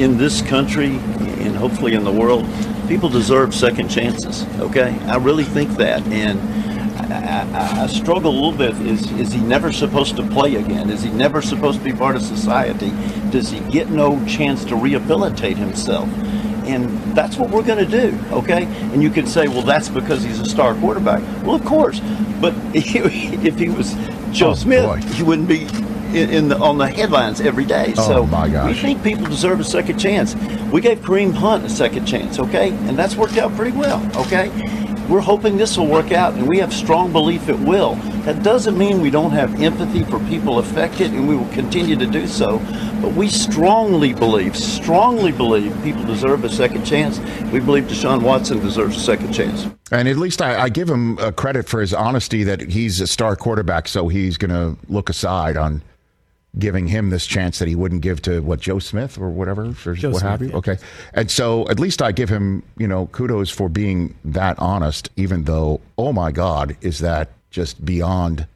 in 0.00 0.18
this 0.18 0.42
country 0.42 0.96
and 1.44 1.54
hopefully 1.54 1.94
in 1.94 2.02
the 2.02 2.10
world, 2.10 2.44
people 2.88 3.08
deserve 3.08 3.54
second 3.54 3.88
chances. 3.88 4.44
Okay, 4.58 4.98
I 5.06 5.16
really 5.16 5.44
think 5.44 5.70
that, 5.76 6.02
and 6.08 6.40
I, 7.12 7.46
I, 7.52 7.82
I 7.84 7.86
struggle 7.86 8.32
a 8.32 8.34
little 8.34 8.52
bit. 8.52 8.74
Is 8.86 9.10
is 9.12 9.32
he 9.32 9.40
never 9.40 9.70
supposed 9.72 10.16
to 10.16 10.26
play 10.26 10.56
again? 10.56 10.90
Is 10.90 11.02
he 11.02 11.10
never 11.10 11.40
supposed 11.40 11.78
to 11.78 11.84
be 11.84 11.92
part 11.92 12.16
of 12.16 12.22
society? 12.22 12.90
Does 13.30 13.50
he 13.50 13.60
get 13.70 13.90
no 13.90 14.24
chance 14.26 14.64
to 14.66 14.76
rehabilitate 14.76 15.56
himself? 15.56 16.08
And 16.66 16.88
that's 17.14 17.36
what 17.36 17.50
we're 17.50 17.62
going 17.62 17.84
to 17.84 17.90
do, 18.10 18.18
okay? 18.32 18.64
And 18.64 19.02
you 19.02 19.10
could 19.10 19.28
say, 19.28 19.48
well, 19.48 19.62
that's 19.62 19.88
because 19.88 20.22
he's 20.22 20.40
a 20.40 20.46
star 20.46 20.74
quarterback. 20.74 21.20
Well, 21.44 21.56
of 21.56 21.64
course, 21.64 22.00
but 22.40 22.54
if 22.74 23.58
he 23.58 23.68
was 23.68 23.94
Joe 24.32 24.50
Oh, 24.50 24.54
Smith, 24.54 24.84
boy. 24.84 24.96
he 25.14 25.22
wouldn't 25.22 25.48
be 25.48 25.62
in, 26.18 26.30
in 26.30 26.48
the, 26.48 26.58
on 26.58 26.78
the 26.78 26.88
headlines 26.88 27.40
every 27.40 27.64
day. 27.64 27.92
Oh, 27.98 28.06
so 28.08 28.26
my 28.26 28.48
gosh. 28.48 28.68
we 28.68 28.74
think 28.74 29.02
people 29.02 29.26
deserve 29.26 29.60
a 29.60 29.64
second 29.64 29.98
chance. 29.98 30.34
We 30.72 30.80
gave 30.80 31.00
Kareem 31.00 31.32
Hunt 31.34 31.64
a 31.64 31.70
second 31.70 32.06
chance, 32.06 32.38
okay? 32.38 32.70
And 32.70 32.98
that's 32.98 33.14
worked 33.16 33.36
out 33.36 33.54
pretty 33.56 33.76
well, 33.76 34.00
okay? 34.16 34.48
We're 35.08 35.20
hoping 35.20 35.56
this 35.58 35.76
will 35.76 35.86
work 35.86 36.12
out, 36.12 36.32
and 36.34 36.48
we 36.48 36.58
have 36.58 36.72
strong 36.72 37.12
belief 37.12 37.48
it 37.50 37.58
will. 37.58 37.96
That 38.24 38.42
doesn't 38.42 38.78
mean 38.78 39.02
we 39.02 39.10
don't 39.10 39.32
have 39.32 39.60
empathy 39.60 40.02
for 40.04 40.18
people 40.20 40.58
affected, 40.58 41.12
and 41.12 41.28
we 41.28 41.36
will 41.36 41.48
continue 41.48 41.94
to 41.96 42.06
do 42.06 42.26
so. 42.26 42.58
But 43.02 43.12
we 43.12 43.28
strongly 43.28 44.14
believe, 44.14 44.56
strongly 44.56 45.30
believe 45.30 45.76
people 45.82 46.04
deserve 46.04 46.42
a 46.42 46.48
second 46.48 46.84
chance. 46.84 47.18
We 47.52 47.60
believe 47.60 47.84
Deshaun 47.84 48.22
Watson 48.22 48.60
deserves 48.60 48.96
a 48.96 49.00
second 49.00 49.34
chance. 49.34 49.66
And 49.92 50.08
at 50.08 50.16
least 50.16 50.40
I, 50.40 50.62
I 50.62 50.68
give 50.70 50.88
him 50.88 51.18
uh, 51.18 51.32
credit 51.32 51.68
for 51.68 51.82
his 51.82 51.92
honesty 51.92 52.44
that 52.44 52.62
he's 52.62 52.98
a 53.02 53.06
star 53.06 53.36
quarterback, 53.36 53.88
so 53.88 54.08
he's 54.08 54.38
going 54.38 54.50
to 54.50 54.78
look 54.90 55.10
aside 55.10 55.58
on 55.58 55.82
giving 56.58 56.86
him 56.86 57.10
this 57.10 57.26
chance 57.26 57.58
that 57.58 57.68
he 57.68 57.74
wouldn't 57.74 58.00
give 58.00 58.22
to 58.22 58.40
what 58.40 58.60
Joe 58.60 58.78
Smith 58.78 59.18
or 59.18 59.28
whatever, 59.28 59.74
or 59.84 59.94
Joe 59.94 60.10
what 60.10 60.22
have 60.22 60.38
Smith, 60.38 60.52
you. 60.52 60.56
Okay, 60.58 60.78
and 61.12 61.30
so 61.30 61.68
at 61.68 61.78
least 61.78 62.00
I 62.00 62.12
give 62.12 62.28
him, 62.28 62.62
you 62.78 62.88
know, 62.88 63.06
kudos 63.08 63.50
for 63.50 63.68
being 63.68 64.14
that 64.24 64.58
honest, 64.58 65.10
even 65.16 65.44
though, 65.44 65.80
oh 65.98 66.12
my 66.12 66.30
God, 66.32 66.76
is 66.80 67.00
that 67.00 67.30
just 67.54 67.84
beyond 67.84 68.46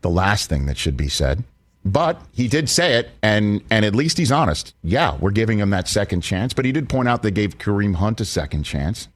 the 0.00 0.08
last 0.08 0.48
thing 0.48 0.64
that 0.66 0.78
should 0.78 0.96
be 0.96 1.08
said. 1.08 1.44
But 1.84 2.20
he 2.32 2.48
did 2.48 2.68
say 2.68 2.94
it, 2.94 3.10
and 3.22 3.62
and 3.70 3.84
at 3.84 3.94
least 3.94 4.18
he's 4.18 4.32
honest. 4.32 4.74
Yeah, 4.82 5.16
we're 5.20 5.30
giving 5.30 5.58
him 5.58 5.70
that 5.70 5.86
second 5.86 6.22
chance. 6.22 6.52
But 6.52 6.64
he 6.64 6.72
did 6.72 6.88
point 6.88 7.06
out 7.06 7.22
they 7.22 7.30
gave 7.30 7.58
Kareem 7.58 7.94
Hunt 7.94 8.20
a 8.20 8.24
second 8.24 8.64
chance. 8.64 9.06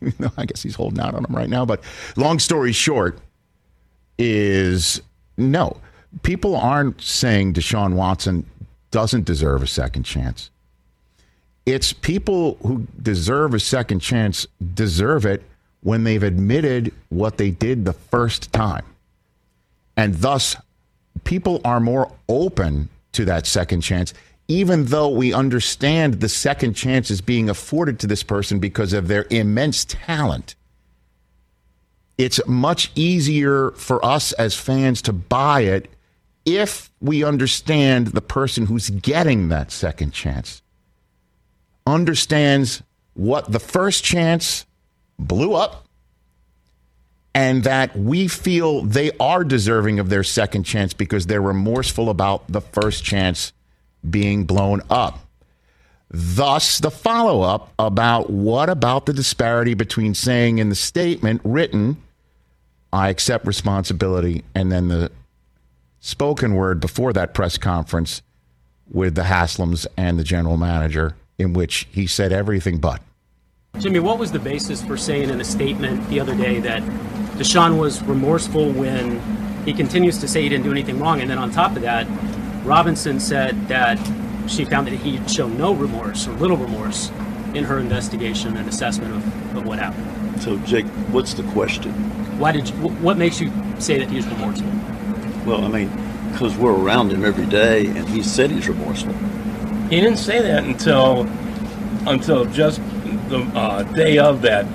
I 0.38 0.46
guess 0.46 0.62
he's 0.62 0.76
holding 0.76 1.00
out 1.00 1.14
on 1.14 1.24
him 1.24 1.34
right 1.34 1.50
now. 1.50 1.66
But 1.66 1.82
long 2.16 2.38
story 2.38 2.72
short 2.72 3.18
is 4.16 5.02
no. 5.36 5.76
People 6.22 6.56
aren't 6.56 7.02
saying 7.02 7.54
Deshaun 7.54 7.94
Watson 7.94 8.46
doesn't 8.90 9.24
deserve 9.24 9.62
a 9.62 9.66
second 9.66 10.04
chance. 10.04 10.50
It's 11.66 11.92
people 11.92 12.58
who 12.62 12.86
deserve 13.02 13.52
a 13.54 13.60
second 13.60 14.00
chance 14.00 14.46
deserve 14.74 15.26
it 15.26 15.42
when 15.84 16.02
they've 16.02 16.22
admitted 16.22 16.92
what 17.10 17.36
they 17.36 17.50
did 17.50 17.84
the 17.84 17.92
first 17.92 18.52
time. 18.52 18.84
And 19.96 20.14
thus, 20.14 20.56
people 21.24 21.60
are 21.62 21.78
more 21.78 22.10
open 22.26 22.88
to 23.12 23.26
that 23.26 23.46
second 23.46 23.82
chance, 23.82 24.14
even 24.48 24.86
though 24.86 25.10
we 25.10 25.34
understand 25.34 26.14
the 26.14 26.28
second 26.28 26.72
chance 26.72 27.10
is 27.10 27.20
being 27.20 27.50
afforded 27.50 28.00
to 28.00 28.06
this 28.06 28.22
person 28.22 28.58
because 28.58 28.94
of 28.94 29.08
their 29.08 29.26
immense 29.28 29.84
talent. 29.84 30.54
It's 32.16 32.40
much 32.46 32.90
easier 32.94 33.72
for 33.72 34.02
us 34.02 34.32
as 34.32 34.54
fans 34.54 35.02
to 35.02 35.12
buy 35.12 35.60
it 35.60 35.90
if 36.46 36.90
we 37.00 37.22
understand 37.22 38.08
the 38.08 38.22
person 38.22 38.66
who's 38.66 38.88
getting 38.88 39.50
that 39.50 39.70
second 39.70 40.12
chance 40.12 40.62
understands 41.86 42.82
what 43.12 43.52
the 43.52 43.60
first 43.60 44.02
chance 44.02 44.64
blew 45.18 45.54
up 45.54 45.86
and 47.34 47.64
that 47.64 47.96
we 47.96 48.28
feel 48.28 48.82
they 48.82 49.10
are 49.18 49.42
deserving 49.42 49.98
of 49.98 50.08
their 50.08 50.22
second 50.22 50.64
chance 50.64 50.92
because 50.92 51.26
they're 51.26 51.42
remorseful 51.42 52.08
about 52.08 52.44
the 52.48 52.60
first 52.60 53.04
chance 53.04 53.52
being 54.08 54.44
blown 54.44 54.80
up. 54.88 55.20
Thus, 56.10 56.78
the 56.78 56.92
follow 56.92 57.42
up 57.42 57.72
about 57.78 58.30
what 58.30 58.68
about 58.68 59.06
the 59.06 59.12
disparity 59.12 59.74
between 59.74 60.14
saying 60.14 60.58
in 60.58 60.68
the 60.68 60.76
statement 60.76 61.40
written 61.42 61.96
I 62.94 63.08
accept 63.08 63.44
responsibility. 63.44 64.44
And 64.54 64.70
then 64.70 64.86
the 64.86 65.10
spoken 65.98 66.54
word 66.54 66.78
before 66.78 67.12
that 67.14 67.34
press 67.34 67.58
conference 67.58 68.22
with 68.88 69.16
the 69.16 69.22
Haslams 69.22 69.84
and 69.96 70.16
the 70.16 70.22
general 70.22 70.56
manager, 70.56 71.16
in 71.36 71.54
which 71.54 71.88
he 71.90 72.06
said 72.06 72.30
everything 72.32 72.78
but. 72.78 73.02
Jimmy, 73.78 73.98
what 73.98 74.20
was 74.20 74.30
the 74.30 74.38
basis 74.38 74.82
for 74.82 74.96
saying 74.96 75.30
in 75.30 75.40
a 75.40 75.44
statement 75.44 76.08
the 76.08 76.20
other 76.20 76.34
day 76.36 76.60
that 76.60 76.80
Deshaun 77.36 77.76
was 77.76 78.00
remorseful 78.04 78.70
when 78.70 79.20
he 79.64 79.72
continues 79.72 80.16
to 80.18 80.28
say 80.28 80.42
he 80.42 80.48
didn't 80.48 80.62
do 80.62 80.70
anything 80.70 81.00
wrong? 81.00 81.20
And 81.20 81.28
then 81.28 81.38
on 81.38 81.50
top 81.50 81.74
of 81.74 81.82
that, 81.82 82.06
Robinson 82.64 83.18
said 83.18 83.66
that 83.66 83.98
she 84.46 84.64
found 84.64 84.86
that 84.86 84.94
he 84.94 85.20
showed 85.26 85.58
no 85.58 85.74
remorse 85.74 86.28
or 86.28 86.32
little 86.34 86.56
remorse 86.56 87.10
in 87.54 87.64
her 87.64 87.80
investigation 87.80 88.56
and 88.56 88.68
assessment 88.68 89.12
of, 89.12 89.56
of 89.56 89.66
what 89.66 89.80
happened. 89.80 90.40
So, 90.40 90.56
Jake, 90.58 90.86
what's 91.10 91.34
the 91.34 91.42
question? 91.50 91.92
Why 92.38 92.52
did 92.52 92.68
you, 92.68 92.74
what 92.76 93.18
makes 93.18 93.40
you 93.40 93.52
say 93.80 93.98
that 93.98 94.08
he's 94.08 94.26
remorseful? 94.28 94.70
Well, 95.44 95.64
I 95.64 95.68
mean, 95.68 95.90
because 96.30 96.56
we're 96.56 96.74
around 96.74 97.10
him 97.10 97.24
every 97.24 97.46
day, 97.46 97.86
and 97.86 98.08
he 98.08 98.22
said 98.22 98.52
he's 98.52 98.68
remorseful. 98.68 99.14
He 99.90 100.00
didn't 100.00 100.18
say 100.18 100.40
that 100.42 100.62
until 100.62 101.28
until 102.06 102.44
just 102.44 102.80
the 103.34 103.58
uh, 103.58 103.82
day 103.94 104.18
of 104.18 104.42
that 104.42 104.66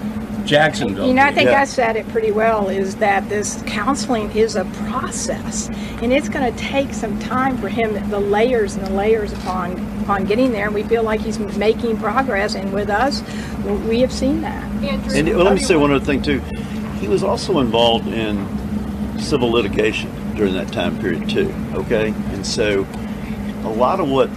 Jacksonville. 0.46 1.08
You 1.08 1.14
know, 1.14 1.24
I 1.24 1.34
think 1.34 1.50
Yeah. 1.50 1.62
I 1.62 1.66
said 1.66 1.96
it 1.96 2.08
pretty 2.10 2.32
well 2.32 2.70
is 2.70 2.96
that 2.96 3.30
this 3.30 3.62
counseling 3.68 4.32
is 4.32 4.56
a 4.56 4.66
process 4.88 5.70
and 6.02 6.12
it's 6.12 6.30
going 6.30 6.52
to 6.52 6.60
take 6.60 6.94
some 6.94 7.20
time 7.20 7.58
for 7.58 7.70
him, 7.70 8.10
the 8.10 8.20
layers 8.20 8.76
and 8.76 8.86
the 8.86 8.92
layers 8.92 9.32
upon, 9.32 9.74
upon 10.02 10.26
getting 10.26 10.52
there. 10.52 10.66
And 10.66 10.74
we 10.74 10.84
feel 10.84 11.04
like 11.04 11.22
he's 11.22 11.40
making 11.58 11.98
progress. 11.98 12.56
And 12.56 12.74
with 12.74 12.90
us, 12.90 13.22
we 13.88 14.00
have 14.00 14.12
seen 14.12 14.42
that. 14.42 14.64
And 15.14 15.38
let 15.38 15.54
me 15.54 15.60
say 15.60 15.76
one 15.76 15.92
other 15.92 16.04
thing 16.04 16.22
too. 16.22 16.40
He 17.00 17.08
was 17.08 17.24
also 17.24 17.60
involved 17.60 18.08
in 18.08 19.20
civil 19.20 19.52
litigation 19.52 20.10
during 20.36 20.54
that 20.54 20.72
time 20.72 20.98
period 21.00 21.30
too. 21.30 21.54
Okay, 21.74 22.08
and 22.08 22.46
so 22.46 22.88
a 23.64 23.70
lot 23.70 24.00
of 24.00 24.10
what 24.10 24.30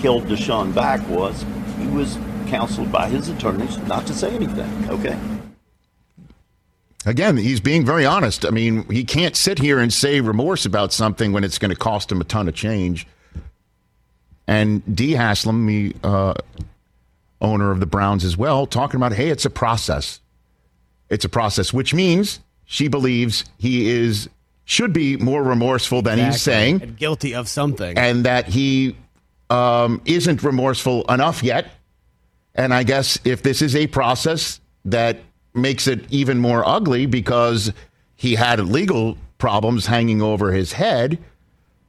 killed 0.00 0.24
Deshaun 0.24 0.74
back 0.74 1.06
was 1.08 1.44
he 1.82 1.88
was 1.88 2.18
counseled 2.46 2.92
by 2.92 3.08
his 3.08 3.28
attorneys 3.28 3.76
not 3.80 4.06
to 4.06 4.14
say 4.14 4.34
anything. 4.34 4.88
Okay. 4.88 5.18
Again, 7.04 7.36
he's 7.36 7.60
being 7.60 7.84
very 7.84 8.06
honest. 8.06 8.46
I 8.46 8.50
mean, 8.50 8.84
he 8.88 9.04
can't 9.04 9.34
sit 9.34 9.58
here 9.58 9.80
and 9.80 9.92
say 9.92 10.20
remorse 10.20 10.64
about 10.64 10.92
something 10.92 11.32
when 11.32 11.42
it's 11.42 11.58
going 11.58 11.70
to 11.70 11.76
cost 11.76 12.12
him 12.12 12.20
a 12.20 12.24
ton 12.24 12.46
of 12.48 12.54
change. 12.54 13.08
And 14.46 14.82
Dee 14.94 15.12
Haslam, 15.12 15.66
the 15.66 15.96
uh, 16.04 16.34
owner 17.40 17.72
of 17.72 17.80
the 17.80 17.86
Browns 17.86 18.24
as 18.24 18.36
well, 18.36 18.66
talking 18.66 18.98
about, 18.98 19.12
hey, 19.12 19.30
it's 19.30 19.44
a 19.44 19.50
process. 19.50 20.20
It's 21.08 21.24
a 21.24 21.28
process, 21.28 21.72
which 21.72 21.92
means 21.92 22.38
she 22.64 22.86
believes 22.88 23.44
he 23.58 23.90
is 23.90 24.28
should 24.64 24.92
be 24.92 25.16
more 25.16 25.42
remorseful 25.42 26.02
than 26.02 26.18
he's 26.18 26.40
saying, 26.40 26.82
And 26.82 26.96
guilty 26.96 27.34
of 27.34 27.48
something. 27.48 27.98
and 27.98 28.24
that 28.24 28.46
he 28.46 28.96
um, 29.52 30.00
isn't 30.06 30.42
remorseful 30.42 31.04
enough 31.12 31.42
yet. 31.42 31.70
And 32.54 32.72
I 32.72 32.84
guess 32.84 33.18
if 33.24 33.42
this 33.42 33.60
is 33.60 33.76
a 33.76 33.86
process 33.86 34.60
that 34.86 35.18
makes 35.52 35.86
it 35.86 36.10
even 36.10 36.38
more 36.38 36.66
ugly 36.66 37.04
because 37.04 37.70
he 38.16 38.34
had 38.34 38.58
legal 38.60 39.18
problems 39.36 39.86
hanging 39.86 40.22
over 40.22 40.52
his 40.52 40.72
head. 40.72 41.18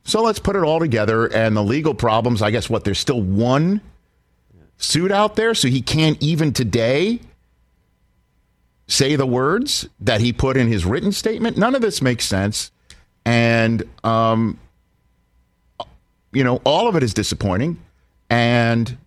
So 0.04 0.22
let's 0.22 0.40
put 0.40 0.58
it 0.58 0.64
all 0.64 0.80
together. 0.80 1.28
And 1.28 1.56
the 1.56 1.64
legal 1.64 1.94
problems, 1.94 2.42
I 2.42 2.52
guess, 2.52 2.70
what, 2.70 2.84
there's 2.84 3.00
still 3.00 3.22
one 3.22 3.80
suit 4.76 5.12
out 5.12 5.38
there. 5.38 5.54
So 5.54 5.70
he 5.70 5.82
can't 5.82 6.22
even 6.22 6.52
today 6.52 7.22
say 8.88 9.16
the 9.16 9.26
words 9.26 9.88
that 10.02 10.20
he 10.20 10.34
put 10.34 10.58
in 10.58 10.68
his 10.68 10.84
written 10.84 11.14
statement. 11.14 11.58
None 11.58 11.76
of 11.76 11.82
this 11.82 12.02
makes 12.02 12.26
sense. 12.26 12.72
And, 13.26 13.84
um, 14.04 14.60
you 16.34 16.44
know, 16.44 16.62
all 16.64 16.88
of 16.88 16.96
it 16.96 17.04
is 17.04 17.14
disappointing. 17.14 17.80
And 18.30 18.98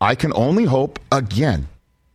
I 0.00 0.14
can 0.14 0.32
only 0.34 0.64
hope, 0.64 0.98
again, 1.10 1.68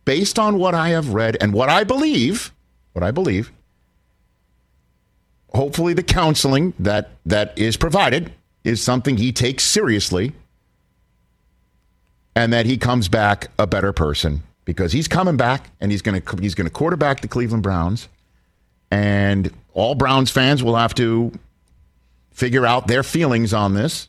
based 0.04 0.38
on 0.38 0.58
what 0.58 0.74
I 0.74 0.90
have 0.90 1.10
read 1.10 1.36
and 1.40 1.52
what 1.52 1.68
I 1.68 1.84
believe, 1.84 2.52
what 2.92 3.02
I 3.02 3.10
believe, 3.10 3.52
hopefully 5.54 5.94
the 5.94 6.02
counseling 6.02 6.74
that 6.78 7.10
that 7.26 7.56
is 7.58 7.76
provided 7.76 8.32
is 8.64 8.82
something 8.82 9.16
he 9.16 9.32
takes 9.32 9.64
seriously 9.64 10.32
and 12.34 12.52
that 12.52 12.66
he 12.66 12.76
comes 12.76 13.08
back 13.08 13.50
a 13.58 13.66
better 13.66 13.92
person 13.92 14.42
because 14.64 14.92
he's 14.92 15.08
coming 15.08 15.36
back 15.36 15.70
and 15.80 15.90
he's 15.90 16.02
going 16.02 16.20
to 16.20 16.36
he's 16.40 16.54
going 16.54 16.66
to 16.66 16.72
quarterback 16.72 17.20
the 17.20 17.28
Cleveland 17.28 17.62
Browns 17.62 18.08
and 18.90 19.52
all 19.74 19.94
Browns 19.94 20.30
fans 20.30 20.62
will 20.62 20.76
have 20.76 20.94
to 20.94 21.32
figure 22.32 22.66
out 22.66 22.86
their 22.86 23.02
feelings 23.02 23.52
on 23.52 23.74
this 23.74 24.08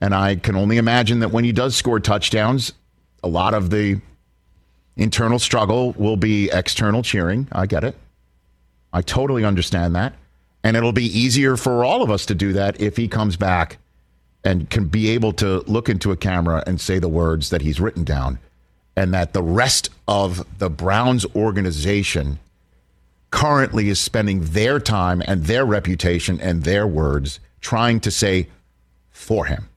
and 0.00 0.14
I 0.14 0.36
can 0.36 0.56
only 0.56 0.78
imagine 0.78 1.20
that 1.20 1.30
when 1.30 1.44
he 1.44 1.52
does 1.52 1.76
score 1.76 2.00
touchdowns 2.00 2.72
a 3.22 3.28
lot 3.28 3.54
of 3.54 3.70
the 3.70 4.00
internal 4.96 5.38
struggle 5.38 5.92
will 5.92 6.16
be 6.16 6.50
external 6.52 7.02
cheering. 7.02 7.48
I 7.52 7.66
get 7.66 7.84
it. 7.84 7.96
I 8.92 9.02
totally 9.02 9.44
understand 9.44 9.94
that. 9.94 10.14
And 10.62 10.76
it'll 10.76 10.92
be 10.92 11.18
easier 11.18 11.56
for 11.56 11.84
all 11.84 12.02
of 12.02 12.10
us 12.10 12.26
to 12.26 12.34
do 12.34 12.52
that 12.52 12.80
if 12.80 12.96
he 12.96 13.08
comes 13.08 13.36
back 13.36 13.78
and 14.44 14.68
can 14.68 14.86
be 14.86 15.10
able 15.10 15.32
to 15.34 15.60
look 15.66 15.88
into 15.88 16.12
a 16.12 16.16
camera 16.16 16.62
and 16.66 16.80
say 16.80 16.98
the 16.98 17.08
words 17.08 17.50
that 17.50 17.62
he's 17.62 17.80
written 17.80 18.04
down 18.04 18.38
and 18.96 19.14
that 19.14 19.32
the 19.32 19.42
rest 19.42 19.88
of 20.08 20.44
the 20.58 20.68
Browns 20.68 21.24
organization 21.34 22.38
currently 23.30 23.88
is 23.88 24.00
spending 24.00 24.40
their 24.40 24.80
time 24.80 25.22
and 25.26 25.44
their 25.44 25.64
reputation 25.64 26.40
and 26.40 26.64
their 26.64 26.86
words 26.86 27.40
trying 27.60 28.00
to 28.00 28.10
say 28.10 28.48
for 29.10 29.46
him. 29.46 29.68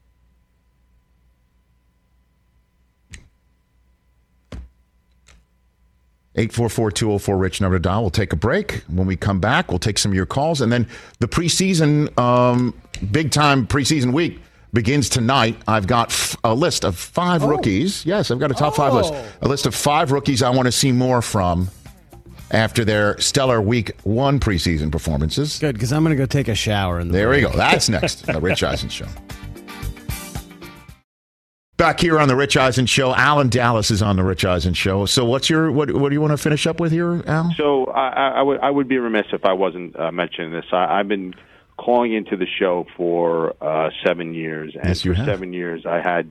Eight 6.36 6.52
four 6.52 6.68
four 6.68 6.90
two 6.90 7.06
zero 7.06 7.18
four 7.18 7.36
Rich 7.36 7.60
number 7.60 7.78
to 7.78 7.82
dial. 7.82 8.00
We'll 8.02 8.10
take 8.10 8.32
a 8.32 8.36
break. 8.36 8.82
When 8.88 9.06
we 9.06 9.14
come 9.14 9.38
back, 9.38 9.70
we'll 9.70 9.78
take 9.78 9.98
some 9.98 10.10
of 10.10 10.16
your 10.16 10.26
calls, 10.26 10.60
and 10.60 10.72
then 10.72 10.88
the 11.20 11.28
preseason, 11.28 12.16
um, 12.18 12.74
big 13.12 13.30
time 13.30 13.68
preseason 13.68 14.12
week 14.12 14.40
begins 14.72 15.08
tonight. 15.08 15.56
I've 15.68 15.86
got 15.86 16.10
f- 16.10 16.36
a 16.42 16.52
list 16.52 16.84
of 16.84 16.96
five 16.96 17.44
rookies. 17.44 18.04
Yes, 18.04 18.32
I've 18.32 18.40
got 18.40 18.50
a 18.50 18.54
top 18.54 18.74
five 18.74 18.92
list. 18.94 19.12
Oh. 19.14 19.26
A 19.42 19.48
list 19.48 19.66
of 19.66 19.76
five 19.76 20.10
rookies 20.10 20.42
I 20.42 20.50
want 20.50 20.66
to 20.66 20.72
see 20.72 20.90
more 20.90 21.22
from 21.22 21.70
after 22.54 22.84
their 22.84 23.18
stellar 23.20 23.60
week 23.60 23.92
one 24.04 24.38
preseason 24.40 24.90
performances. 24.90 25.58
Good, 25.58 25.74
because 25.74 25.92
I'm 25.92 26.02
going 26.04 26.16
to 26.16 26.20
go 26.22 26.26
take 26.26 26.48
a 26.48 26.54
shower. 26.54 27.00
In 27.00 27.08
the 27.08 27.12
There 27.14 27.28
we 27.30 27.40
go. 27.40 27.50
That's 27.50 27.88
next. 27.90 28.26
The 28.26 28.40
Rich 28.40 28.62
Eisen 28.62 28.88
Show. 28.88 29.06
Back 31.76 31.98
here 31.98 32.20
on 32.20 32.28
the 32.28 32.36
Rich 32.36 32.56
Eisen 32.56 32.86
Show, 32.86 33.12
Alan 33.14 33.48
Dallas 33.48 33.90
is 33.90 34.00
on 34.00 34.14
the 34.14 34.22
Rich 34.22 34.44
Eisen 34.44 34.74
Show. 34.74 35.06
So, 35.06 35.24
what's 35.24 35.50
your 35.50 35.72
what? 35.72 35.90
What 35.92 36.08
do 36.10 36.14
you 36.14 36.20
want 36.20 36.30
to 36.30 36.36
finish 36.38 36.68
up 36.68 36.78
with 36.78 36.92
here, 36.92 37.20
Al? 37.26 37.52
So 37.56 37.86
I, 37.86 38.08
I, 38.10 38.28
I 38.28 38.42
would 38.42 38.60
I 38.60 38.70
would 38.70 38.86
be 38.88 38.96
remiss 38.98 39.26
if 39.32 39.44
I 39.44 39.52
wasn't 39.52 39.98
uh, 39.98 40.12
mentioning 40.12 40.52
this. 40.52 40.64
I, 40.72 41.00
I've 41.00 41.08
been 41.08 41.34
calling 41.76 42.14
into 42.14 42.36
the 42.36 42.46
show 42.46 42.86
for 42.96 43.56
uh, 43.60 43.90
seven 44.06 44.34
years, 44.34 44.72
and 44.76 44.84
Yes, 44.84 45.04
you 45.04 45.12
for 45.12 45.16
have. 45.16 45.26
seven 45.26 45.52
years 45.52 45.84
I 45.84 45.96
had 46.00 46.30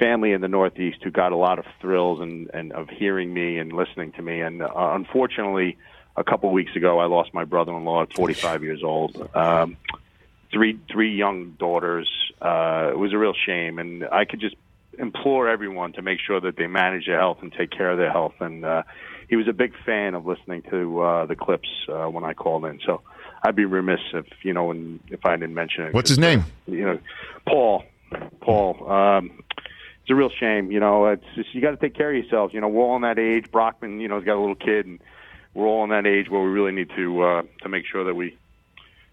family 0.00 0.32
in 0.32 0.40
the 0.40 0.48
Northeast 0.48 0.98
who 1.04 1.10
got 1.10 1.30
a 1.30 1.36
lot 1.36 1.60
of 1.60 1.66
thrills 1.80 2.20
and, 2.20 2.50
and 2.52 2.72
of 2.72 2.88
hearing 2.88 3.32
me 3.32 3.58
and 3.58 3.72
listening 3.72 4.12
to 4.12 4.22
me. 4.22 4.40
And 4.40 4.62
uh, 4.62 4.68
unfortunately, 4.74 5.76
a 6.16 6.24
couple 6.24 6.48
of 6.48 6.54
weeks 6.54 6.74
ago, 6.74 6.98
I 6.98 7.06
lost 7.06 7.32
my 7.32 7.44
brother-in-law 7.44 8.02
at 8.02 8.12
45 8.14 8.64
years 8.64 8.82
old. 8.82 9.30
Um, 9.34 9.76
three 10.52 10.80
three 10.90 11.14
young 11.14 11.52
daughters. 11.52 12.10
Uh, 12.40 12.88
it 12.90 12.98
was 12.98 13.12
a 13.12 13.18
real 13.18 13.34
shame, 13.46 13.78
and 13.78 14.04
I 14.10 14.24
could 14.24 14.40
just 14.40 14.56
implore 14.98 15.48
everyone 15.48 15.92
to 15.92 16.02
make 16.02 16.18
sure 16.26 16.40
that 16.40 16.56
they 16.56 16.66
manage 16.66 17.06
their 17.06 17.18
health 17.18 17.38
and 17.42 17.52
take 17.52 17.70
care 17.70 17.90
of 17.90 17.98
their 17.98 18.10
health. 18.10 18.34
And 18.40 18.64
uh, 18.64 18.82
he 19.28 19.36
was 19.36 19.46
a 19.46 19.52
big 19.52 19.72
fan 19.86 20.14
of 20.14 20.26
listening 20.26 20.62
to 20.70 21.00
uh, 21.00 21.26
the 21.26 21.36
clips 21.36 21.68
uh, 21.88 22.06
when 22.06 22.24
I 22.24 22.34
called 22.34 22.64
in. 22.64 22.80
So 22.84 23.02
I'd 23.42 23.56
be 23.56 23.64
remiss 23.64 24.00
if 24.12 24.26
you 24.42 24.52
know, 24.52 24.64
when, 24.64 25.00
if 25.08 25.24
I 25.24 25.36
didn't 25.36 25.54
mention 25.54 25.84
it. 25.84 25.94
What's 25.94 26.08
his 26.08 26.18
name? 26.18 26.44
You 26.66 26.84
know, 26.84 26.98
Paul. 27.46 27.84
Paul. 28.40 28.90
Um, 28.90 29.44
it's 30.10 30.14
a 30.16 30.16
real 30.16 30.30
shame. 30.30 30.72
You 30.72 30.80
know, 30.80 31.06
it's 31.06 31.24
just, 31.36 31.54
you 31.54 31.60
got 31.60 31.70
to 31.70 31.76
take 31.76 31.94
care 31.94 32.10
of 32.10 32.16
yourselves. 32.16 32.52
You 32.52 32.60
know, 32.60 32.66
we're 32.66 32.82
all 32.82 32.96
in 32.96 33.02
that 33.02 33.18
age. 33.18 33.50
Brockman, 33.52 34.00
you 34.00 34.08
know, 34.08 34.16
has 34.16 34.24
got 34.24 34.36
a 34.36 34.40
little 34.40 34.56
kid, 34.56 34.84
and 34.86 35.00
we're 35.54 35.66
all 35.66 35.84
in 35.84 35.90
that 35.90 36.04
age 36.04 36.28
where 36.28 36.42
we 36.42 36.48
really 36.48 36.72
need 36.72 36.90
to 36.96 37.22
uh, 37.22 37.42
to 37.62 37.68
make 37.68 37.84
sure 37.86 38.02
that 38.04 38.14
we, 38.14 38.36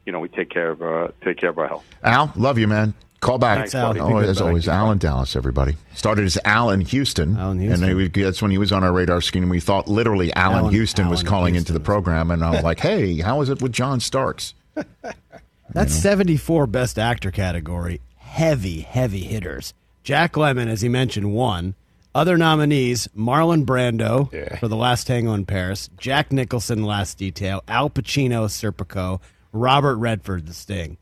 you 0.06 0.12
know, 0.12 0.20
we 0.20 0.28
take 0.28 0.50
care 0.50 0.72
of 0.72 0.82
uh, 0.82 1.10
take 1.24 1.38
care 1.38 1.50
of 1.50 1.60
our 1.60 1.68
health. 1.68 1.86
Al, 2.02 2.34
love 2.36 2.58
you, 2.58 2.68
man. 2.68 2.96
Call 3.20 3.38
back. 3.38 3.60
Thanks, 3.60 3.76
Al. 3.76 4.00
Oh, 4.00 4.18
as 4.18 4.42
always, 4.42 4.68
Alan 4.68 4.98
Dallas, 4.98 5.36
everybody. 5.36 5.76
Started 5.94 6.26
as 6.26 6.38
Alan 6.46 6.82
Houston. 6.82 7.38
Alan 7.38 7.60
Houston. 7.60 7.90
And 7.90 7.98
we, 7.98 8.08
that's 8.08 8.42
when 8.42 8.52
he 8.52 8.58
was 8.58 8.72
on 8.72 8.84
our 8.84 8.92
radar 8.92 9.22
screen, 9.22 9.44
and 9.44 9.52
we 9.52 9.60
thought 9.60 9.88
literally 9.88 10.34
Alan, 10.34 10.60
Alan- 10.60 10.74
Houston 10.74 11.10
was 11.10 11.20
Alan 11.20 11.30
calling 11.30 11.56
into 11.56 11.74
the 11.74 11.80
program. 11.80 12.32
And 12.32 12.44
I'm 12.44 12.64
like, 12.64 12.80
hey, 12.80 13.18
how 13.18 13.42
is 13.42 13.50
it 13.50 13.62
with 13.62 13.72
John 13.72 14.00
Starks? 14.00 14.54
That's 15.74 15.94
74 15.94 16.68
best 16.68 16.98
actor 16.98 17.30
category. 17.32 18.02
Heavy, 18.18 18.82
heavy 18.82 19.22
hitters. 19.22 19.74
Jack 20.08 20.36
Lemmon, 20.36 20.70
as 20.70 20.80
he 20.80 20.88
mentioned, 20.88 21.34
won. 21.34 21.76
Other 22.16 22.38
nominees: 22.38 23.10
Marlon 23.14 23.66
Brando 23.66 24.58
for 24.58 24.70
The 24.70 24.76
Last 24.78 25.06
Tango 25.06 25.34
in 25.34 25.46
Paris, 25.46 25.90
Jack 25.98 26.32
Nicholson, 26.32 26.86
Last 26.86 27.18
Detail, 27.18 27.62
Al 27.68 27.90
Pacino, 27.90 28.46
Serpico, 28.46 29.20
Robert 29.52 29.98
Redford, 29.98 30.48
The 30.48 30.54
Sting. 30.54 30.96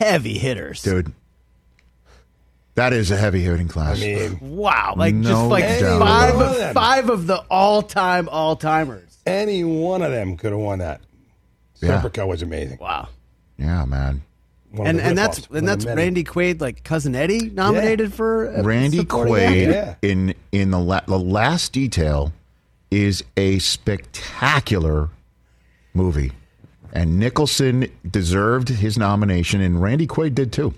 Heavy 0.00 0.36
hitters, 0.38 0.82
dude. 0.82 1.12
That 2.74 2.92
is 2.92 3.12
a 3.12 3.16
heavy 3.16 3.44
hitting 3.44 3.68
class. 3.68 4.02
Wow, 4.40 4.94
like 4.96 5.14
just 5.20 5.44
like 5.44 5.62
doubt. 5.78 6.00
five 6.00 6.34
of 6.34 6.56
of, 6.56 6.72
five 6.72 7.10
of 7.10 7.28
the 7.28 7.36
all-time 7.48 8.28
all-timers. 8.28 9.16
Any 9.24 9.62
one 9.62 10.02
of 10.02 10.10
them 10.10 10.36
could 10.36 10.50
have 10.50 10.60
won 10.60 10.80
that. 10.80 11.00
Yeah. 11.80 12.02
Serpico 12.02 12.26
was 12.26 12.42
amazing. 12.42 12.78
Wow. 12.80 13.10
yeah, 13.58 13.84
man. 13.84 14.22
One 14.74 14.86
And 14.88 15.00
and 15.00 15.16
that's 15.16 15.40
ripoffs, 15.40 15.58
and 15.58 15.68
that's. 15.68 15.84
Randy 15.86 16.24
Quaid, 16.24 16.60
like 16.60 16.82
cousin 16.82 17.14
Eddie, 17.14 17.50
nominated 17.50 18.12
for 18.12 18.48
uh, 18.48 18.62
Randy 18.62 19.04
Quaid 19.04 19.72
actor? 19.72 19.98
in 20.02 20.34
in 20.50 20.70
the 20.72 20.80
la- 20.80 21.02
the 21.06 21.18
last 21.18 21.72
detail 21.72 22.32
is 22.90 23.22
a 23.36 23.58
spectacular 23.60 25.10
movie, 25.94 26.32
and 26.92 27.18
Nicholson 27.18 27.86
deserved 28.08 28.68
his 28.68 28.98
nomination, 28.98 29.60
and 29.60 29.80
Randy 29.80 30.06
Quaid 30.06 30.34
did 30.34 30.52
too. 30.52 30.74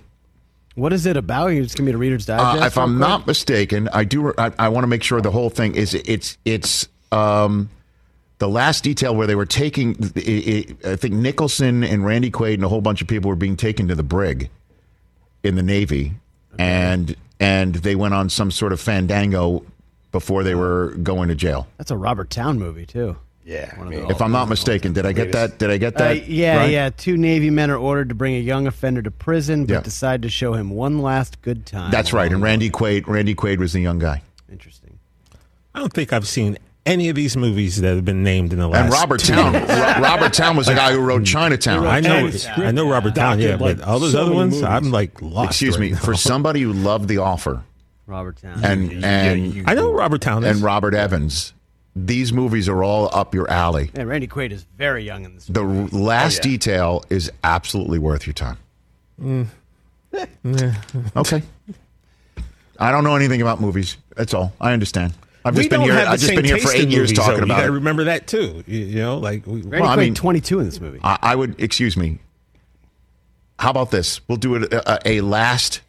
What 0.75 0.93
is 0.93 1.07
it 1.07 1.17
about? 1.17 1.49
You 1.49 1.63
just 1.63 1.75
give 1.77 1.87
me 1.87 1.93
the 1.93 1.99
Reader's 1.99 2.27
Digest. 2.27 2.63
Uh, 2.63 2.67
if 2.67 2.77
I'm 2.77 2.99
quick? 2.99 3.01
not 3.01 3.27
mistaken, 3.27 3.89
I 3.95 4.05
do. 4.05 4.35
I, 4.37 4.53
I 4.59 4.69
want 4.69 4.85
to 4.85 4.89
make 4.89 5.03
sure 5.03 5.23
the 5.23 5.31
whole 5.31 5.49
thing 5.49 5.75
is 5.75 5.95
it's 5.95 6.37
it's 6.45 6.87
um, 7.13 7.71
the 8.39 8.49
last 8.49 8.85
detail 8.85 9.15
where 9.17 9.27
they 9.27 9.35
were 9.35 9.47
taking. 9.47 9.97
i 10.17 10.67
i 10.85 10.93
I 10.93 10.97
think 10.97 11.15
Nicholson 11.15 11.83
and 11.85 12.05
Randy 12.05 12.31
Quaid 12.31 12.55
and 12.55 12.65
a 12.65 12.69
whole 12.69 12.81
bunch 12.81 13.01
of 13.03 13.09
people 13.09 13.29
were 13.29 13.37
being 13.37 13.57
taken 13.57 13.89
to 13.89 13.95
the 13.95 14.03
brig 14.03 14.51
in 15.43 15.55
the 15.55 15.63
Navy, 15.63 16.15
and 16.59 17.15
and 17.41 17.75
they 17.77 17.95
went 17.95 18.15
on 18.15 18.29
some 18.31 18.51
sort 18.51 18.73
of 18.73 18.81
fandango 18.81 19.63
before 20.13 20.43
they 20.43 20.55
were 20.55 20.95
going 21.03 21.29
to 21.29 21.35
jail. 21.35 21.67
That's 21.79 21.91
a 21.91 21.97
Robert 21.97 22.31
Towne 22.31 22.59
movie 22.59 22.87
too. 22.87 23.17
Yeah. 23.45 23.73
If 24.11 24.21
I'm 24.21 24.33
not 24.33 24.49
mistaken, 24.49 24.93
did 24.93 25.07
I 25.07 25.13
get 25.13 25.31
that? 25.33 25.59
Did 25.59 25.71
I 25.71 25.77
get 25.77 25.95
Uh, 25.95 25.99
that? 26.09 26.29
yeah, 26.29 26.57
right? 26.57 26.71
yeah. 26.71 26.91
Two 26.91 27.17
Navy 27.17 27.49
men 27.51 27.71
are 27.71 27.77
ordered 27.77 28.09
to 28.09 28.15
bring 28.17 28.35
a 28.35 28.41
young 28.41 28.67
offender 28.67 29.03
to 29.03 29.11
prison, 29.13 29.67
but 29.67 29.73
Yeah. 29.75 29.81
decide 29.83 30.23
to 30.23 30.29
show 30.29 30.55
him 30.55 30.71
one 30.71 31.01
last 31.01 31.41
good 31.43 31.65
time. 31.65 31.93
That's 31.93 32.13
right. 32.13 32.33
And 32.33 32.43
Randy 32.43 32.71
Quaid, 32.71 33.07
Randy 33.07 33.37
Quaid 33.37 33.59
was 33.59 33.73
the 33.73 33.81
young 33.81 34.01
guy. 34.01 34.23
Interesting. 34.51 34.99
I 35.77 35.79
don't 35.79 35.93
think 35.93 36.13
I've 36.13 36.27
seen 36.27 36.59
any 36.87 37.09
of 37.09 37.17
these 37.17 37.37
movies 37.37 37.81
that 37.81 37.95
have 37.97 38.05
been 38.05 38.23
named 38.23 38.53
in 38.53 38.59
the 38.59 38.69
last. 38.69 38.85
And 38.85 38.93
Robert 38.93 39.21
Towne, 39.21 39.53
Robert 40.03 40.33
Towne 40.33 40.57
was 40.57 40.67
the 40.69 40.75
guy 40.75 40.93
who 40.93 41.01
wrote 41.01 41.25
Chinatown. 41.27 41.87
I 41.87 42.01
know, 42.01 42.31
I 42.57 42.71
know 42.71 42.89
Robert 42.89 43.15
Towne, 43.15 43.41
yeah, 43.41 43.57
but 43.57 43.81
all 43.83 43.99
those 43.99 44.15
other 44.15 44.33
ones, 44.33 44.63
I'm 44.63 44.91
like 44.91 45.21
lost. 45.21 45.51
Excuse 45.51 45.79
me, 45.79 45.93
right 45.93 46.03
for 46.03 46.15
somebody 46.15 46.63
who 46.63 46.73
loved 46.73 47.09
The 47.09 47.19
Offer, 47.19 47.63
Robert 48.07 48.37
Towne, 48.41 48.65
and 48.65 49.05
and 49.05 49.69
I 49.69 49.75
know 49.75 49.93
Robert 49.93 50.21
Towne 50.23 50.45
is. 50.45 50.57
and 50.57 50.65
Robert 50.65 50.95
Evans, 50.95 51.53
these 51.95 52.33
movies 52.33 52.69
are 52.69 52.83
all 52.85 53.09
up 53.15 53.35
your 53.35 53.51
alley. 53.51 53.91
Yeah, 53.95 54.05
Randy 54.05 54.29
Quaid 54.29 54.53
is 54.53 54.63
very 54.77 55.03
young 55.05 55.25
in 55.25 55.35
this. 55.35 55.47
The 55.47 55.63
r- 55.63 55.67
last 55.93 56.45
Oh, 56.45 56.49
yeah. 56.49 56.53
detail 56.53 57.05
is 57.11 57.31
absolutely 57.43 57.99
worth 57.99 58.27
your 58.27 58.35
time. 58.35 58.59
Mm. 59.21 59.47
Okay. 61.17 61.43
I 62.79 62.91
don't 62.93 63.05
know 63.05 63.17
anything 63.17 63.41
about 63.43 63.61
movies. 63.61 63.97
That's 64.17 64.35
all. 64.35 64.53
I 64.61 64.73
understand. 64.73 65.15
I've 65.47 65.55
we 65.55 65.61
just 65.61 65.71
been 65.71 65.81
don't 65.81 65.89
here. 65.89 65.95
have 65.99 66.05
the 66.07 66.11
I've 66.13 66.19
just 66.19 66.27
same 66.29 66.37
been 66.37 66.45
here 66.45 66.57
for 66.59 66.63
taste 66.65 66.75
in 66.77 66.81
eight 66.83 66.89
years 66.93 67.11
movies, 67.11 67.19
talking 67.19 67.33
though. 67.35 67.39
You 67.39 67.45
about 67.45 67.57
gotta 67.57 67.69
it. 67.69 67.75
remember 67.75 68.05
that 68.05 68.27
too. 68.27 68.65
You, 68.67 68.79
you 68.81 68.97
know, 69.03 69.19
like 69.19 69.47
we, 69.47 69.63
Randy 69.63 69.81
Well, 69.81 69.89
I 69.91 69.97
mean- 69.97 70.15
22 70.15 70.59
in 70.61 70.67
this 70.67 70.81
movie. 70.81 71.01
I, 71.03 71.19
I 71.23 71.35
would 71.37 71.61
excuse 71.61 71.97
me. 71.97 72.19
How 73.59 73.71
about 73.71 73.91
this? 73.91 74.21
We'll 74.29 74.37
do 74.39 74.57
it 74.57 74.73
a, 74.73 75.01
a 75.07 75.21
last 75.23 75.81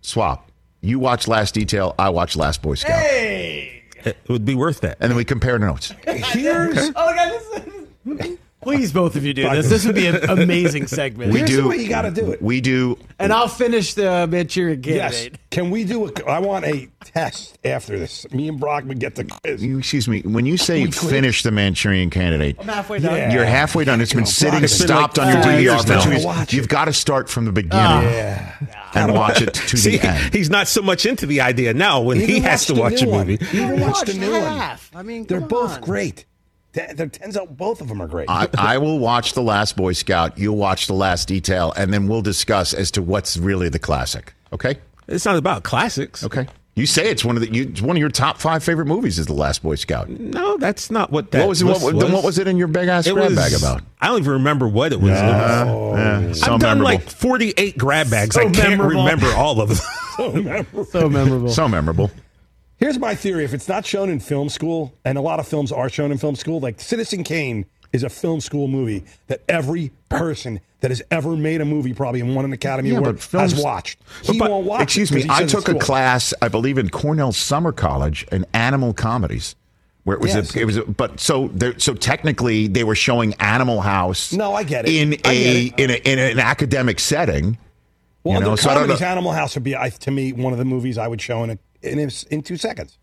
swap. 0.00 0.50
You 0.80 0.98
watch 0.98 1.28
Last 1.28 1.54
Detail. 1.54 1.94
I 1.98 2.08
watch 2.08 2.34
Last 2.34 2.62
Boy 2.62 2.74
Scout. 2.74 2.98
Hey, 2.98 3.82
it 4.04 4.16
would 4.28 4.44
be 4.44 4.54
worth 4.54 4.80
that. 4.80 4.96
And 5.00 5.10
then 5.10 5.16
we 5.16 5.24
compare 5.24 5.58
notes. 5.58 5.92
Here's 6.06 6.76
Oh, 6.78 6.92
my 6.96 7.14
God, 7.14 7.40
this 8.16 8.38
Please, 8.62 8.92
both 8.92 9.16
of 9.16 9.24
you 9.24 9.34
do 9.34 9.48
this. 9.50 9.68
This 9.68 9.84
would 9.84 9.94
be 9.94 10.06
an 10.06 10.16
amazing 10.30 10.86
segment. 10.86 11.32
We 11.32 11.38
Here's 11.40 11.50
do. 11.50 11.62
the 11.62 11.68
way 11.68 11.76
you 11.76 11.88
gotta 11.88 12.10
do 12.10 12.30
it. 12.30 12.40
We 12.40 12.60
do. 12.60 12.96
and 13.18 13.32
I'll 13.32 13.48
finish 13.48 13.94
the 13.94 14.26
Manchurian 14.28 14.82
yes. 14.84 15.14
Candidate. 15.16 15.40
Can 15.50 15.70
we 15.70 15.84
do 15.84 16.06
a? 16.08 16.24
I 16.26 16.38
want 16.38 16.64
a 16.64 16.88
test 17.04 17.58
after 17.64 17.98
this. 17.98 18.30
Me 18.30 18.48
and 18.48 18.58
Brock 18.60 18.84
would 18.86 18.98
get 19.00 19.16
the 19.16 19.24
quiz. 19.24 19.62
You, 19.64 19.78
excuse 19.78 20.06
me. 20.08 20.22
When 20.22 20.46
you 20.46 20.56
say 20.56 20.84
We 20.84 20.90
quit. 20.92 21.10
finish 21.10 21.42
the 21.42 21.50
Manchurian 21.50 22.08
Candidate, 22.10 22.56
I'm 22.60 22.68
halfway 22.68 23.00
done. 23.00 23.16
Yeah. 23.16 23.32
you're 23.32 23.44
halfway 23.44 23.84
done. 23.84 24.00
It's 24.00 24.12
been 24.12 24.20
Come 24.20 24.26
sitting 24.26 24.50
Brock, 24.52 24.62
it's 24.62 24.78
been 24.78 24.86
stopped 24.88 25.18
like 25.18 25.26
on 25.26 25.32
your 25.34 25.42
four 25.42 25.52
DVR 25.52 25.60
years 25.62 25.86
now. 25.88 26.00
two 26.00 26.10
years. 26.12 26.24
Watch 26.24 26.52
You've 26.54 26.68
got 26.68 26.84
to 26.86 26.92
start 26.92 27.28
from 27.28 27.44
the 27.44 27.52
beginning 27.52 28.02
Yeah. 28.12 28.54
and 28.94 29.12
watch 29.12 29.42
it 29.42 29.54
to 29.54 29.76
See, 29.76 29.96
the 29.98 30.08
end. 30.08 30.32
he's 30.34 30.48
not 30.50 30.68
so 30.68 30.80
much 30.82 31.04
into 31.04 31.26
the 31.26 31.40
idea 31.40 31.74
now 31.74 32.00
when 32.00 32.16
he 32.18 32.36
Even 32.36 32.42
has 32.44 32.64
to 32.66 32.74
watch 32.74 32.92
watch 32.92 33.02
a 33.02 33.04
new 33.06 33.10
one. 33.10 33.26
movie. 33.26 33.46
Even 33.58 33.80
watch 33.80 34.00
the 34.02 34.14
new 34.14 34.30
one. 34.32 34.78
I 34.94 35.02
mean, 35.02 35.24
They're 35.26 35.40
both 35.40 35.72
on. 35.74 35.80
great. 35.82 36.24
Th- 36.74 36.90
There 36.96 37.06
turns 37.08 37.36
out 37.36 37.56
both 37.56 37.80
of 37.80 37.88
them 37.88 38.00
are 38.00 38.06
great. 38.08 38.28
I, 38.30 38.48
I 38.56 38.78
will 38.78 38.98
watch 38.98 39.34
The 39.34 39.42
Last 39.42 39.76
Boy 39.76 39.92
Scout. 39.92 40.38
You'll 40.38 40.56
watch 40.56 40.86
The 40.86 40.94
Last 40.94 41.28
Detail, 41.28 41.72
and 41.76 41.92
then 41.92 42.08
we'll 42.08 42.22
discuss 42.22 42.72
as 42.74 42.90
to 42.92 43.02
what's 43.02 43.36
really 43.36 43.68
the 43.68 43.78
classic. 43.78 44.34
Okay. 44.52 44.76
It's 45.08 45.24
not 45.24 45.36
about 45.36 45.62
classics. 45.64 46.24
Okay. 46.24 46.46
You 46.74 46.86
say 46.86 47.10
it's 47.10 47.22
one 47.22 47.36
of 47.36 47.42
the 47.42 47.52
you, 47.52 47.64
it's 47.64 47.82
one 47.82 47.96
of 47.96 48.00
your 48.00 48.08
top 48.08 48.38
five 48.38 48.64
favorite 48.64 48.86
movies 48.86 49.18
is 49.18 49.26
The 49.26 49.34
Last 49.34 49.62
Boy 49.62 49.74
Scout. 49.74 50.08
No, 50.08 50.56
that's 50.56 50.90
not 50.90 51.10
what 51.12 51.30
that 51.32 51.40
what 51.40 51.48
was, 51.50 51.60
it, 51.60 51.66
what, 51.66 51.82
list 51.82 51.98
then 51.98 52.12
what 52.12 52.24
was 52.24 52.38
it 52.38 52.48
in 52.48 52.56
your 52.56 52.68
big 52.68 52.88
ass 52.88 53.06
It 53.06 53.12
grab 53.12 53.26
was- 53.30 53.36
bag 53.36 53.52
about? 53.52 53.82
I 54.00 54.06
don't 54.06 54.20
even 54.20 54.32
remember 54.32 54.66
what 54.66 54.90
it 54.94 54.98
was. 55.00 55.10
Uh, 55.10 55.94
yeah, 56.26 56.32
so 56.32 56.54
I've 56.54 56.60
done 56.60 56.78
memorable. 56.78 56.84
like 56.84 57.02
48 57.02 57.76
grab 57.76 58.08
bags. 58.10 58.34
So 58.36 58.40
I 58.40 58.44
can't 58.44 58.70
memorable. 58.70 59.02
remember 59.04 59.26
all 59.36 59.60
of 59.60 59.68
them. 59.68 59.78
so 60.16 60.32
memorable. 60.32 60.84
So 60.86 61.08
memorable. 61.10 61.48
so 61.50 61.68
memorable. 61.68 62.10
Here's 62.82 62.98
my 62.98 63.14
theory: 63.14 63.44
if 63.44 63.54
it's 63.54 63.68
not 63.68 63.86
shown 63.86 64.10
in 64.10 64.18
film 64.18 64.48
school, 64.48 64.92
and 65.04 65.16
a 65.16 65.20
lot 65.20 65.38
of 65.38 65.46
films 65.46 65.70
are 65.70 65.88
shown 65.88 66.10
in 66.10 66.18
film 66.18 66.34
school, 66.34 66.58
like 66.58 66.80
Citizen 66.80 67.22
Kane 67.22 67.64
is 67.92 68.02
a 68.02 68.08
film 68.08 68.40
school 68.40 68.66
movie 68.66 69.04
that 69.28 69.40
every 69.48 69.92
person 70.08 70.58
that 70.80 70.90
has 70.90 71.00
ever 71.12 71.36
made 71.36 71.60
a 71.60 71.64
movie, 71.64 71.94
probably 71.94 72.18
and 72.20 72.34
won 72.34 72.44
an 72.44 72.52
Academy 72.52 72.90
Yeah, 72.90 72.98
Award, 72.98 73.20
films- 73.20 73.52
has 73.52 73.62
watched. 73.62 74.00
He 74.22 74.36
But- 74.36 74.50
won't 74.50 74.66
watch. 74.66 74.82
Excuse 74.82 75.12
me. 75.12 75.24
I 75.30 75.44
took 75.44 75.68
a 75.68 75.76
class, 75.76 76.34
I 76.42 76.48
believe, 76.48 76.76
in 76.76 76.88
Cornell 76.90 77.30
Summer 77.30 77.70
College 77.70 78.26
in 78.32 78.44
animal 78.52 78.92
comedies, 78.94 79.54
where 80.02 80.16
it 80.16 80.20
was 80.20 80.34
Yes. 80.34 80.52
a, 80.56 80.58
it 80.60 80.64
was. 80.64 80.78
A, 80.78 80.82
but 80.82 81.20
so 81.20 81.50
there, 81.54 81.78
so 81.78 81.94
technically 81.94 82.66
they 82.66 82.82
were 82.82 82.96
showing 82.96 83.34
Animal 83.34 83.82
House. 83.82 84.32
No, 84.32 84.54
I 84.54 84.64
get 84.64 84.88
it. 84.88 84.92
In 84.96 85.12
I 85.24 85.32
a 85.32 85.66
it. 85.66 85.74
in 85.78 85.90
a 85.90 85.94
in 86.04 86.18
an 86.18 86.40
academic 86.40 86.98
setting. 86.98 87.58
Well, 88.24 88.34
you 88.34 88.40
know, 88.40 88.56
the 88.56 88.56
so 88.62 88.70
I 88.70 88.74
don't 88.74 88.82
comedies, 88.84 89.00
know. 89.02 89.06
Animal 89.06 89.32
House 89.32 89.54
would 89.54 89.62
be, 89.64 89.76
I, 89.76 89.90
to 89.90 90.10
me, 90.10 90.32
one 90.32 90.52
of 90.52 90.58
the 90.58 90.64
movies 90.64 90.98
I 90.98 91.06
would 91.06 91.20
show 91.20 91.44
in 91.44 91.50
a, 91.50 91.58
in, 91.82 91.98
a, 91.98 92.10
in 92.30 92.42
two 92.42 92.56
seconds. 92.56 92.98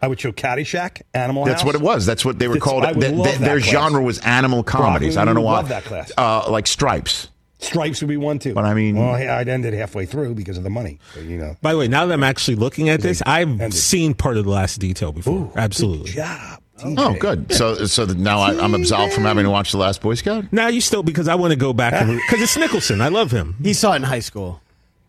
I 0.00 0.06
would 0.06 0.20
show 0.20 0.30
Caddyshack, 0.30 1.02
Animal 1.12 1.44
That's 1.44 1.62
House. 1.62 1.66
what 1.66 1.74
it 1.74 1.80
was. 1.80 2.06
That's 2.06 2.24
what 2.24 2.38
they 2.38 2.46
were 2.46 2.56
It's- 2.56 2.64
called. 2.64 2.84
I 2.84 2.92
would 2.92 3.00
Th- 3.00 3.12
love 3.14 3.26
th- 3.26 3.38
that 3.38 3.44
their 3.44 3.58
class. 3.60 3.70
genre 3.72 4.02
was 4.02 4.18
animal 4.20 4.62
comedies. 4.62 5.14
Brock, 5.14 5.22
I 5.22 5.24
don't 5.24 5.34
know 5.34 5.40
why. 5.40 5.54
love 5.56 5.68
that 5.70 5.84
class. 5.84 6.12
Uh, 6.16 6.48
like 6.48 6.66
Stripes. 6.68 7.28
Stripes 7.58 8.00
would 8.00 8.06
be 8.08 8.16
one 8.16 8.38
too. 8.38 8.54
But 8.54 8.64
I 8.64 8.74
mean- 8.74 8.96
well, 8.96 9.14
I'd 9.16 9.48
ended 9.48 9.74
halfway 9.74 10.06
through 10.06 10.34
because 10.36 10.56
of 10.56 10.62
the 10.62 10.70
money. 10.70 11.00
So, 11.14 11.20
you 11.20 11.36
know, 11.38 11.56
By 11.62 11.72
the 11.72 11.78
way, 11.80 11.88
now 11.88 12.06
that 12.06 12.12
I'm 12.14 12.22
actually 12.22 12.54
looking 12.54 12.88
at 12.88 13.00
this, 13.00 13.20
I've 13.26 13.48
ended. 13.48 13.74
seen 13.74 14.14
part 14.14 14.36
of 14.36 14.44
the 14.44 14.50
last 14.52 14.78
detail 14.78 15.10
before. 15.10 15.50
Absolutely. 15.56 16.12
job. 16.12 16.62
Oh, 16.84 17.14
good. 17.18 17.52
So 17.52 17.86
so 17.86 18.04
now 18.04 18.38
I, 18.38 18.50
I'm 18.56 18.72
absolved 18.76 19.12
from 19.12 19.24
having 19.24 19.42
to 19.42 19.50
watch 19.50 19.72
The 19.72 19.78
Last 19.78 20.00
Boy 20.00 20.14
Scout. 20.14 20.44
Now 20.52 20.68
you 20.68 20.80
still 20.80 21.02
because 21.02 21.26
I 21.26 21.34
want 21.34 21.50
to 21.52 21.58
go 21.58 21.72
back 21.72 21.92
and 21.94 22.20
because 22.28 22.40
it's 22.40 22.56
Nicholson. 22.56 23.00
I 23.00 23.08
love 23.08 23.32
him. 23.32 23.56
He 23.60 23.72
saw 23.72 23.94
it 23.94 23.96
in 23.96 24.02
high 24.04 24.20
school. 24.20 24.60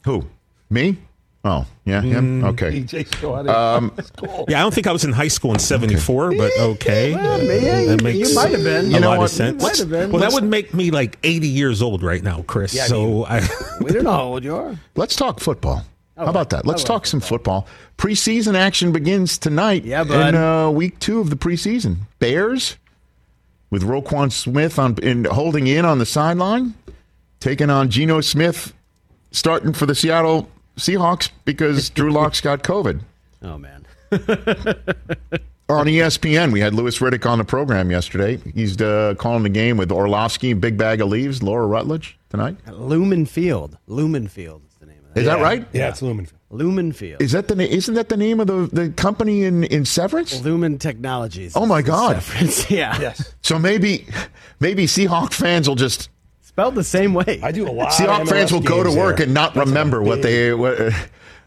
Who? 0.06 0.26
Me? 0.72 0.98
Oh, 1.46 1.66
yeah, 1.86 2.02
him. 2.02 2.42
Mm. 2.42 2.48
Okay. 2.50 2.82
EJ. 2.82 3.48
Um, 3.48 3.94
Yeah, 4.50 4.60
I 4.60 4.62
don't 4.62 4.74
think 4.74 4.88
I 4.88 4.92
was 4.92 5.06
in 5.06 5.14
high 5.14 5.30
school 5.30 5.54
in 5.54 5.60
'74, 5.60 6.34
but 6.36 6.52
okay, 6.60 7.14
Well, 7.16 7.42
yeah, 7.42 7.86
that 7.86 7.98
you- 8.00 8.04
makes 8.04 8.30
you 8.30 8.36
might 8.36 8.52
have 8.52 8.64
been. 8.64 8.86
a 8.88 8.90
You 8.90 9.00
know 9.00 9.10
lot 9.10 9.20
what? 9.20 9.24
of 9.26 9.32
sense. 9.32 9.64
Might 9.64 9.78
have 9.78 9.90
been. 9.90 10.12
Well, 10.12 10.20
that 10.20 10.26
Let's- 10.26 10.34
would 10.36 10.44
make 10.44 10.74
me 10.74 10.92
like 10.92 11.18
80 11.24 11.48
years 11.48 11.82
old 11.82 12.04
right 12.04 12.22
now, 12.22 12.44
Chris. 12.46 12.74
Yeah, 12.74 12.84
I 12.84 12.88
so 12.88 13.26
I, 13.26 13.48
We 13.82 13.92
don't 13.92 14.04
know 14.04 14.12
how 14.12 14.24
old 14.24 14.44
you 14.44 14.54
are. 14.56 14.78
Let's 14.96 15.16
talk 15.16 15.40
football. 15.40 15.86
How 16.18 16.26
about 16.26 16.50
that? 16.50 16.66
Let's 16.66 16.84
talk 16.84 17.06
some 17.06 17.22
football. 17.22 17.66
Preseason 17.98 18.54
action 18.56 18.92
begins 18.92 19.38
tonight. 19.38 19.86
Yeah, 19.86 20.04
bud. 20.04 20.30
In 20.30 20.36
uh, 20.36 20.70
week 20.70 21.00
two 21.00 21.22
of 21.22 21.30
the 21.30 21.38
preseason, 21.38 22.00
Bears 22.20 22.76
with 23.70 23.84
Roquan 23.84 24.30
Smith 24.30 24.78
on 24.78 24.98
in 25.02 25.24
holding 25.24 25.68
in 25.68 25.86
on 25.86 26.00
the 26.00 26.06
sideline, 26.06 26.74
taking 27.40 27.70
on 27.70 27.90
Geno 27.90 28.20
Smith, 28.20 28.74
starting 29.32 29.72
for 29.72 29.86
the 29.86 29.96
Seattle 29.96 30.50
Seahawks 30.80 31.30
because 31.46 31.90
Drew 31.92 32.12
Lock's 32.12 32.42
got 32.42 32.64
COVID. 32.64 33.02
Oh 33.44 33.58
man. 33.58 33.86
On 35.70 35.86
ESPN, 35.86 36.52
we 36.52 36.60
had 36.62 36.74
Louis 36.74 36.98
Riddick 36.98 37.30
on 37.30 37.38
the 37.38 37.44
program 37.44 37.92
yesterday. 37.92 38.38
He's 38.56 38.82
uh, 38.82 39.14
calling 39.20 39.44
the 39.44 39.50
game 39.50 39.78
with 39.78 39.92
Orlovsky, 39.92 40.54
Big 40.54 40.80
Bag 40.80 41.00
of 41.00 41.10
Leaves, 41.10 41.44
Laura 41.44 41.68
Rutledge 41.68 42.18
tonight. 42.32 42.58
Lumen 42.66 43.28
Field. 43.28 43.78
Lumen 43.86 44.28
Field 44.28 44.64
is 44.68 44.74
the 44.80 44.88
name 44.88 44.98
of 44.98 45.14
that. 45.14 45.20
Is 45.20 45.28
that 45.28 45.40
right? 45.40 45.68
Yeah, 45.72 45.90
it's 45.90 46.02
Lumen. 46.02 46.28
Lumen 46.50 46.92
Field. 46.92 47.22
Is 47.22 47.34
that 47.34 47.48
the 47.48 47.56
na- 47.56 47.66
isn't 47.66 47.94
that 47.94 48.10
the 48.10 48.18
name 48.18 48.40
of 48.40 48.48
the, 48.48 48.68
the 48.74 48.90
company 48.90 49.44
in, 49.44 49.64
in 49.66 49.86
Severance? 49.86 50.42
Lumen 50.44 50.80
Technologies. 50.80 51.56
Oh 51.56 51.68
my 51.68 51.84
God! 51.84 52.24
yeah. 52.70 53.00
Yes. 53.00 53.36
So 53.44 53.60
maybe 53.60 54.08
maybe 54.60 54.88
Seahawk 54.88 55.34
fans 55.34 55.68
will 55.68 55.76
just 55.76 56.10
Spelled 56.60 56.76
the 56.76 56.84
same 56.84 57.14
way. 57.14 57.40
I 57.42 57.54
do 57.54 57.70
a 57.70 57.72
lot. 57.72 57.94
Seahawk 57.94 58.24
of 58.24 58.28
fans 58.28 58.52
will 58.52 58.60
go 58.60 58.84
to 58.84 58.90
work 58.92 59.18
there. 59.18 59.28
and 59.28 59.34
not 59.34 59.54
That's 59.54 59.70
remember 59.70 60.04
what 60.04 60.22
they 60.22 60.54
what, 60.54 60.78
uh, 60.78 60.92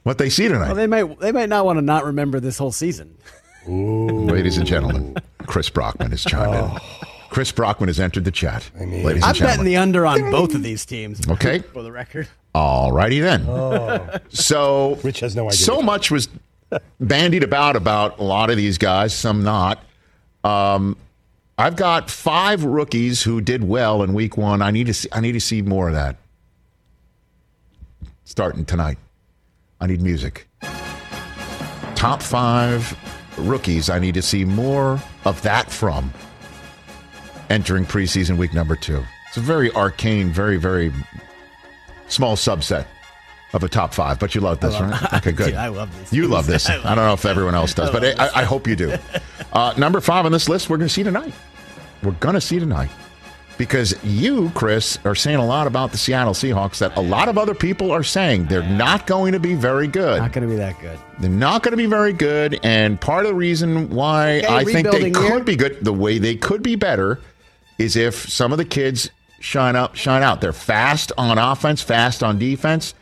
what 0.04 0.16
they 0.16 0.30
see 0.30 0.48
tonight. 0.48 0.68
Well, 0.68 0.74
they 0.74 0.86
might 0.86 1.20
they 1.20 1.32
might 1.32 1.50
not 1.50 1.66
want 1.66 1.76
to 1.76 1.82
not 1.82 2.06
remember 2.06 2.40
this 2.40 2.56
whole 2.56 2.72
season. 2.72 3.18
Ladies 3.66 4.56
and 4.56 4.66
gentlemen, 4.66 5.18
Chris 5.46 5.68
Brockman 5.68 6.12
has 6.12 6.24
chimed 6.24 6.54
in. 6.54 6.80
Chris 7.28 7.52
Brockman 7.52 7.88
has 7.88 8.00
entered 8.00 8.24
the 8.24 8.30
chat. 8.30 8.70
Ladies 8.74 9.22
and 9.22 9.24
I'm 9.24 9.38
betting 9.38 9.66
the 9.66 9.76
under 9.76 10.06
on 10.06 10.30
both 10.30 10.54
of 10.54 10.62
these 10.62 10.86
teams. 10.86 11.20
Okay. 11.28 11.58
For 11.74 11.82
the 11.82 11.92
record. 11.92 12.26
All 12.54 12.90
righty 12.90 13.20
then. 13.20 13.44
Oh. 13.46 14.18
So 14.30 14.98
Rich 15.04 15.20
has 15.20 15.36
no 15.36 15.48
idea. 15.48 15.58
So 15.58 15.82
much 15.82 16.10
was 16.10 16.30
bandied 17.00 17.44
about 17.44 17.76
about 17.76 18.18
a 18.18 18.22
lot 18.22 18.48
of 18.48 18.56
these 18.56 18.78
guys, 18.78 19.14
some 19.14 19.44
not. 19.44 19.84
Um, 20.42 20.96
I've 21.62 21.76
got 21.76 22.10
five 22.10 22.64
rookies 22.64 23.22
who 23.22 23.40
did 23.40 23.62
well 23.62 24.02
in 24.02 24.14
week 24.14 24.36
one. 24.36 24.62
I 24.62 24.72
need 24.72 24.88
to 24.88 24.94
see, 24.94 25.08
I 25.12 25.20
need 25.20 25.32
to 25.32 25.40
see 25.40 25.62
more 25.62 25.86
of 25.86 25.94
that. 25.94 26.16
Starting 28.24 28.64
tonight. 28.64 28.98
I 29.80 29.86
need 29.86 30.02
music. 30.02 30.48
Top 31.94 32.20
five 32.20 32.98
rookies 33.38 33.88
I 33.88 34.00
need 34.00 34.14
to 34.14 34.22
see 34.22 34.44
more 34.44 35.00
of 35.24 35.40
that 35.42 35.70
from 35.70 36.12
entering 37.48 37.86
preseason 37.86 38.38
week 38.38 38.52
number 38.52 38.74
two. 38.74 39.00
It's 39.28 39.36
a 39.36 39.40
very 39.40 39.70
arcane, 39.70 40.30
very, 40.30 40.56
very 40.56 40.92
small 42.08 42.34
subset 42.34 42.86
of 43.52 43.62
a 43.62 43.68
top 43.68 43.94
five, 43.94 44.18
but 44.18 44.34
you 44.34 44.40
love 44.40 44.58
this, 44.58 44.72
love- 44.72 44.90
right? 44.90 45.14
Okay, 45.14 45.30
good. 45.30 45.54
I 45.68 45.68
love 45.68 45.96
this. 45.96 46.12
You 46.12 46.26
love 46.26 46.48
this. 46.48 46.68
I 46.68 46.78
I, 46.78 46.96
don't 46.96 47.04
know 47.04 47.12
if 47.12 47.24
everyone 47.24 47.54
else 47.54 47.72
does, 47.72 47.90
I 47.90 47.92
but 47.92 48.20
I, 48.20 48.40
I 48.40 48.42
hope 48.42 48.66
you 48.66 48.74
do. 48.74 48.96
Uh, 49.52 49.74
number 49.76 50.00
five 50.00 50.24
on 50.24 50.32
this 50.32 50.48
list, 50.48 50.70
we're 50.70 50.78
going 50.78 50.88
to 50.88 50.94
see 50.94 51.02
tonight. 51.02 51.34
We're 52.02 52.12
going 52.12 52.34
to 52.34 52.40
see 52.40 52.58
tonight. 52.58 52.90
Because 53.58 54.02
you, 54.02 54.50
Chris, 54.54 54.98
are 55.04 55.14
saying 55.14 55.36
a 55.36 55.44
lot 55.44 55.66
about 55.66 55.92
the 55.92 55.98
Seattle 55.98 56.32
Seahawks 56.32 56.78
that 56.78 56.96
a 56.96 57.00
lot 57.00 57.28
of 57.28 57.38
other 57.38 57.54
people 57.54 57.92
are 57.92 58.02
saying 58.02 58.46
they're 58.46 58.62
not 58.62 59.06
going 59.06 59.32
to 59.32 59.38
be 59.38 59.54
very 59.54 59.86
good. 59.86 60.20
Not 60.20 60.32
going 60.32 60.48
to 60.48 60.52
be 60.52 60.56
that 60.56 60.80
good. 60.80 60.98
They're 61.20 61.30
not 61.30 61.62
going 61.62 61.72
to 61.72 61.76
be 61.76 61.86
very 61.86 62.12
good. 62.12 62.58
And 62.64 63.00
part 63.00 63.24
of 63.24 63.30
the 63.30 63.36
reason 63.36 63.90
why 63.90 64.38
Okay, 64.38 64.46
I 64.46 64.64
think 64.64 64.90
they 64.90 65.10
could 65.10 65.44
be 65.44 65.54
good, 65.54 65.84
the 65.84 65.92
way 65.92 66.18
they 66.18 66.34
could 66.34 66.62
be 66.62 66.76
better, 66.76 67.20
is 67.78 67.94
if 67.94 68.28
some 68.28 68.52
of 68.52 68.58
the 68.58 68.64
kids 68.64 69.10
shine 69.38 69.76
up, 69.76 69.94
shine 69.96 70.22
out. 70.22 70.40
They're 70.40 70.52
fast 70.52 71.12
on 71.18 71.38
offense, 71.38 71.82
fast 71.82 72.22
on 72.22 72.38
defense. 72.38 72.94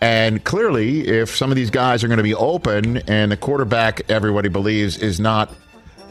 And 0.00 0.44
clearly, 0.44 1.08
if 1.08 1.34
some 1.34 1.50
of 1.50 1.56
these 1.56 1.70
guys 1.70 2.04
are 2.04 2.08
going 2.08 2.18
to 2.18 2.24
be 2.24 2.34
open 2.34 2.98
and 3.08 3.32
the 3.32 3.36
quarterback, 3.38 4.10
everybody 4.10 4.50
believes, 4.50 4.98
is 4.98 5.18
not 5.18 5.50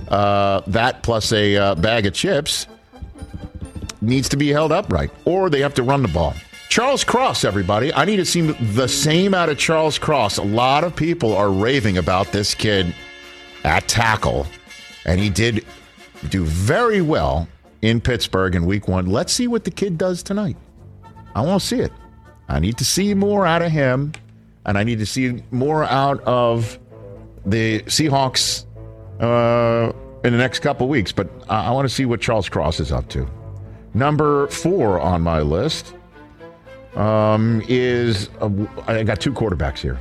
uh, 0.07 0.61
that 0.67 1.03
plus 1.03 1.31
a 1.31 1.55
uh, 1.55 1.75
bag 1.75 2.05
of 2.05 2.13
chips, 2.13 2.67
needs 4.01 4.29
to 4.29 4.37
be 4.37 4.49
held 4.49 4.71
upright, 4.71 5.11
or 5.25 5.49
they 5.49 5.61
have 5.61 5.73
to 5.75 5.83
run 5.83 6.01
the 6.01 6.07
ball. 6.09 6.33
Charles 6.69 7.03
Cross, 7.03 7.43
everybody. 7.43 7.93
I 7.93 8.05
need 8.05 8.17
to 8.17 8.25
see 8.25 8.41
the 8.41 8.87
same 8.87 9.33
out 9.33 9.49
of 9.49 9.57
Charles 9.57 9.99
Cross. 9.99 10.37
A 10.37 10.43
lot 10.43 10.83
of 10.83 10.95
people 10.95 11.35
are 11.35 11.51
raving 11.51 11.97
about 11.97 12.31
this 12.31 12.55
kid 12.55 12.93
at 13.63 13.87
tackle, 13.87 14.47
and 15.05 15.19
he 15.19 15.29
did 15.29 15.65
do 16.29 16.43
very 16.43 17.01
well 17.01 17.47
in 17.81 18.01
Pittsburgh 18.01 18.55
in 18.55 18.65
week 18.65 18.87
one. 18.87 19.05
Let's 19.05 19.31
see 19.31 19.47
what 19.47 19.65
the 19.65 19.71
kid 19.71 19.97
does 19.97 20.23
tonight. 20.23 20.57
I 21.35 21.41
want 21.41 21.61
to 21.61 21.67
see 21.67 21.79
it. 21.79 21.91
I 22.49 22.59
need 22.59 22.77
to 22.79 22.85
see 22.85 23.13
more 23.13 23.45
out 23.45 23.61
of 23.61 23.71
him, 23.71 24.13
and 24.65 24.77
I 24.77 24.83
need 24.83 24.99
to 24.99 25.05
see 25.05 25.43
more 25.51 25.83
out 25.83 26.21
of 26.21 26.79
the 27.45 27.81
Seahawks 27.83 28.65
uh, 29.23 29.91
in 30.23 30.31
the 30.31 30.37
next 30.37 30.59
couple 30.59 30.87
weeks. 30.87 31.11
But 31.11 31.29
I, 31.49 31.67
I 31.67 31.71
want 31.71 31.87
to 31.87 31.93
see 31.93 32.05
what 32.05 32.21
Charles 32.21 32.49
Cross 32.49 32.79
is 32.79 32.91
up 32.91 33.07
to. 33.09 33.27
Number 33.93 34.47
four 34.47 34.99
on 34.99 35.21
my 35.21 35.41
list 35.41 35.93
um, 36.95 37.63
is 37.67 38.29
uh, 38.41 38.49
I 38.87 39.03
got 39.03 39.21
two 39.21 39.33
quarterbacks 39.33 39.79
here. 39.79 39.99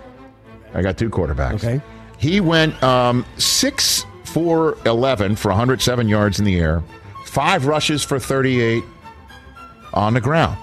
I 0.75 0.83
got 0.83 0.97
two 0.97 1.11
quarterbacks. 1.11 1.65
Okay. 1.65 1.81
He 2.19 2.41
went 2.41 2.81
um, 2.83 3.27
six 3.37 4.07
for 4.25 4.79
eleven 4.87 5.37
for 5.37 5.49
107 5.51 6.09
yards 6.09 6.39
in 6.39 6.45
the 6.45 6.59
air, 6.59 6.83
five 7.27 7.67
rushes 7.67 8.03
for 8.03 8.19
38 8.19 8.83
on 9.93 10.15
the 10.15 10.21
ground. 10.21 10.57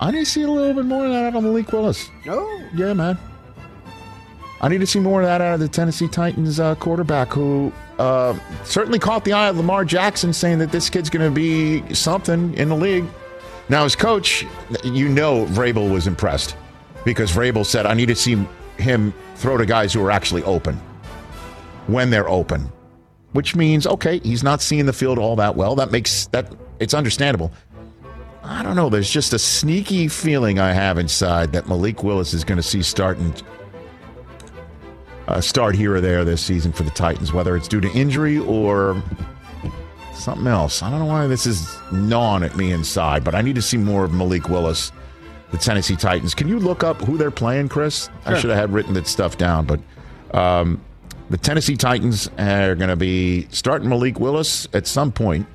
I 0.00 0.10
need 0.10 0.20
to 0.20 0.24
see 0.24 0.42
a 0.42 0.50
little 0.50 0.72
bit 0.72 0.86
more 0.86 1.04
of 1.04 1.12
that 1.12 1.24
out 1.24 1.36
of 1.36 1.42
Malik 1.42 1.70
Willis. 1.72 2.08
No. 2.24 2.62
Yeah, 2.74 2.94
man. 2.94 3.18
I 4.62 4.68
need 4.68 4.78
to 4.78 4.86
see 4.86 5.00
more 5.00 5.22
of 5.22 5.26
that 5.26 5.40
out 5.40 5.54
of 5.54 5.60
the 5.60 5.68
Tennessee 5.68 6.08
Titans 6.08 6.60
uh, 6.60 6.74
quarterback, 6.74 7.28
who 7.28 7.72
uh, 7.98 8.38
certainly 8.64 8.98
caught 8.98 9.24
the 9.24 9.32
eye 9.32 9.48
of 9.48 9.56
Lamar 9.56 9.84
Jackson, 9.84 10.32
saying 10.32 10.58
that 10.58 10.70
this 10.70 10.90
kid's 10.90 11.08
going 11.08 11.26
to 11.26 11.34
be 11.34 11.94
something 11.94 12.52
in 12.54 12.68
the 12.68 12.76
league. 12.76 13.06
Now, 13.70 13.84
as 13.84 13.96
coach, 13.96 14.44
you 14.84 15.08
know 15.08 15.46
Vrabel 15.46 15.90
was 15.90 16.06
impressed 16.06 16.56
because 17.04 17.30
Vrabel 17.32 17.64
said, 17.64 17.86
"I 17.86 17.94
need 17.94 18.06
to 18.06 18.14
see 18.14 18.44
him 18.76 19.14
throw 19.36 19.56
to 19.56 19.64
guys 19.64 19.92
who 19.92 20.04
are 20.04 20.10
actually 20.10 20.42
open 20.42 20.76
when 21.86 22.10
they're 22.10 22.28
open," 22.28 22.70
which 23.32 23.56
means 23.56 23.86
okay, 23.86 24.18
he's 24.18 24.42
not 24.42 24.60
seeing 24.60 24.84
the 24.84 24.92
field 24.92 25.18
all 25.18 25.36
that 25.36 25.56
well. 25.56 25.74
That 25.74 25.90
makes 25.90 26.26
that 26.26 26.52
it's 26.80 26.92
understandable. 26.92 27.50
I 28.42 28.62
don't 28.62 28.76
know. 28.76 28.88
There's 28.88 29.10
just 29.10 29.32
a 29.32 29.38
sneaky 29.38 30.08
feeling 30.08 30.58
I 30.58 30.72
have 30.72 30.98
inside 30.98 31.52
that 31.52 31.68
Malik 31.68 32.02
Willis 32.02 32.34
is 32.34 32.42
going 32.42 32.56
to 32.56 32.62
see 32.62 32.82
starting 32.82 33.34
uh, 35.30 35.40
start 35.40 35.74
here 35.74 35.94
or 35.94 36.00
there 36.00 36.24
this 36.24 36.42
season 36.42 36.72
for 36.72 36.82
the 36.82 36.90
Titans, 36.90 37.32
whether 37.32 37.56
it's 37.56 37.68
due 37.68 37.80
to 37.80 37.90
injury 37.92 38.38
or 38.38 39.00
something 40.12 40.46
else. 40.46 40.82
I 40.82 40.90
don't 40.90 40.98
know 40.98 41.06
why 41.06 41.26
this 41.26 41.46
is 41.46 41.72
gnawing 41.92 42.42
at 42.42 42.56
me 42.56 42.72
inside, 42.72 43.22
but 43.22 43.34
I 43.34 43.40
need 43.40 43.54
to 43.54 43.62
see 43.62 43.76
more 43.76 44.04
of 44.04 44.12
Malik 44.12 44.48
Willis, 44.48 44.90
the 45.52 45.58
Tennessee 45.58 45.96
Titans. 45.96 46.34
Can 46.34 46.48
you 46.48 46.58
look 46.58 46.82
up 46.82 47.00
who 47.02 47.16
they're 47.16 47.30
playing, 47.30 47.68
Chris? 47.68 48.10
I 48.26 48.38
should 48.38 48.50
have 48.50 48.58
had 48.58 48.72
written 48.72 48.94
that 48.94 49.06
stuff 49.06 49.38
down, 49.38 49.66
but 49.66 49.80
um, 50.32 50.80
the 51.30 51.38
Tennessee 51.38 51.76
Titans 51.76 52.28
are 52.36 52.74
going 52.74 52.90
to 52.90 52.96
be 52.96 53.46
starting 53.50 53.88
Malik 53.88 54.18
Willis 54.18 54.66
at 54.74 54.86
some 54.86 55.12
point. 55.12 55.46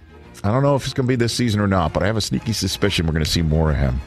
I 0.44 0.52
don't 0.52 0.64
know 0.64 0.76
if 0.76 0.86
it's 0.86 0.94
going 0.94 1.06
to 1.06 1.12
be 1.12 1.16
this 1.16 1.34
season 1.34 1.60
or 1.60 1.68
not, 1.68 1.92
but 1.92 2.02
I 2.04 2.06
have 2.06 2.18
a 2.18 2.22
sneaky 2.22 2.54
suspicion 2.54 3.06
we're 3.08 3.14
going 3.14 3.26
to 3.26 3.30
see 3.30 3.42
more 3.42 3.72
of 3.72 3.78
him. 3.78 4.00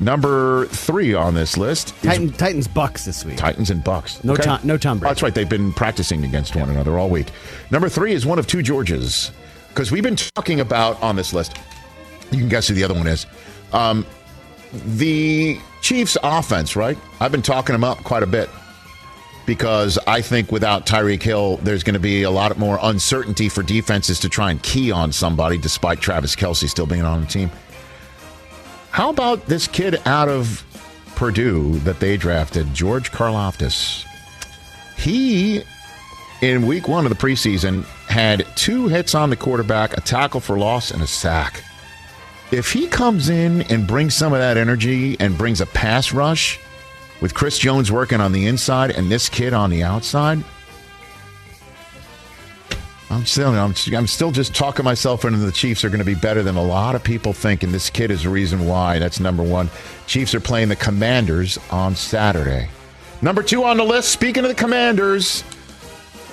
Number 0.00 0.64
three 0.66 1.12
on 1.12 1.34
this 1.34 1.58
list 1.58 1.94
is 1.98 2.02
Titan, 2.04 2.30
Titans 2.32 2.66
Bucks 2.66 3.04
this 3.04 3.22
week. 3.24 3.36
Titans 3.36 3.68
and 3.68 3.84
Bucks. 3.84 4.24
No 4.24 4.34
Tom- 4.34 4.60
no 4.64 4.78
Tom 4.78 4.98
Oh, 4.98 5.08
that's 5.08 5.22
right. 5.22 5.34
They've 5.34 5.48
been 5.48 5.72
practicing 5.74 6.24
against 6.24 6.56
one 6.56 6.70
another 6.70 6.98
all 6.98 7.10
week. 7.10 7.28
Number 7.70 7.88
three 7.90 8.12
is 8.14 8.24
one 8.24 8.38
of 8.38 8.46
two 8.46 8.62
Georges 8.62 9.30
because 9.68 9.92
we've 9.92 10.02
been 10.02 10.16
talking 10.16 10.60
about 10.60 11.00
on 11.02 11.16
this 11.16 11.34
list. 11.34 11.58
You 12.30 12.38
can 12.38 12.48
guess 12.48 12.68
who 12.68 12.74
the 12.74 12.82
other 12.84 12.94
one 12.94 13.06
is. 13.06 13.26
Um, 13.74 14.06
the 14.72 15.58
Chiefs' 15.82 16.16
offense, 16.22 16.76
right? 16.76 16.96
I've 17.20 17.32
been 17.32 17.42
talking 17.42 17.74
them 17.74 17.84
up 17.84 17.98
quite 17.98 18.22
a 18.22 18.26
bit 18.26 18.48
because 19.44 19.98
I 20.06 20.22
think 20.22 20.50
without 20.52 20.86
Tyreek 20.86 21.22
Hill, 21.22 21.58
there's 21.58 21.82
going 21.82 21.94
to 21.94 22.00
be 22.00 22.22
a 22.22 22.30
lot 22.30 22.56
more 22.58 22.78
uncertainty 22.82 23.48
for 23.48 23.62
defenses 23.62 24.18
to 24.20 24.28
try 24.28 24.50
and 24.50 24.62
key 24.62 24.90
on 24.92 25.12
somebody, 25.12 25.58
despite 25.58 26.00
Travis 26.00 26.34
Kelce 26.36 26.68
still 26.68 26.86
being 26.86 27.02
on 27.02 27.20
the 27.22 27.26
team. 27.26 27.50
How 28.90 29.10
about 29.10 29.46
this 29.46 29.68
kid 29.68 30.00
out 30.04 30.28
of 30.28 30.64
Purdue 31.14 31.78
that 31.80 32.00
they 32.00 32.16
drafted, 32.16 32.74
George 32.74 33.12
Karlaftis? 33.12 34.04
He, 34.96 35.62
in 36.42 36.66
week 36.66 36.88
one 36.88 37.06
of 37.06 37.10
the 37.10 37.16
preseason, 37.16 37.84
had 38.08 38.46
two 38.56 38.88
hits 38.88 39.14
on 39.14 39.30
the 39.30 39.36
quarterback, 39.36 39.96
a 39.96 40.00
tackle 40.00 40.40
for 40.40 40.58
loss, 40.58 40.90
and 40.90 41.02
a 41.02 41.06
sack. 41.06 41.62
If 42.50 42.72
he 42.72 42.88
comes 42.88 43.28
in 43.28 43.62
and 43.62 43.86
brings 43.86 44.14
some 44.14 44.32
of 44.32 44.40
that 44.40 44.56
energy 44.56 45.16
and 45.20 45.38
brings 45.38 45.60
a 45.60 45.66
pass 45.66 46.12
rush 46.12 46.58
with 47.20 47.32
Chris 47.32 47.58
Jones 47.58 47.92
working 47.92 48.20
on 48.20 48.32
the 48.32 48.48
inside 48.48 48.90
and 48.90 49.10
this 49.10 49.28
kid 49.28 49.52
on 49.52 49.70
the 49.70 49.84
outside, 49.84 50.42
I'm 53.10 53.26
still 53.26 53.48
I'm, 53.48 53.74
I'm 53.92 54.06
still 54.06 54.30
just 54.30 54.54
talking 54.54 54.84
myself 54.84 55.24
into 55.24 55.38
the 55.38 55.50
Chiefs 55.50 55.84
are 55.84 55.88
going 55.88 55.98
to 55.98 56.04
be 56.04 56.14
better 56.14 56.44
than 56.44 56.54
a 56.54 56.62
lot 56.62 56.94
of 56.94 57.02
people 57.02 57.32
think, 57.32 57.64
and 57.64 57.74
this 57.74 57.90
kid 57.90 58.12
is 58.12 58.22
the 58.22 58.28
reason 58.28 58.66
why. 58.66 59.00
That's 59.00 59.18
number 59.18 59.42
one. 59.42 59.68
Chiefs 60.06 60.32
are 60.34 60.40
playing 60.40 60.68
the 60.68 60.76
Commanders 60.76 61.58
on 61.70 61.96
Saturday. 61.96 62.68
Number 63.20 63.42
two 63.42 63.64
on 63.64 63.76
the 63.76 63.84
list. 63.84 64.10
Speaking 64.10 64.44
of 64.44 64.48
the 64.48 64.54
Commanders, 64.54 65.42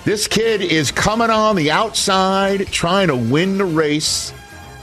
this 0.05 0.27
kid 0.27 0.61
is 0.61 0.91
coming 0.91 1.31
on 1.31 1.55
the 1.55 1.71
outside, 1.71 2.67
trying 2.67 3.07
to 3.07 3.15
win 3.15 3.57
the 3.57 3.65
race. 3.65 4.31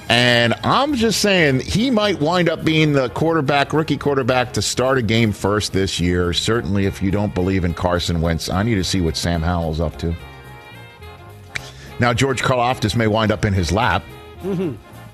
And 0.09 0.53
I'm 0.65 0.97
just 0.97 1.21
saying 1.21 1.61
he 1.61 1.91
might 1.91 2.21
wind 2.21 2.49
up 2.49 2.65
being 2.65 2.93
the 2.93 3.09
quarterback, 3.11 3.73
rookie 3.73 3.97
quarterback, 3.97 4.53
to 4.55 4.63
start 4.63 4.99
a 4.99 5.03
game 5.03 5.31
first 5.31 5.73
this 5.73 6.01
year. 6.01 6.33
Certainly, 6.33 6.87
if 6.87 7.01
you 7.01 7.13
don't 7.13 7.35
believe 7.35 7.65
in 7.65 7.73
Carson 7.73 8.21
Wentz, 8.21 8.51
I 8.51 8.65
need 8.65 8.75
to 8.75 8.85
see 8.85 9.01
what 9.01 9.17
Sam 9.17 9.41
Howell's 9.41 9.81
up 9.81 9.97
to. 10.01 10.15
Now, 12.01 12.13
George 12.13 12.43
Karlaftis 12.43 12.97
may 12.97 13.07
wind 13.07 13.31
up 13.33 13.45
in 13.45 13.53
his 13.53 13.71
lap, 13.73 14.03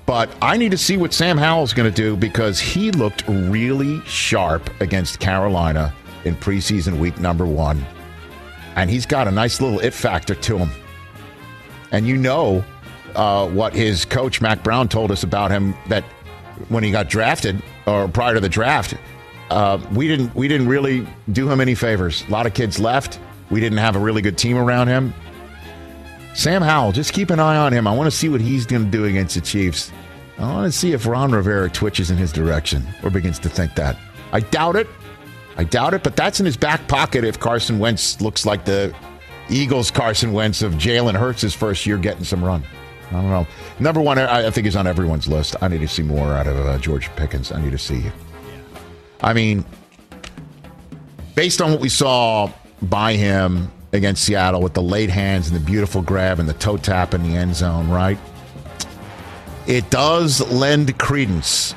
but 0.05 0.29
I 0.41 0.57
need 0.57 0.71
to 0.71 0.77
see 0.77 0.97
what 0.97 1.13
Sam 1.13 1.37
Howell's 1.37 1.73
going 1.73 1.91
to 1.91 1.95
do 1.95 2.17
because 2.17 2.59
he 2.59 2.91
looked 2.91 3.23
really 3.27 4.01
sharp 4.01 4.69
against 4.81 5.19
Carolina 5.19 5.93
in 6.25 6.35
preseason 6.35 6.99
week 6.99 7.19
number 7.19 7.45
one. 7.45 7.85
And 8.75 8.89
he's 8.89 9.05
got 9.05 9.27
a 9.27 9.31
nice 9.31 9.61
little 9.61 9.79
it 9.79 9.93
factor 9.93 10.33
to 10.35 10.57
him. 10.57 10.69
And 11.91 12.07
you 12.07 12.17
know 12.17 12.63
uh, 13.15 13.47
what 13.49 13.73
his 13.73 14.05
coach, 14.05 14.41
Mack 14.41 14.63
Brown, 14.63 14.87
told 14.87 15.11
us 15.11 15.23
about 15.23 15.51
him 15.51 15.75
that 15.89 16.03
when 16.69 16.83
he 16.83 16.91
got 16.91 17.09
drafted 17.09 17.61
or 17.85 18.07
prior 18.07 18.33
to 18.35 18.39
the 18.39 18.49
draft, 18.49 18.95
uh, 19.49 19.77
we 19.93 20.07
didn't 20.07 20.33
we 20.33 20.47
didn't 20.47 20.69
really 20.69 21.05
do 21.33 21.49
him 21.49 21.59
any 21.59 21.75
favors. 21.75 22.23
A 22.27 22.31
lot 22.31 22.45
of 22.45 22.53
kids 22.53 22.79
left. 22.79 23.19
We 23.49 23.59
didn't 23.59 23.79
have 23.79 23.97
a 23.97 23.99
really 23.99 24.21
good 24.21 24.37
team 24.37 24.57
around 24.57 24.87
him. 24.87 25.13
Sam 26.33 26.61
Howell, 26.61 26.93
just 26.93 27.13
keep 27.13 27.29
an 27.29 27.39
eye 27.39 27.57
on 27.57 27.73
him. 27.73 27.87
I 27.87 27.95
want 27.95 28.09
to 28.09 28.15
see 28.15 28.29
what 28.29 28.41
he's 28.41 28.65
going 28.65 28.85
to 28.85 28.91
do 28.91 29.05
against 29.05 29.35
the 29.35 29.41
Chiefs. 29.41 29.91
I 30.37 30.51
want 30.51 30.71
to 30.71 30.77
see 30.77 30.93
if 30.93 31.05
Ron 31.05 31.31
Rivera 31.31 31.69
twitches 31.69 32.09
in 32.09 32.17
his 32.17 32.31
direction 32.31 32.87
or 33.03 33.09
begins 33.09 33.37
to 33.39 33.49
think 33.49 33.75
that. 33.75 33.97
I 34.31 34.39
doubt 34.39 34.75
it. 34.75 34.87
I 35.57 35.65
doubt 35.65 35.93
it, 35.93 36.03
but 36.03 36.15
that's 36.15 36.39
in 36.39 36.45
his 36.45 36.57
back 36.57 36.87
pocket 36.87 37.23
if 37.23 37.39
Carson 37.39 37.77
Wentz 37.77 38.21
looks 38.21 38.45
like 38.45 38.65
the 38.65 38.95
Eagles 39.49 39.91
Carson 39.91 40.31
Wentz 40.31 40.61
of 40.61 40.73
Jalen 40.73 41.15
Hurts 41.15 41.53
first 41.53 41.85
year 41.85 41.97
getting 41.97 42.23
some 42.23 42.43
run. 42.43 42.63
I 43.09 43.13
don't 43.15 43.29
know. 43.29 43.45
Number 43.79 43.99
one, 43.99 44.17
I, 44.17 44.49
think 44.51 44.65
is 44.65 44.75
on 44.77 44.87
everyone's 44.87 45.27
list. 45.27 45.57
I 45.61 45.67
need 45.67 45.81
to 45.81 45.87
see 45.87 46.01
more 46.01 46.33
out 46.33 46.47
of 46.47 46.57
uh, 46.65 46.77
George 46.77 47.13
Pickens. 47.17 47.51
I 47.51 47.61
need 47.61 47.71
to 47.71 47.77
see. 47.77 48.05
I 49.21 49.33
mean, 49.33 49.65
based 51.35 51.61
on 51.61 51.71
what 51.71 51.81
we 51.81 51.89
saw 51.89 52.49
by 52.81 53.13
him 53.13 53.69
against 53.93 54.23
Seattle 54.23 54.61
with 54.61 54.73
the 54.73 54.81
late 54.81 55.09
hands 55.09 55.47
and 55.49 55.55
the 55.55 55.63
beautiful 55.63 56.01
grab 56.01 56.39
and 56.39 56.47
the 56.47 56.53
toe 56.53 56.77
tap 56.77 57.13
in 57.13 57.23
the 57.23 57.35
end 57.35 57.55
zone, 57.55 57.89
right? 57.89 58.17
It 59.67 59.89
does 59.89 60.41
lend 60.51 60.97
credence 60.97 61.75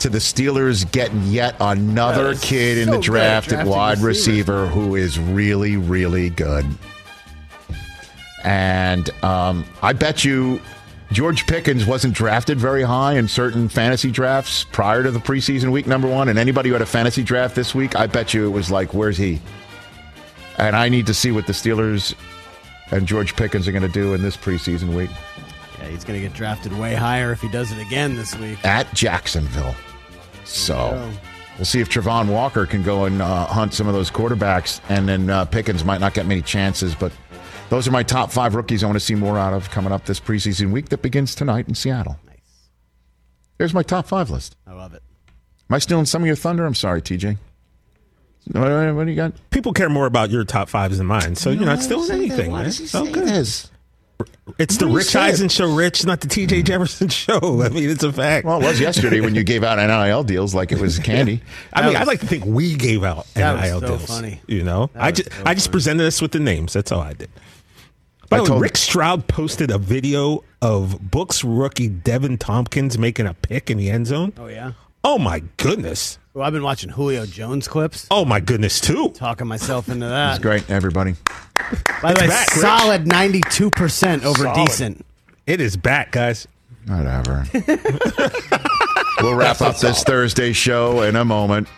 to 0.00 0.08
the 0.08 0.18
Steelers 0.18 0.90
getting 0.90 1.22
yet 1.24 1.56
another 1.60 2.34
kid 2.36 2.78
in 2.78 2.90
the 2.90 3.00
draft 3.00 3.52
at 3.52 3.66
wide 3.66 3.98
receiver 3.98 4.66
who 4.66 4.94
is 4.94 5.18
really, 5.18 5.76
really 5.76 6.30
good. 6.30 6.66
And 8.44 9.10
um, 9.24 9.64
I 9.82 9.92
bet 9.92 10.24
you 10.24 10.60
George 11.12 11.46
Pickens 11.46 11.86
wasn't 11.86 12.14
drafted 12.14 12.58
very 12.58 12.82
high 12.82 13.14
in 13.14 13.26
certain 13.28 13.68
fantasy 13.68 14.10
drafts 14.10 14.64
prior 14.64 15.02
to 15.02 15.10
the 15.10 15.18
preseason 15.18 15.72
week 15.72 15.86
number 15.86 16.08
one. 16.08 16.28
And 16.28 16.38
anybody 16.38 16.68
who 16.68 16.74
had 16.74 16.82
a 16.82 16.86
fantasy 16.86 17.22
draft 17.22 17.54
this 17.54 17.74
week, 17.74 17.96
I 17.96 18.06
bet 18.06 18.34
you 18.34 18.46
it 18.46 18.50
was 18.50 18.70
like, 18.70 18.92
where's 18.92 19.16
he? 19.16 19.40
And 20.58 20.74
I 20.74 20.88
need 20.88 21.06
to 21.06 21.14
see 21.14 21.30
what 21.32 21.46
the 21.46 21.52
Steelers 21.52 22.14
and 22.90 23.06
George 23.06 23.36
Pickens 23.36 23.66
are 23.68 23.72
going 23.72 23.82
to 23.82 23.88
do 23.88 24.14
in 24.14 24.22
this 24.22 24.36
preseason 24.36 24.94
week 24.94 25.10
Yeah, 25.78 25.88
he's 25.88 26.04
going 26.04 26.20
to 26.20 26.26
get 26.26 26.34
drafted 26.36 26.72
way 26.72 26.94
higher 26.94 27.32
if 27.32 27.40
he 27.40 27.48
does 27.48 27.72
it 27.72 27.78
again 27.84 28.14
this 28.16 28.36
week. 28.38 28.64
at 28.64 28.92
Jacksonville. 28.94 29.74
So 30.44 31.10
we'll 31.56 31.64
see 31.64 31.80
if 31.80 31.88
Travon 31.88 32.28
Walker 32.30 32.64
can 32.66 32.82
go 32.82 33.04
and 33.04 33.20
uh, 33.20 33.46
hunt 33.46 33.74
some 33.74 33.88
of 33.88 33.94
those 33.94 34.10
quarterbacks, 34.10 34.80
and 34.88 35.08
then 35.08 35.28
uh, 35.28 35.44
Pickens 35.44 35.84
might 35.84 36.00
not 36.00 36.14
get 36.14 36.26
many 36.26 36.42
chances. 36.42 36.94
But 36.94 37.12
those 37.68 37.88
are 37.88 37.90
my 37.90 38.04
top 38.04 38.30
five 38.30 38.54
rookies 38.54 38.84
I 38.84 38.86
want 38.86 38.96
to 38.96 39.04
see 39.04 39.16
more 39.16 39.38
out 39.38 39.52
of 39.52 39.70
coming 39.70 39.92
up 39.92 40.06
this 40.06 40.20
preseason 40.20 40.70
week 40.70 40.88
that 40.90 41.02
begins 41.02 41.34
tonight 41.34 41.68
in 41.68 41.74
Seattle. 41.74 42.16
Nice. 42.26 42.68
There's 43.58 43.74
my 43.74 43.82
top 43.82 44.06
five 44.06 44.30
list. 44.30 44.56
I 44.66 44.72
love 44.72 44.94
it. 44.94 45.02
Am 45.68 45.74
I 45.74 45.78
stealing 45.80 46.06
some 46.06 46.22
of 46.22 46.26
your 46.26 46.36
thunder? 46.36 46.64
I'm 46.64 46.76
sorry, 46.76 47.02
TJ. 47.02 47.36
What, 48.52 48.94
what 48.94 49.04
do 49.04 49.10
you 49.10 49.16
got? 49.16 49.32
People 49.50 49.72
care 49.72 49.88
more 49.88 50.06
about 50.06 50.30
your 50.30 50.44
top 50.44 50.68
fives 50.68 50.98
than 50.98 51.06
mine, 51.06 51.34
so 51.36 51.50
you're 51.50 51.64
not 51.64 51.82
stealing 51.82 52.10
anything, 52.10 52.50
Why 52.52 52.58
man. 52.58 52.64
does 52.66 52.78
he 52.78 52.86
say 52.86 53.10
good. 53.10 53.26
this? 53.26 53.70
It's 54.58 54.76
the 54.78 54.86
What 54.86 54.92
do 54.92 54.96
Rich 54.98 55.06
say? 55.08 55.20
Eisen 55.20 55.48
show, 55.48 55.74
Rich, 55.74 56.06
not 56.06 56.20
the 56.20 56.28
TJ 56.28 56.64
Jefferson 56.66 57.08
show. 57.08 57.38
I 57.62 57.68
mean, 57.68 57.90
it's 57.90 58.04
a 58.04 58.12
fact. 58.12 58.46
Well, 58.46 58.62
it 58.62 58.66
was 58.66 58.80
yesterday 58.80 59.20
when 59.20 59.34
you 59.34 59.42
gave 59.42 59.64
out 59.64 59.76
NIL 59.76 60.22
deals 60.22 60.54
like 60.54 60.70
it 60.72 60.78
was 60.80 60.98
candy. 61.00 61.42
I 61.72 61.86
mean, 61.86 61.96
I 61.96 62.04
like 62.04 62.20
to 62.20 62.26
think 62.26 62.44
we 62.46 62.74
gave 62.76 63.02
out 63.04 63.26
That 63.34 63.54
was 63.54 63.62
NIL 63.62 63.80
so 63.80 63.86
deals. 63.88 64.06
funny. 64.06 64.40
You 64.46 64.62
know, 64.62 64.90
That 64.94 65.02
I 65.02 65.10
was 65.10 65.18
just 65.18 65.32
so 65.32 65.42
I 65.44 65.54
just 65.54 65.72
presented 65.72 66.06
us 66.06 66.22
with 66.22 66.30
the 66.32 66.38
names. 66.40 66.72
That's 66.72 66.92
all 66.92 67.00
I 67.00 67.12
did. 67.12 67.28
By 68.30 68.40
the 68.40 68.54
way, 68.54 68.58
Rick 68.60 68.76
Stroud 68.76 69.28
posted 69.28 69.70
a 69.70 69.78
video 69.78 70.42
of 70.62 70.98
Bucs 71.00 71.44
rookie 71.46 71.88
Deven 71.90 72.38
Thompkins 72.38 72.98
making 72.98 73.26
a 73.26 73.34
pick 73.34 73.70
in 73.70 73.78
the 73.78 73.90
end 73.90 74.06
zone. 74.06 74.32
Oh, 74.38 74.46
yeah? 74.46 74.72
Oh 75.08 75.18
my 75.18 75.40
goodness. 75.56 76.18
Well, 76.34 76.44
I've 76.44 76.52
been 76.52 76.64
watching 76.64 76.90
Julio 76.90 77.26
Jones 77.26 77.68
clips, 77.68 78.08
Oh 78.10 78.24
my 78.24 78.40
goodness, 78.40 78.80
too. 78.80 79.10
talking 79.10 79.46
myself 79.46 79.88
into 79.88 80.04
That's 80.04 80.38
that. 80.38 80.42
great, 80.42 80.68
everybody. 80.68 81.14
By 82.02 82.12
the 82.12 82.22
way, 82.22 82.26
back, 82.26 82.50
solid 82.50 83.04
92% 83.04 84.24
over 84.24 84.42
Solid. 84.42 84.66
decent. 84.66 85.06
It 85.46 85.60
is 85.60 85.76
back, 85.76 86.10
guys. 86.10 86.48
Whatever. 86.88 87.46
we'll 89.22 89.36
wrap 89.36 89.60
up 89.60 89.78
this 89.78 90.02
Thursday 90.02 90.52
show 90.52 91.02
in 91.02 91.14
a 91.14 91.24
moment. 91.24 91.68